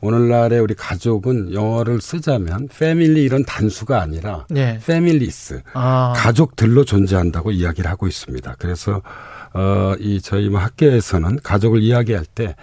[0.05, 4.79] 오늘날의 우리 가족은 영어를 쓰자면 family 이런 단수가 아니라 네.
[4.85, 6.12] families 아.
[6.14, 8.57] 가족들로 존재한다고 이야기를 하고 있습니다.
[8.59, 9.01] 그래서
[9.55, 12.55] 어, 이 저희 뭐 학계에서는 가족을 이야기할 때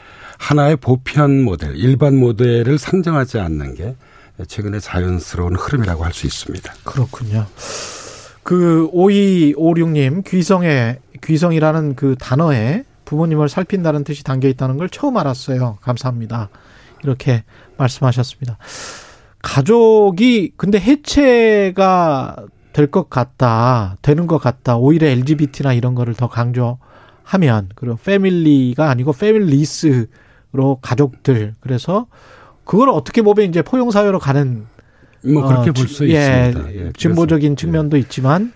[0.41, 3.95] 하나의 보편 모델, 일반 모델을 상정하지 않는 게
[4.47, 6.73] 최근에 자연스러운 흐름이라고 할 수 있습니다.
[6.83, 7.45] 그렇군요.
[8.41, 15.77] 그 5256님 귀성에 귀성이라는 그 단어에 부모님을 살핀다는 뜻이 담겨 있다는 걸 처음 알았어요.
[15.81, 16.49] 감사합니다.
[17.03, 17.43] 이렇게
[17.77, 18.57] 말씀하셨습니다.
[19.43, 22.35] 가족이 근데 해체가
[22.73, 24.77] 될 것 같다, 되는 것 같다.
[24.77, 30.07] 오히려 LGBT나 이런 거를 더 강조하면 그리고 패밀리가 아니고 패밀리스
[30.53, 32.07] 로 가족들 그래서
[32.65, 34.65] 그걸 어떻게 보면 이제 포용 사회로 가는
[35.23, 36.73] 뭐 그렇게 어, 볼수 예, 있습니다.
[36.75, 38.51] 예, 진보적인 측면도 있지만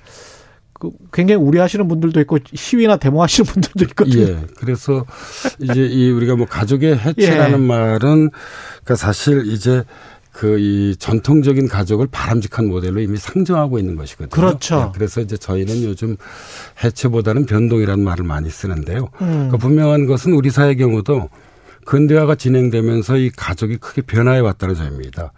[0.73, 4.21] 그 굉장히 우려하시는 분들도 있고 시위나 데모하시는 분들도 있거든요.
[4.23, 4.39] 예.
[4.57, 5.05] 그래서
[5.59, 7.67] 이제 이 우리가 뭐 가족의 해체라는 예.
[7.67, 8.29] 말은
[8.83, 9.83] 그러니까 사실 이제
[10.35, 14.29] 그 이 전통적인 가족을 바람직한 모델로 이미 상정하고 있는 것이거든요.
[14.29, 14.79] 그렇죠.
[14.79, 16.17] 네, 그래서 이제 저희는 요즘
[16.83, 19.09] 해체보다는 변동이라는 말을 많이 쓰는데요.
[19.21, 19.27] 음.
[19.27, 21.29] 그러니까 분명한 것은 우리 사회 경우도
[21.85, 25.31] 근대화가 진행되면서 이 가족이 크게 변화해 왔다는 점입니다.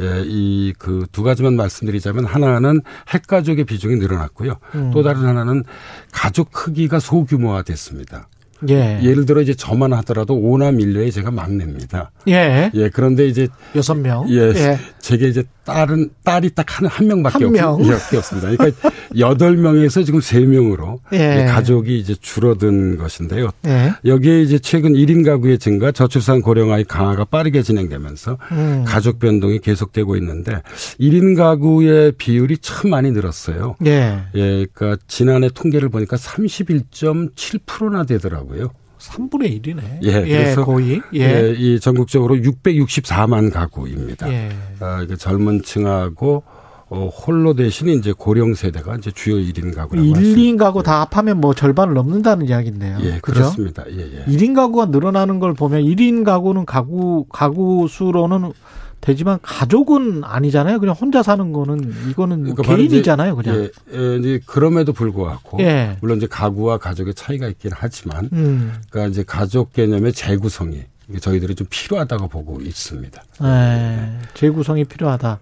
[0.00, 4.56] 예, 이 그 두 가지만 말씀드리자면 하나는 핵가족의 비중이 늘어났고요.
[4.74, 4.90] 음.
[4.92, 5.64] 또 다른 하나는
[6.12, 8.28] 가족 크기가 소규모화 됐습니다.
[8.68, 9.00] 예.
[9.02, 12.10] 예를 들어 이제 저만 하더라도 오남 일녀에 제가 막내입니다.
[12.28, 12.70] 예.
[12.74, 12.90] 예.
[12.90, 14.26] 그런데 이제 여섯 명.
[14.30, 14.48] 예.
[14.54, 14.78] 예.
[14.98, 17.74] 제게 이제 딸은 딸이 딱한 한 명밖에 한 명.
[17.74, 21.44] 없, 습니다 그러니까 여덟 명에서 지금 세 명으로 예.
[21.48, 23.50] 가족이 이제 줄어든 것인데요.
[23.66, 23.92] 예.
[24.04, 28.84] 여기에 이제 최근 1인 가구의 증가, 저출산 고령화의 강화가 빠르게 진행되면서 음.
[28.86, 30.62] 가족 변동이 계속되고 있는데
[31.00, 33.74] 1인 가구의 비율이 참 많이 늘었어요.
[33.84, 34.22] 예.
[34.34, 34.66] 예.
[34.72, 38.70] 그러니까 지난해 통계를 보니까 31.7%나 되더라고요.
[38.98, 39.82] 3분의 1이네.
[40.04, 41.20] 예, 예, 그래서 거의 예.
[41.20, 41.54] 예.
[41.56, 44.30] 이 전국적으로 664만 가구입니다.
[44.32, 44.50] 예.
[44.80, 46.42] 아, 이게 젊은 층하고
[46.88, 51.40] 어, 홀로 대신 이제 고령 세대가 이제 주요 1인 가구라고 1, 2인 가구 다 합하면
[51.40, 52.98] 뭐 절반을 넘는다는 이야기인데요.
[53.00, 53.40] 예, 그죠?
[53.40, 53.84] 그렇습니다.
[53.90, 54.24] 예, 예.
[54.26, 58.52] 1인 가구가 늘어나는 걸 보면 1인 가구는 가구 가구 수로는
[59.00, 60.80] 되지만 가족은 아니잖아요.
[60.80, 63.36] 그냥 혼자 사는 거는 이거는 그러니까 개인이잖아요.
[63.36, 63.56] 그냥.
[63.56, 65.96] 예, 예, 이제 그럼에도 불구하고 예.
[66.00, 68.74] 물론 이제 가구와 가족의 차이가 있긴 하지만 음.
[68.90, 70.84] 그러니까 이제 가족 개념의 재구성이
[71.20, 73.22] 저희들이 좀 필요하다고 보고 있습니다.
[73.42, 75.38] 네, 재구성이 필요하다.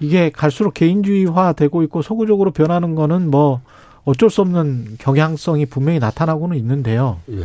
[0.00, 3.62] 이게 갈수록 개인주의화 되고 있고 소구적으로 변하는 거는 뭐
[4.04, 7.20] 어쩔 수 없는 경향성이 분명히 나타나고는 있는데요.
[7.30, 7.44] 예.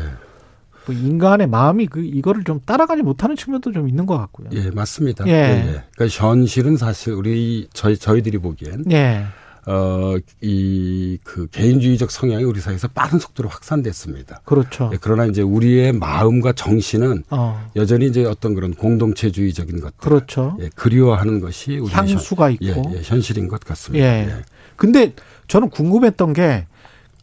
[0.86, 4.50] 뭐 인간의 마음이 그 이거를 좀 따라가지 못하는 측면도 좀 있는 것 같고요.
[4.54, 5.26] 예, 맞습니다.
[5.28, 5.32] 예.
[5.32, 5.84] 예, 예.
[5.96, 9.26] 그러니까 현실은 사실 우리 저희 저희들이 보기엔 예.
[9.66, 14.42] 어, 이, 그, 개인주의적 성향이 우리 사회에서 빠른 속도로 확산됐습니다.
[14.44, 14.90] 그렇죠.
[14.92, 17.66] 예, 그러나 이제 우리의 마음과 정신은 어.
[17.78, 19.96] 여전히 이제 어떤 그런 공동체주의적인 것들.
[20.00, 20.58] 그렇죠.
[20.60, 22.66] 예, 그리워하는 것이 우리 향수가 현, 있고.
[22.92, 24.06] 예, 예, 현실인 것 같습니다.
[24.06, 24.28] 예.
[24.28, 24.42] 예.
[24.76, 25.14] 근데
[25.48, 26.68] 저는 궁금했던 게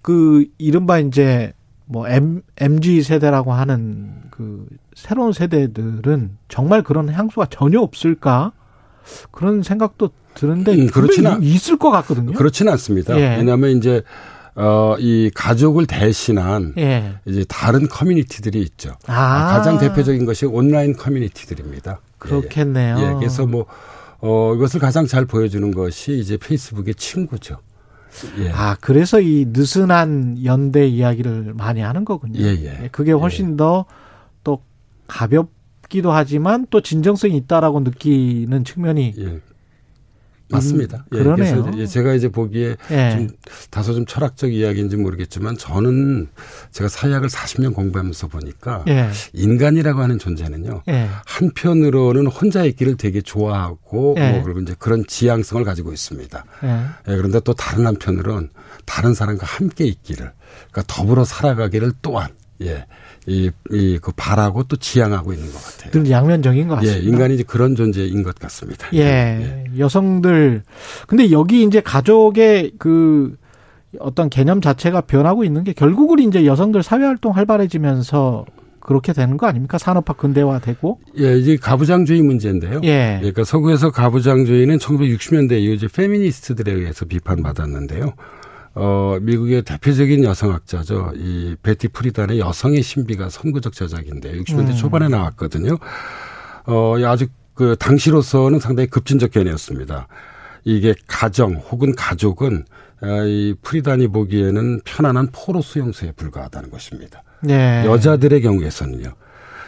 [0.02, 1.52] 그 이른바 이제
[1.90, 4.64] 뭐 M, MG 세대라고 하는 그
[4.94, 8.52] 새로운 세대들은 정말 그런 향수가 전혀 없을까?
[9.32, 12.32] 그런 생각도 드는데 음, 그렇지는 있을 것 같거든요.
[12.34, 13.18] 그렇지는 않습니다.
[13.18, 13.38] 예.
[13.38, 14.02] 왜냐하면 이제
[14.54, 17.14] 어, 이 가족을 대신한 예.
[17.24, 18.92] 이제 다른 커뮤니티들이 있죠.
[19.08, 19.48] 아.
[19.56, 21.90] 가장 대표적인 것이 온라인 커뮤니티들입니다.
[21.90, 22.18] 예.
[22.18, 22.98] 그렇겠네요.
[23.00, 23.14] 예.
[23.18, 23.66] 그래서 뭐
[24.20, 27.56] 어, 이것을 가장 잘 보여주는 것이 이제 페이스북의 친구죠.
[28.38, 28.50] 예.
[28.50, 32.40] 아, 그래서 이 느슨한 연대 이야기를 많이 하는 거군요.
[32.40, 32.84] 예, 예.
[32.84, 33.56] 예 그게 훨씬 예.
[33.56, 34.62] 더또
[35.06, 35.50] 가볍
[35.88, 39.40] 기도 하지만 또 진정성이 있다라고 느끼는 측면이 예.
[40.50, 41.04] 맞습니다.
[41.12, 41.64] 예, 그러네요.
[41.64, 43.10] 그래서 제가 이제 보기에 예.
[43.12, 43.28] 좀
[43.70, 46.28] 다소 좀 철학적 이야기인지 모르겠지만 저는
[46.72, 49.10] 제가 사회학을 40년 공부하면서 보니까 예.
[49.32, 50.82] 인간이라고 하는 존재는요.
[50.88, 51.08] 예.
[51.26, 54.32] 한편으로는 혼자 있기를 되게 좋아하고 예.
[54.32, 56.44] 뭐 그리고 이제 그런 지향성을 가지고 있습니다.
[56.64, 56.68] 예.
[56.68, 58.50] 예, 그런데 또 다른 한편으로는
[58.84, 60.32] 다른 사람과 함께 있기를
[60.70, 62.30] 그러니까 더불어 살아가기를 또한
[62.62, 62.86] 예.
[63.30, 65.92] 이, 이, 그 바라고 또 지향하고 있는 것 같아요.
[65.92, 67.00] 늘 양면적인 것 같습니다.
[67.00, 68.88] 예, 인간이 이제 그런 존재인 것 같습니다.
[68.92, 69.64] 예, 예.
[69.78, 70.64] 여성들.
[71.06, 73.36] 근데 여기 이제 가족의 그
[74.00, 78.46] 어떤 개념 자체가 변하고 있는 게 결국은 이제 여성들 사회활동 활발해지면서
[78.80, 79.78] 그렇게 되는 거 아닙니까?
[79.78, 80.98] 산업화 근대화되고.
[81.18, 82.80] 예, 이제 가부장주의 문제인데요.
[82.82, 83.18] 예.
[83.20, 88.14] 그러니까 서구에서 가부장주의는 1960년대 이후 이제 페미니스트들에 의해서 비판받았는데요.
[88.74, 91.12] 어, 미국의 대표적인 여성학자죠.
[91.16, 94.76] 이 베티 프리단의 여성의 신비가 선구적 저작인데 60년대 음.
[94.76, 95.76] 초반에 나왔거든요.
[96.66, 100.06] 어, 아주 그 당시로서는 상당히 급진적 견해였습니다.
[100.64, 102.64] 이게 가정 혹은 가족은
[103.02, 107.22] 어, 이 프리단이 보기에는 편안한 포로 수용소에 불과하다는 것입니다.
[107.40, 107.84] 네.
[107.86, 109.12] 여자들의 경우에서는요.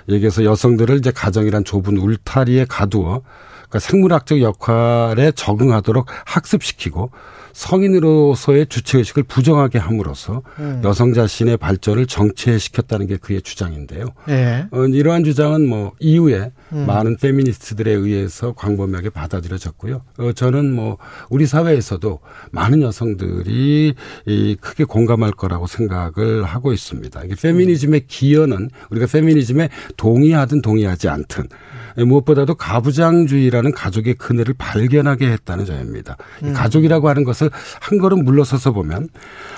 [0.08, 3.22] 여기에서 여성들을 이제 가정이란 좁은 울타리에 가두어
[3.54, 7.10] 그러니까 생물학적 역할에 적응하도록 학습시키고
[7.52, 10.80] 성인으로서의 주체의식을 부정하게 함으로써 음.
[10.84, 14.06] 여성 자신의 발전을 정체시켰다는 게 그의 주장인데요.
[14.26, 14.66] 네.
[14.70, 16.86] 어, 이러한 주장은 뭐 이후에 음.
[16.86, 20.02] 많은 페미니스트들에 의해서 광범위하게 받아들여졌고요.
[20.18, 20.98] 어, 저는 뭐
[21.30, 22.20] 우리 사회에서도
[22.50, 23.94] 많은 여성들이
[24.26, 27.24] 이 크게 공감할 거라고 생각을 하고 있습니다.
[27.24, 31.48] 이게 페미니즘의 기여는 우리가 페미니즘에 동의하든 동의하지 않든
[31.96, 36.16] 무엇보다도 가부장주의라는 가족의 그늘을 발견하게 했다는 점입니다.
[36.42, 36.52] 음.
[36.52, 37.50] 가족이라고 하는 것을
[37.80, 39.08] 한 걸음 물러서서 보면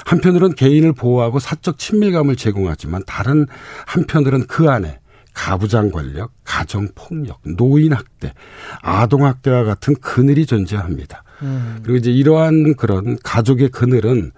[0.06, 3.46] 한편으로는 개인을 보호하고 사적 친밀감을 제공하지만 다른
[3.86, 4.98] 한편으로는 그 안에
[5.32, 8.32] 가부장 권력, 가정 폭력, 노인 학대,
[8.82, 11.24] 아동 학대와 같은 그늘이 존재합니다.
[11.42, 11.80] 음.
[11.82, 14.30] 그리고 이제 이러한 그런 가족의 그늘은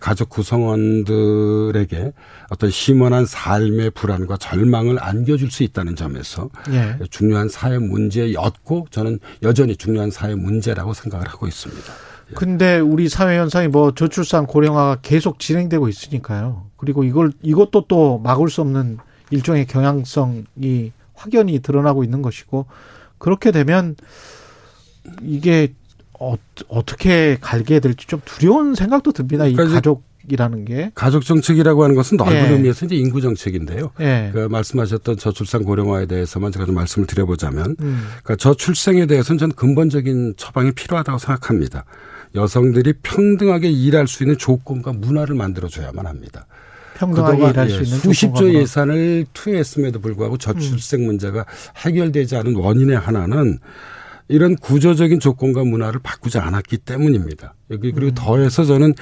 [0.00, 2.12] 가족 구성원들에게
[2.50, 6.98] 어떤 심원한 삶의 불안과 절망을 안겨줄 수 있다는 점에서 예.
[7.10, 11.92] 중요한 사회 문제였고 저는 여전히 중요한 사회 문제라고 생각을 하고 있습니다.
[12.30, 12.34] 예.
[12.34, 16.66] 근데 우리 사회 현상이 뭐 저출산 고령화가 계속 진행되고 있으니까요.
[16.76, 18.98] 그리고 이걸 이것도 또 막을 수 없는
[19.30, 22.66] 일종의 경향성이 확연히 드러나고 있는 것이고
[23.18, 23.96] 그렇게 되면
[25.22, 25.74] 이게
[26.18, 26.34] 어,
[26.68, 29.46] 어떻게 갈게 될지 좀 두려운 생각도 듭니다.
[29.46, 30.92] 이 그러니까 가족 이라는 게.
[30.94, 32.52] 가족 정책이라고 하는 것은 넓은 네.
[32.52, 33.90] 의미에서 이제 인구 정책인데요.
[33.98, 34.30] 네.
[34.32, 38.02] 그 말씀하셨던 저출산 고령화에 대해서만 제가 좀 말씀을 드려보자면, 음.
[38.22, 41.84] 그러니까 저출생에 대해서는 저는 근본적인 처방이 필요하다고 생각합니다.
[42.34, 46.46] 여성들이 평등하게 일할 수 있는 조건과 문화를 만들어줘야만 합니다.
[46.94, 51.06] 평등하게 일할 수 예, 있는 수십조 예산을 투여했음에도 불구하고 저출생 음.
[51.06, 51.46] 문제가
[51.78, 53.58] 해결되지 않은 원인의 하나는
[54.28, 57.54] 이런 구조적인 조건과 문화를 바꾸지 않았기 때문입니다.
[57.70, 58.14] 여기 그리고 음.
[58.14, 58.94] 더해서 저는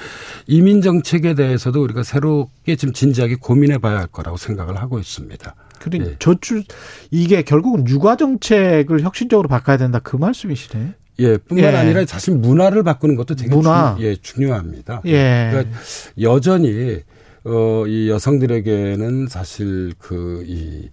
[0.47, 5.55] 이민 정책에 대해서도 우리가 새롭게 좀 진지하게 고민해 봐야 할 거라고 생각을 하고 있습니다.
[5.79, 6.15] 그래 예.
[6.19, 6.63] 저출
[7.11, 10.95] 이게 결국은 육아 정책을 혁신적으로 바꿔야 된다 그 말씀이시네.
[11.19, 11.77] 예, 뿐만 예.
[11.77, 13.95] 아니라 사실 문화를 바꾸는 것도 되게 문화.
[13.95, 15.01] 중, 예, 중요합니다.
[15.05, 15.49] 예.
[15.51, 15.79] 그러니까
[16.21, 17.01] 여전히
[17.45, 20.89] 어, 이 여성들에게는 사실 그, 이,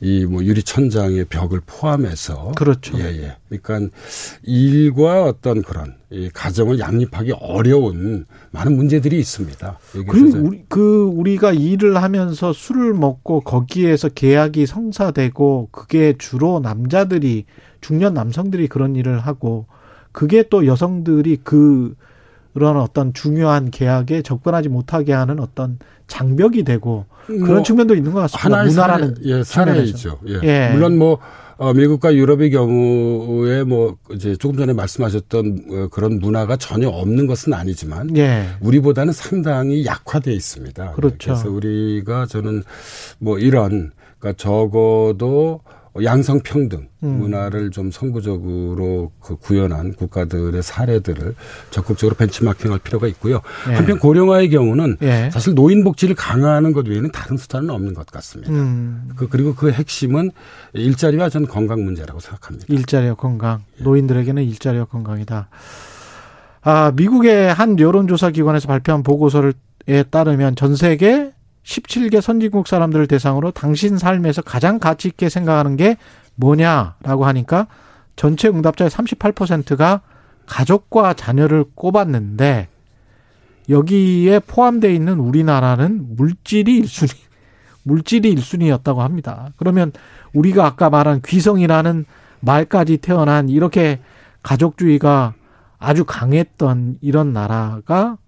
[0.00, 2.52] 이 뭐 유리천장의 벽을 포함해서.
[2.56, 2.98] 그렇죠.
[2.98, 3.36] 예, 예.
[3.50, 3.94] 그러니까
[4.42, 9.78] 일과 어떤 그런 이 가정을 양립하기 어려운 많은 문제들이 있습니다.
[9.92, 17.44] 그리고 우리, 그, 우리가 일을 하면서 술을 먹고 거기에서 계약이 성사되고 그게 주로 남자들이,
[17.80, 19.66] 중년 남성들이 그런 일을 하고
[20.12, 21.94] 그게 또 여성들이 그,
[22.52, 25.78] 그런 어떤 중요한 계약에 접근하지 못하게 하는 어떤
[26.08, 28.64] 장벽이 되고 그런 뭐 측면도 있는 것 같습니다.
[28.64, 30.18] 문화라는 사례, 예, 사례이죠.
[30.28, 30.40] 예.
[30.42, 30.70] 예.
[30.72, 31.18] 물론 뭐
[31.60, 37.52] 어, 미국과 유럽의 경우에 뭐 이제 조금 전에 말씀하셨던 어, 그런 문화가 전혀 없는 것은
[37.52, 38.46] 아니지만 예.
[38.60, 40.92] 우리보다는 상당히 약화돼 있습니다.
[40.92, 41.16] 그렇죠.
[41.18, 42.62] 그래서 우리가 저는
[43.18, 45.60] 뭐 이런 그러니까 적어도
[46.04, 47.18] 양성평등 음.
[47.18, 51.34] 문화를 좀 선구적으로 그 구현한 국가들의 사례들을
[51.70, 53.40] 적극적으로 벤치마킹할 필요가 있고요.
[53.68, 53.74] 예.
[53.74, 55.30] 한편 고령화의 경우는 예.
[55.32, 58.52] 사실 노인 복지를 강화하는 것 외에는 다른 수단은 없는 것 같습니다.
[58.52, 59.10] 음.
[59.16, 60.30] 그 그리고 그 핵심은
[60.74, 62.66] 일자리와 전 건강 문제라고 생각합니다.
[62.68, 63.62] 일자리와 건강.
[63.78, 63.84] 예.
[63.84, 65.48] 노인들에게는 일자리와 건강이다.
[66.62, 69.52] 아, 미국의 한 여론조사 기관에서 발표한 보고서에
[70.10, 71.32] 따르면 전 세계
[71.64, 75.96] 17개 선진국 사람들을 대상으로 당신 삶에서 가장 가치 있게 생각하는 게
[76.34, 77.66] 뭐냐라고 하니까
[78.16, 80.00] 전체 응답자의 38%가
[80.46, 82.68] 가족과 자녀를 꼽았는데
[83.68, 87.16] 여기에 포함되어 있는 우리나라는 물질이 1순위,
[87.84, 89.52] 물질이 1순위였다고 합니다.
[89.56, 89.92] 그러면
[90.34, 92.04] 우리가 아까 말한 귀성이라는
[92.40, 94.00] 말까지 태어난 이렇게
[94.42, 95.34] 가족주의가
[95.78, 98.18] 아주 강했던 이런 나라가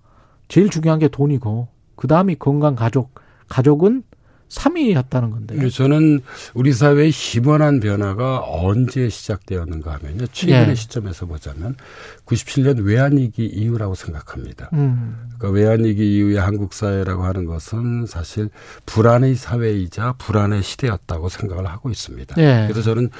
[0.48, 3.21] 제일 중요한 게 돈이고 그 다음이 건강 가족
[3.52, 4.02] 가족은
[4.48, 5.56] 3위였다는 건데.
[5.56, 6.20] 네, 저는
[6.54, 10.26] 우리 사회의 희번한 변화가 언제 시작되었는가 하면요.
[10.26, 10.74] 최근의 네.
[10.74, 11.76] 시점에서 보자면
[12.32, 14.70] 97년 외환위기 이후라고 생각합니다.
[14.72, 15.28] 음.
[15.38, 18.48] 그러니까 외환위기 이후의 한국 사회라고 하는 것은 사실
[18.86, 22.34] 불안의 사회이자 불안의 시대였다고 생각을 하고 있습니다.
[22.36, 22.66] 네.
[22.66, 23.10] 그래서 저는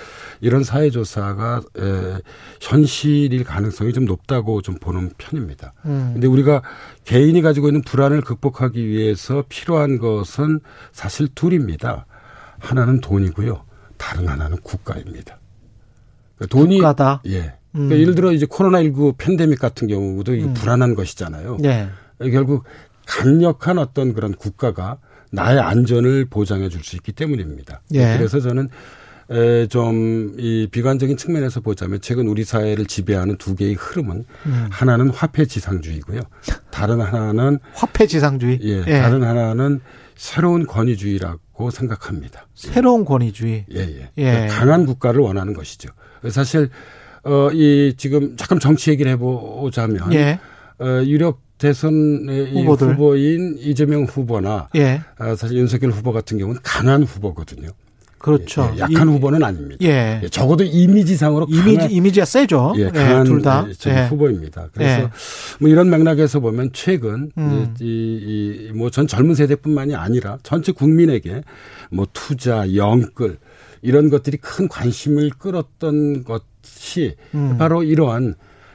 [0.40, 2.18] 이런 사회조사가 에,
[2.60, 5.74] 현실일 가능성이 좀 높다고 좀 보는 편입니다.
[5.84, 6.10] 음.
[6.14, 6.62] 근데 우리가
[7.05, 10.60] 개인이 가지고 있는 불안을 극복하기 위해서 필요한 것은
[10.93, 12.06] 사실 둘입니다.
[12.59, 13.64] 하나는 돈이고요.
[13.97, 15.39] 다른 하나는 국가입니다.
[16.36, 17.22] 그러니까 돈이 국가다.
[17.26, 17.55] 예.
[17.73, 18.01] 그러니까 음.
[18.01, 20.55] 예를 들어 이제 코로나19 팬데믹 같은 경우도 음.
[20.55, 21.59] 불안한 것이잖아요.
[21.65, 21.89] 예.
[22.31, 22.65] 결국
[23.07, 24.99] 강력한 어떤 그런 국가가
[25.32, 27.81] 나의 안전을 보장해 줄 수 있기 때문입니다.
[27.94, 28.16] 예.
[28.16, 28.69] 그래서 저는
[29.70, 34.69] 좀 이 비관적인 측면에서 보자면 최근 우리 사회를 지배하는 두 개의 흐름은 음.
[34.70, 36.20] 하나는 화폐 지상주의고요.
[36.70, 38.61] 다른 하나는 화폐 지상주의.
[38.62, 39.01] 예, 예.
[39.01, 39.81] 다른 하나는
[40.16, 42.47] 새로운 권위주의라고 생각합니다.
[42.55, 43.65] 새로운 권위주의.
[43.73, 44.11] 예, 예.
[44.19, 44.47] 예.
[44.51, 45.89] 강한 국가를 원하는 것이죠.
[46.28, 46.69] 사실
[47.24, 50.39] 어 이 지금 잠깐 정치 얘기를 해보자면 예.
[50.78, 52.94] 어 유력 대선 후보들.
[52.94, 55.01] 후보인 이재명 후보나 예.
[55.19, 57.69] 어, 사실 윤석열 후보 같은 경우는 강한 후보거든요.
[58.19, 58.73] 그렇죠.
[58.77, 59.78] 예, 약한 이, 후보는 아닙니다.
[59.82, 60.20] 예.
[60.23, 60.28] 예.
[60.28, 62.74] 적어도 이미지상으로 이미지 강한, 이미지가 세죠.
[62.78, 63.66] 예, 예 강한 둘 다.
[63.86, 64.69] 예, 후보입니다.
[64.73, 65.11] 그래서
[65.61, 67.74] 뭐 이런 맥락에서 보면 최근 음.
[67.81, 71.43] 이뭐 전 젊은 세대뿐만이 아니라 전체 국민에게
[71.90, 73.39] 뭐 투자, 영끌
[73.82, 76.52] 이런 것들이 큰 관심을 끌었던 것
[76.98, 77.56] 이 음.
[77.59, 78.34] 바로 이러한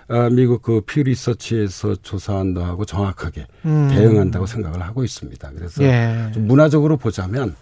[0.09, 3.89] 어, 미국 그피 리서치에서 조사한 거하고 정확하게 음.
[3.91, 5.51] 대응한다고 생각을 하고 있습니다.
[5.55, 6.31] 그래서 예.
[6.33, 7.55] 좀 문화적으로 보자면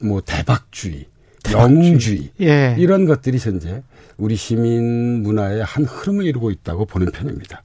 [0.00, 1.06] 뭐 대박주의,
[1.50, 2.76] 영웅주의 예.
[2.78, 3.82] 이런 것들이 현재
[4.16, 7.62] 우리 시민 문화의 한 흐름을 이루고 있다고 보는 편입니다.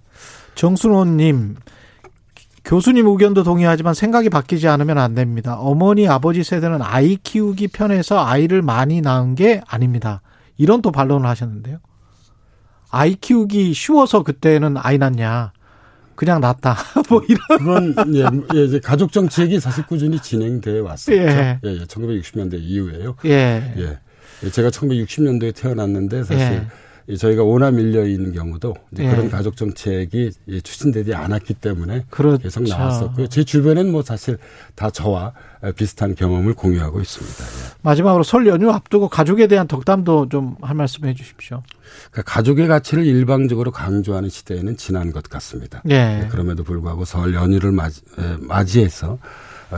[0.55, 1.55] 정순호님
[2.63, 5.55] 교수님 의견도 동의하지만 생각이 바뀌지 않으면 안 됩니다.
[5.59, 10.21] 어머니 아버지 세대는 아이 키우기 편해서 아이를 많이 낳은 게 아닙니다.
[10.57, 11.77] 이런 또 반론을 하셨는데요.
[12.95, 15.51] 아이 키우기 쉬워서 그때는 아이 낳냐.
[16.15, 16.77] 그냥 낫다.
[17.09, 17.93] 뭐 이런.
[17.93, 21.17] 그건, 예, 예, 이제 가족 정책이 사실 꾸준히 진행돼 왔었죠.
[21.17, 21.59] 예.
[21.61, 23.17] 예, 예 1960년대 이후에요.
[23.25, 23.73] 예.
[23.77, 23.99] 예.
[24.43, 26.67] 예 제가 1960년도에 태어났는데 사실 예.
[27.19, 29.09] 저희가 오나 밀려 있는 경우도 예.
[29.09, 30.31] 그런 가족 정책이
[30.63, 32.41] 추진되지 않았기 때문에 그렇죠.
[32.41, 33.27] 계속 나왔었고요.
[33.27, 34.37] 제 주변엔 뭐 사실
[34.73, 35.33] 다 저와
[35.75, 37.43] 비슷한 경험을 공유하고 있습니다.
[37.43, 37.75] 예.
[37.83, 41.61] 마지막으로 설 연휴 앞두고 가족에 대한 덕담도 좀 할 말씀 해 주십시오.
[42.11, 45.81] 그러니까 가족의 가치를 일방적으로 강조하는 시대에는 지난 것 같습니다.
[45.89, 46.19] 예.
[46.21, 48.01] 네, 그럼에도 불구하고 설 연휴를 맞이,
[48.39, 49.27] 맞이해서 아,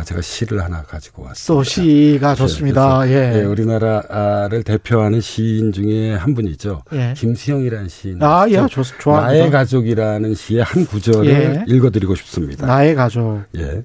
[0.03, 1.53] 제가 시를 하나 가지고 왔습니다.
[1.53, 3.09] 또 시가 네, 좋습니다.
[3.09, 3.29] 예.
[3.29, 6.83] 네, 우리나라를 대표하는 시인 중에 한 분이죠.
[6.93, 7.13] 예.
[7.15, 8.21] 김수영이라는 시인.
[8.21, 9.21] 아, 예, 좋, 좋아.
[9.21, 11.65] 나의 가족이라는 시의 한 구절을 예.
[11.67, 12.65] 읽어드리고 싶습니다.
[12.65, 13.43] 나의 가족.
[13.57, 13.83] 예.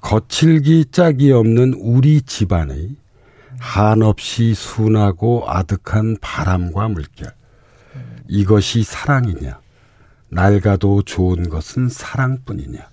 [0.00, 2.96] 거칠기 짝이 없는 우리 집안의
[3.58, 7.32] 한없이 순하고 아득한 바람과 물결.
[8.28, 9.58] 이것이 사랑이냐?
[10.30, 12.88] 낡아도 좋은 것은 사랑뿐이냐?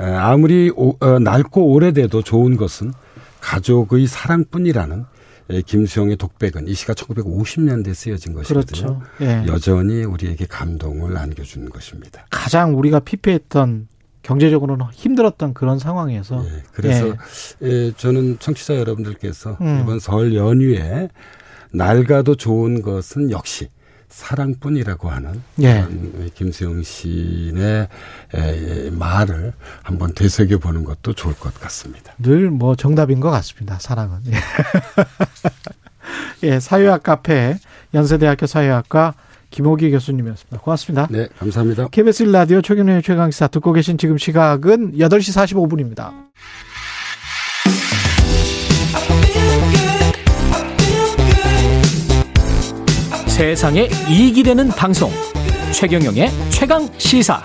[0.00, 2.92] 아무리 오, 어, 낡고 오래돼도 좋은 것은
[3.40, 5.04] 가족의 사랑뿐이라는
[5.66, 9.00] 김수영의 독백은 이 시가 1950년대에 쓰여진 것이거든요.
[9.00, 9.02] 그렇죠.
[9.20, 9.44] 예.
[9.46, 12.24] 여전히 우리에게 감동을 안겨주는 것입니다.
[12.30, 13.88] 가장 우리가 피폐했던
[14.22, 16.62] 경제적으로는 힘들었던 그런 상황에서 예.
[16.72, 17.14] 그래서
[17.62, 17.66] 예.
[17.66, 17.92] 예.
[17.96, 19.80] 저는 청취자 여러분들께서 음.
[19.82, 21.08] 이번 설 연휴에
[21.72, 23.68] 낡아도 좋은 것은 역시
[24.10, 25.86] 사랑뿐이라고 하는 예.
[26.34, 27.88] 김수영 시인의
[28.92, 32.12] 말을 한번 되새겨 보는 것도 좋을 것 같습니다.
[32.18, 33.78] 늘 뭐 정답인 것 같습니다.
[33.78, 34.18] 사랑은.
[34.26, 34.32] 예,
[36.42, 37.56] 예 사회학 카페
[37.94, 39.14] 연세대학교 사회학과
[39.50, 40.58] 김호기 교수님이었습니다.
[40.60, 41.06] 고맙습니다.
[41.10, 41.88] 네, 감사합니다.
[41.88, 46.12] KBS 라디오 최경련의 최강시사 듣고 계신 지금 시각은 8시 45분입니다.
[53.40, 55.08] 세상에 이익이 되는 방송.
[55.72, 57.42] 최경영의 최강 시사.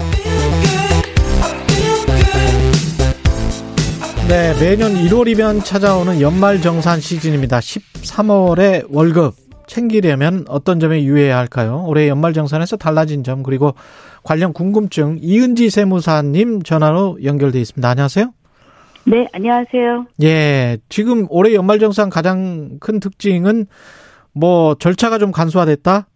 [4.27, 7.59] 네 매년 1월이면 찾아오는 연말정산 시즌입니다.
[7.59, 9.35] 13월에 월급
[9.67, 11.85] 챙기려면 어떤 점에 유의해야 할까요?
[11.87, 13.73] 올해 연말정산에서 달라진 점 그리고
[14.21, 17.87] 관련 궁금증 이은지 세무사님 전화로 연결돼 있습니다.
[17.87, 18.33] 안녕하세요?
[19.05, 20.07] 네 안녕하세요.
[20.23, 23.67] 예 지금 올해 연말정산 가장 큰 특징은
[24.35, 26.07] 뭐 절차가 좀 간소화됐다?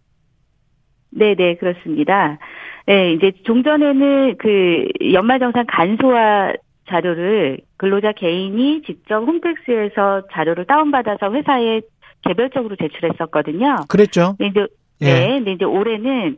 [1.10, 2.38] 네, 네, 그렇습니다.
[2.86, 6.52] 네, 이제 종전에는 그 연말정산 간소화
[6.88, 11.80] 자료를 근로자 개인이 직접 홈택스에서 자료를 다운받아서 회사에
[12.22, 13.84] 개별적으로 제출했었거든요.
[13.88, 14.36] 그랬죠.
[14.38, 14.66] 네, 이제,
[15.00, 15.06] 예.
[15.06, 16.36] 네, 근데 이제 올해는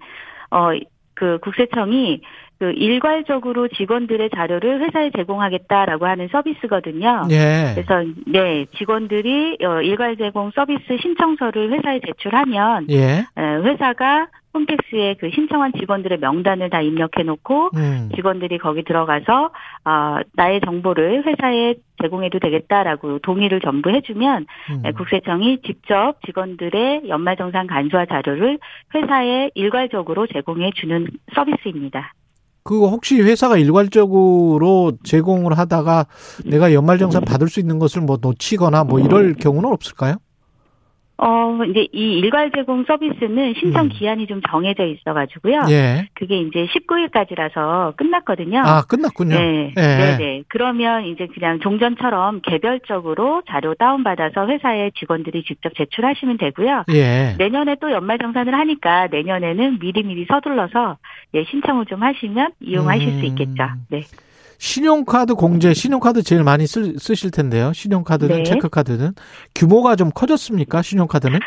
[0.51, 0.71] 어,
[1.15, 2.23] 그그 국세청이
[2.63, 7.27] 그 일괄적으로 직원들의 자료를 회사에 제공하겠다라고 하는 서비스거든요.
[7.31, 7.73] 예.
[7.75, 13.25] 그래서 네 직원들이 어, 일괄 제공 서비스 신청서를 회사에 제출하면 예.
[13.37, 18.11] 회사가 홈택스에 그 신청한 직원들의 명단을 다 입력해 놓고 음.
[18.15, 19.51] 직원들이 거기 들어가서
[19.85, 24.93] 어, 나의 정보를 회사에 제공해도 되겠다라고 동의를 전부 해주면 음.
[24.93, 28.61] 국세청이 직접 직원들의 연말정산 간소화 자료를
[28.95, 32.13] 회사에 일괄적으로 제공해 주는 서비스입니다.
[32.65, 36.07] 그거 혹시 회사가 일괄적으로 제공을 하다가
[36.45, 40.17] 내가 연말정산 받을 수 있는 것을 뭐 놓치거나 뭐 이럴 경우는 없을까요?
[41.25, 43.89] 어, 이제 이 일괄 제공 서비스는 신청 음.
[43.91, 45.67] 기한이 좀 정해져 있어 가지고요.
[45.71, 46.09] 예.
[46.15, 48.59] 그게 이제 19일까지라서 끝났거든요.
[48.59, 49.39] 아, 끝났군요.
[49.39, 49.73] 네.
[49.77, 49.81] 예.
[49.81, 50.43] 네, 네.
[50.49, 56.85] 그러면 이제 그냥 종전처럼 개별적으로 자료 다운 받아서 회사에 직원들이 직접 제출하시면 되고요.
[56.93, 57.37] 예.
[57.39, 60.97] 내년에 또 연말 정산을 하니까 내년에는 미리미리 서둘러서
[61.35, 63.21] 예, 신청을 좀 하시면 이용하실 음.
[63.21, 63.69] 수 있겠죠.
[63.91, 64.01] 네.
[64.63, 67.73] 신용카드 공제, 신용카드 제일 많이 쓰, 쓰실 텐데요.
[67.73, 68.43] 신용카드는 네.
[68.45, 69.13] 체크카드는
[69.57, 70.83] 규모가 좀 커졌습니까?
[70.83, 71.41] 신용카드는?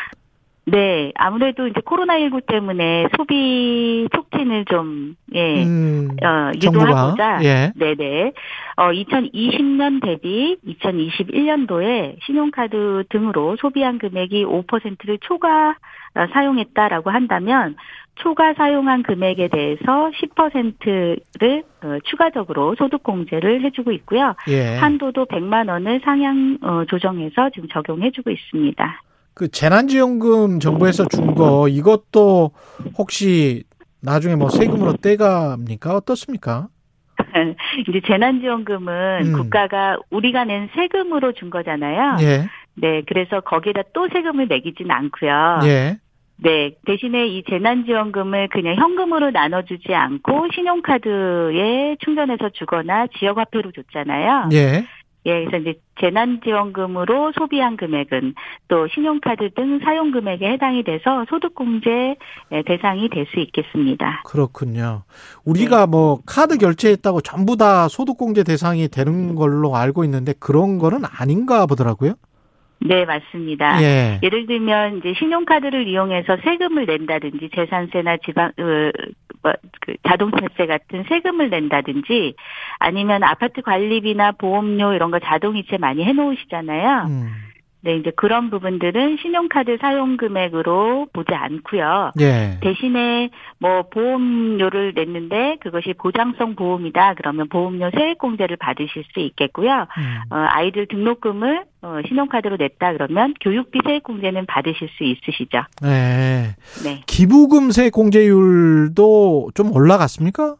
[0.68, 7.72] 네, 아무래도 이제 코로나19 때문에 소비 촉진을 좀, 예, 음, 어, 유도하고자, 예.
[7.76, 8.32] 네네.
[8.76, 15.76] 어, 2020년 대비 2021년도에 신용카드 등으로 소비한 금액이 5%를 초과
[16.16, 17.76] 어, 사용했다라고 한다면
[18.16, 24.34] 초과 사용한 금액에 대해서 10%를 어, 추가적으로 소득 공제를 해주고 있고요.
[24.48, 24.78] 예.
[24.78, 29.02] 한도도 100만 원을 상향 어, 조정해서 지금 적용해주고 있습니다.
[29.36, 32.52] 그 재난지원금 정부에서 준 거 이것도
[32.96, 33.64] 혹시
[34.00, 35.94] 나중에 뭐 세금으로 떼갑니까?
[35.94, 36.68] 어떻습니까?
[37.88, 39.32] 이제 재난지원금은 음.
[39.34, 42.16] 국가가 우리가 낸 세금으로 준 거잖아요.
[42.20, 42.46] 예.
[42.76, 45.60] 네, 그래서 거기에다 또 세금을 매기진 않고요.
[45.64, 45.98] 예.
[46.38, 54.48] 네, 대신에 이 재난지원금을 그냥 현금으로 나눠주지 않고 신용카드에 충전해서 주거나 지역화폐로 줬잖아요.
[54.52, 54.84] 예.
[55.26, 58.34] 예, 그래서 이제 재난지원금으로 소비한 금액은
[58.68, 62.16] 또 신용카드 등 사용 금액에 해당이 돼서 소득공제
[62.64, 64.22] 대상이 될 수 있겠습니다.
[64.24, 65.02] 그렇군요.
[65.44, 65.90] 우리가 네.
[65.90, 72.14] 뭐 카드 결제했다고 전부 다 소득공제 대상이 되는 걸로 알고 있는데 그런 거는 아닌가 보더라고요.
[72.80, 73.82] 네, 맞습니다.
[73.82, 74.20] 예.
[74.22, 78.92] 를 들면 이제 신용카드를 이용해서 세금을 낸다든지 재산세나 지방 그,
[79.42, 82.34] 뭐, 그 자동차세 같은 세금을 낸다든지
[82.78, 87.06] 아니면 아파트 관리비나 보험료 이런 거 자동이체 많이 해 놓으시잖아요.
[87.08, 87.45] 음.
[87.86, 92.10] 네, 이제 그런 부분들은 신용카드 사용 금액으로 보지 않고요.
[92.18, 92.58] 예.
[92.60, 93.30] 대신에
[93.60, 97.14] 뭐 보험료를 냈는데 그것이 보장성 보험이다.
[97.14, 99.86] 그러면 보험료 세액 공제를 받으실 수 있겠고요.
[99.98, 100.20] 음.
[100.30, 105.62] 어, 아이들 등록금을 어, 신용카드로 냈다 그러면 교육비 세액 공제는 받으실 수 있으시죠.
[105.80, 106.56] 네.
[106.82, 107.02] 네.
[107.06, 110.56] 기부금 세액 공제율도 좀 올라갔습니까?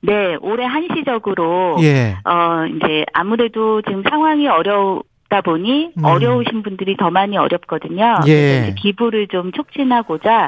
[0.00, 2.16] 네, 올해 한시적으로 예.
[2.24, 5.02] 어 이제 아무래도 지금 상황이 어려우
[5.32, 6.04] 있다 보니 음.
[6.04, 8.20] 어려우신 분들이 더 많이 어렵거든요.
[8.26, 8.74] 예.
[8.78, 10.46] 기부를 좀 촉진하고자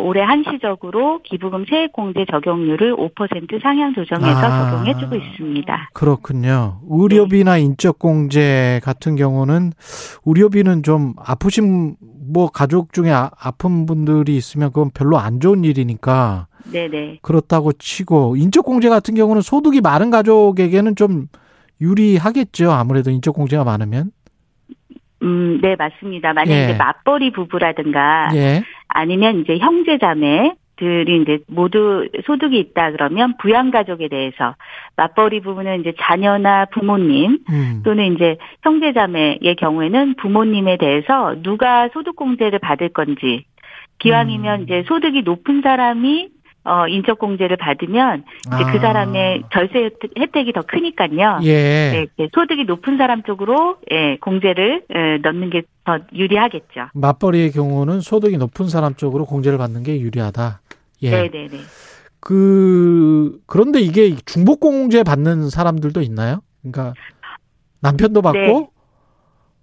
[0.00, 4.70] 올해 한시적으로 기부금 세액공제 적용률을 5% 상향 조정해서 아.
[4.70, 5.90] 적용해주고 있습니다.
[5.92, 6.80] 그렇군요.
[6.88, 7.60] 의료비나 네.
[7.60, 9.72] 인적공제 같은 경우는
[10.24, 11.96] 의료비는 좀 아프신
[12.32, 16.46] 뭐 가족 중에 아, 아픈 분들이 있으면 그건 별로 안 좋은 일이니까.
[16.72, 17.18] 네네.
[17.22, 21.26] 그렇다고 치고 인적공제 같은 경우는 소득이 많은 가족에게는 좀
[21.82, 22.70] 유리하겠죠.
[22.70, 24.12] 아무래도 인적공제가 많으면.
[25.22, 26.32] 음, 네, 맞습니다.
[26.32, 26.64] 만약 예.
[26.64, 28.62] 이제 맞벌이 부부라든가 예.
[28.88, 34.56] 아니면 이제 형제 자매 들이 이제 모두 소득이 있다 그러면 부양 가족에 대해서
[34.96, 37.82] 맞벌이 부부는 이제 자녀나 부모님 음.
[37.84, 43.44] 또는 이제 형제자매의 경우에는 부모님에 대해서 누가 소득 공제를 받을 건지
[44.00, 44.64] 기왕이면 음.
[44.64, 46.30] 이제 소득이 높은 사람이
[46.64, 48.72] 어, 인적 공제를 받으면 이제 그 아.
[48.72, 51.40] 그 사람의 절세 혜택이 더 크니까요.
[51.42, 52.06] 예.
[52.16, 56.90] 네, 소득이 높은 사람 쪽으로 예, 공제를 예, 넣는 게 더 유리하겠죠.
[56.94, 60.60] 맞벌이의 경우는 소득이 높은 사람 쪽으로 공제를 받는 게 유리하다.
[61.02, 61.10] 예.
[61.10, 61.58] 네네네.
[62.20, 66.40] 그 그런데 이게 중복 공제 받는 사람들도 있나요?
[66.60, 66.94] 그러니까
[67.80, 68.68] 남편도 받고 네.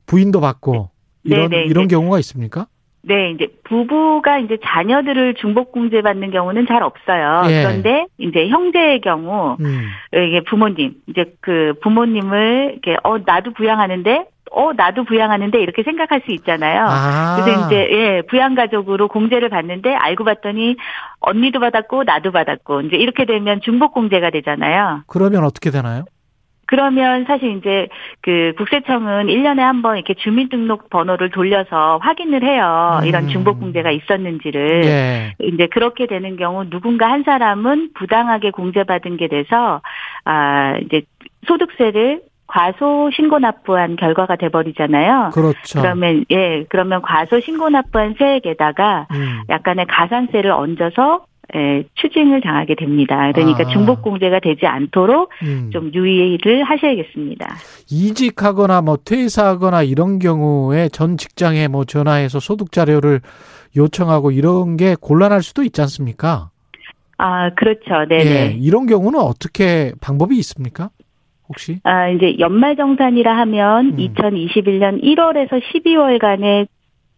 [0.05, 0.89] 부인도 받고
[1.23, 1.35] 네.
[1.35, 1.65] 이런 네네.
[1.67, 2.67] 이런 경우가 있습니까?
[3.01, 7.43] 네, 이제 부부가 이제 자녀들을 중복공제 받는 경우는 잘 없어요.
[7.49, 7.63] 예.
[7.63, 9.88] 그런데 이제 형제의 경우 음.
[10.13, 16.34] 이게 부모님 이제 그 부모님을 이렇게 어 나도 부양하는데 어 나도 부양하는데 이렇게 생각할 수
[16.34, 16.85] 있잖아요.
[16.88, 17.41] 아.
[17.41, 20.76] 그래서 이제 예 부양 가족으로 공제를 받는데 알고 봤더니
[21.21, 25.03] 언니도 받았고 나도 받았고 이제 이렇게 되면 중복 공제가 되잖아요.
[25.07, 26.03] 그러면 어떻게 되나요?
[26.70, 27.88] 그러면 사실 이제
[28.22, 33.00] 그 국세청은 1년에 한 번 이렇게 주민등록 번호를 돌려서 확인을 해요.
[33.02, 33.08] 음.
[33.08, 34.84] 이런 중복 공제가 있었는지를.
[34.86, 35.34] 예.
[35.41, 39.82] 이제 그렇게 되는 경우 누군가 한 사람은 부당하게 공제받은 게 돼서
[40.26, 41.02] 아 이제
[41.48, 45.32] 소득세를 과소 신고 납부한 결과가 돼버리잖아요.
[45.34, 45.82] 그렇죠.
[45.82, 49.41] 그러면 예 그러면 과소 신고 납부한 세액에다가 음.
[49.50, 53.31] 약간의 가산세를 얹어서 예, 추징을 당하게 됩니다.
[53.34, 53.67] 그러니까 아.
[53.67, 55.69] 중복공제가 되지 않도록 음.
[55.71, 57.55] 좀 유의를 하셔야겠습니다.
[57.89, 63.21] 이직하거나 뭐 퇴사하거나 이런 경우에 전 직장에 뭐 전화해서 소득 자료를
[63.76, 66.49] 요청하고 이런 게 곤란할 수도 있지 않습니까?
[67.17, 68.05] 아, 그렇죠.
[68.07, 68.26] 네.
[68.26, 70.89] 예, 이런 경우는 어떻게 방법이 있습니까?
[71.49, 71.80] 혹시?
[71.84, 73.97] 아, 이제 연말정산이라 하면 음.
[73.97, 76.67] 2021년 1월에서 12월간의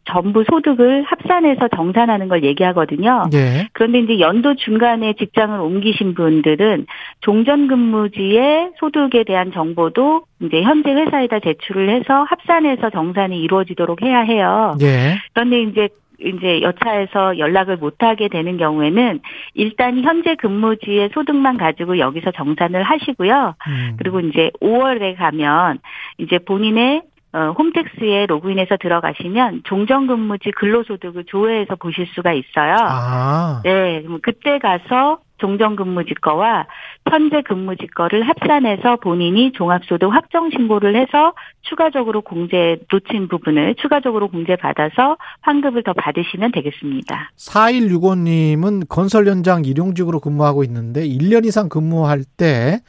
[0.06, 3.26] 전부 소득을 합산해서 정산하는 걸 얘기하거든요.
[3.32, 3.68] 네.
[3.74, 6.88] 그런데 이제 연도 중간에 직장을 옮기신 분들은
[7.22, 14.76] 종전근무지의 소득에 대한 정보도 이제 현재 회사에다 제출을 해서 합산해서 정산이 이루어지도록 해야 해요.
[14.80, 15.18] 네.
[15.34, 15.90] 그런데 이제
[16.24, 19.22] 이제 여차해서 연락을 못 하게 되는 경우에는
[19.56, 23.56] 일단 현재 근무지의 소득만 가지고 여기서 정산을 하시고요.
[23.68, 23.96] 음.
[23.98, 25.80] 그리고 이제 5월에 가면
[26.20, 27.02] 이제 본인의
[27.34, 32.76] 어, 홈택스에 로그인해서 들어가시면 종전근무지 근로소득을 조회해서 보실 수가 있어요.
[32.78, 33.62] 아.
[33.64, 36.68] 네, 그때 가서 종전근무지 거와
[37.10, 44.56] 현재 근무지 거를 합산해서 본인이 종합소득 확정 신고를 해서 추가적으로 공제 놓친 부분을 추가적으로 공제
[44.56, 47.32] 받아서 환급을 더 받으시면 되겠습니다.
[47.38, 52.82] 4165님은 건설 현장 일용직으로 근무하고 있는데 1년 이상 근무할 때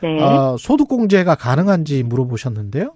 [0.00, 0.22] 네.
[0.22, 2.92] 어, 소득 공제가 가능한지 물어보셨는데요.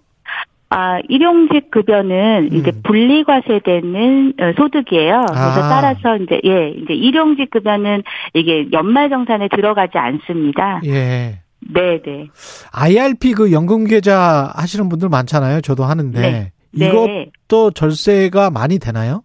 [0.75, 2.57] 아, 일용직 급여는 음.
[2.57, 5.27] 이제 분리과세되는 어, 소득이에요.
[5.29, 5.69] 그래서 아.
[5.69, 10.81] 따라서 이제 예, 이제 일용직 급여는 이게 연말 정산에 들어가지 않습니다.
[10.87, 11.41] 예.
[11.75, 12.29] 네, 네.
[12.73, 15.61] IRP 그 연금 계좌 하시는 분들 많잖아요.
[15.61, 16.53] 저도 하는데 네.
[16.73, 17.75] 이것도 네.
[17.75, 19.23] 절세가 많이 되나요?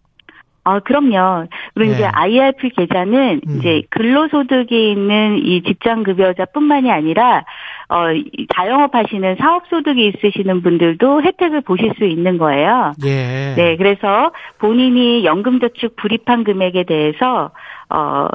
[0.66, 1.48] 아, 그럼요.
[1.74, 1.98] 그리고 네.
[1.98, 3.58] 이제 IRP 계좌는 음.
[3.58, 7.46] 이제 근로소득이 있는 이 직장급여자뿐만이 아니라
[7.90, 8.08] 어,
[8.54, 12.94] 자영업 하시는 사업 소득이 있으시는 분들도 혜택을 보실 수 있는 거예요.
[13.06, 13.54] 예.
[13.56, 17.52] 네, 그래서 본인이 연금저축 불입한 금액에 대해서
[17.90, 18.28] 어,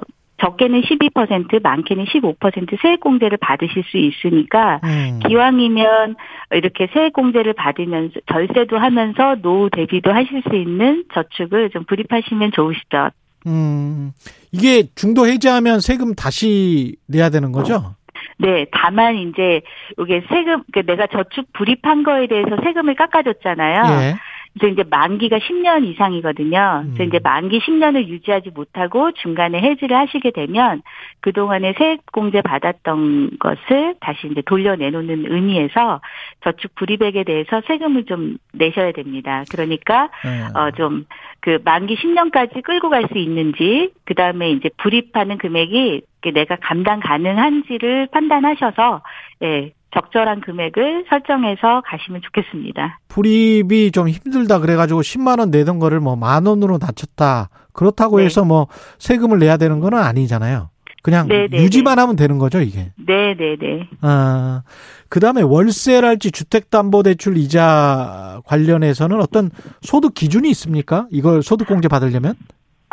[0.43, 5.20] 적게는 12%, 많게는 15% 세액공제를 받으실 수 있으니까 음.
[5.29, 6.16] 기왕이면
[6.53, 13.11] 이렇게 세액공제를 받으면서 절세도 하면서 노후 대비도 하실 수 있는 저축을 좀 불입하시면 좋으시죠.
[13.47, 14.12] 음,
[14.51, 17.95] 이게 중도 해지하면 세금 다시 내야 되는 거죠?
[18.43, 19.62] 네, 다만 이제
[20.01, 23.82] 이게 세금, 그러니까 내가 저축 불입한 거에 대해서 세금을 깎아줬잖아요.
[23.85, 24.14] 예.
[24.59, 26.85] 그래서 이제 만기가 10년 이상이거든요.
[26.85, 27.09] 그래서 음.
[27.09, 30.82] 이제 만기 10년을 유지하지 못하고 중간에 해지를 하시게 되면
[31.20, 36.01] 그동안에 세액공제 받았던 것을 다시 이제 돌려내놓는 의미에서
[36.44, 39.44] 저축 불이백에 대해서 세금을 좀 내셔야 됩니다.
[39.51, 40.59] 그러니까, 네.
[40.59, 41.06] 어, 좀,
[41.40, 48.09] 그 만기 10년까지 끌고 갈 수 있는지, 그 다음에 이제 불입하는 금액이 내가 감당 가능한지를
[48.12, 49.03] 판단하셔서,
[49.43, 53.01] 예, 적절한 금액을 설정해서 가시면 좋겠습니다.
[53.09, 57.51] 불입이 좀 힘들다 그래가지고 10만 원 내던 거를 뭐 만 원으로 낮췄다.
[57.74, 58.24] 그렇다고 네.
[58.24, 58.69] 해서 뭐
[58.99, 60.70] 세금을 내야 되는 건 아니잖아요.
[61.03, 61.49] 그냥 네네네.
[61.57, 62.01] 네, 유지만 네.
[62.03, 62.93] 하면 되는 거죠, 이게.
[62.97, 63.89] 네, 네, 네.
[64.03, 64.62] 아,
[65.09, 69.51] 그 다음에 월세랄지 주택담보대출 이자 관련해서는 어떤
[69.82, 71.07] 소득 기준이 있습니까?
[71.11, 72.35] 이걸 소득공제 받으려면?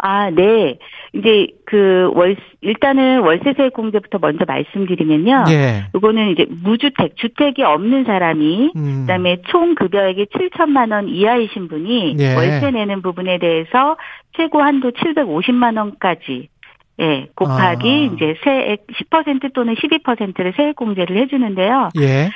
[0.02, 0.78] 아, 네.
[1.14, 5.46] 이제 그 월, 일단은 월세세 공제부터 먼저 말씀드리면요.
[5.50, 5.86] 예.
[5.96, 9.02] 이거는 이제 무주택, 주택이 없는 사람이, 음.
[9.02, 12.36] 그 다음에 총 급여액이 7천만 원 이하이신 분이 예.
[12.36, 13.98] 월세 내는 부분에 대해서
[14.38, 16.50] 최고 한도 750만 원까지
[17.00, 18.14] 예, 곱하기 아.
[18.14, 21.90] 이제 세액 10% 또는 12%를 세액 공제를 해주는데요.
[22.00, 22.30] 예.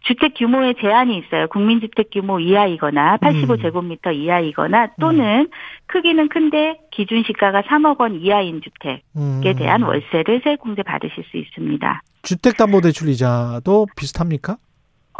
[0.00, 1.48] 주택 규모에 제한이 있어요.
[1.48, 4.12] 국민주택 규모 이하이거나 85제곱미터 음.
[4.14, 5.48] 이하이거나 또는 음.
[5.86, 9.40] 크기는 큰데 기준 시가가 3억 원 이하인 주택에 음.
[9.56, 12.02] 대한 월세를 세액 공제 받으실 수 있습니다.
[12.22, 14.56] 주택담보대출 이자도 비슷합니까?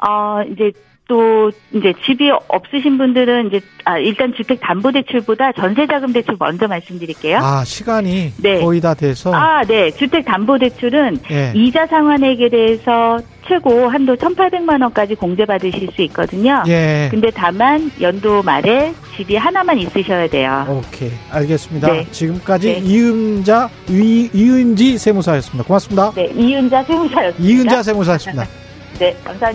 [0.06, 0.72] 어, 이제
[1.08, 6.68] 또 이제 집이 없으신 분들은 이제 아 일단 주택 담보 대출보다 전세 자금 대출 먼저
[6.68, 7.38] 말씀드릴게요.
[7.38, 8.60] 아, 시간이 네.
[8.60, 9.90] 거의 다 돼서 아, 네.
[9.90, 11.52] 주택 담보 대출은 네.
[11.56, 13.18] 이자 상환액에 대해서
[13.48, 16.62] 최고 한도 1,800만 원까지 공제받으실 수 있거든요.
[16.68, 17.08] 예.
[17.10, 20.66] 근데 다만 연도 말에 집이 하나만 있으셔야 돼요.
[20.68, 21.10] 오케이.
[21.30, 21.90] 알겠습니다.
[21.90, 22.06] 네.
[22.10, 22.78] 지금까지 네.
[22.80, 25.66] 이은자 이, 이은지 세무사였습니다.
[25.66, 26.12] 고맙습니다.
[26.14, 27.42] 네, 이은자 세무사였습니다.
[27.42, 28.46] 이은자 세무사였습니다.
[28.98, 29.52] 네, 감사합니다.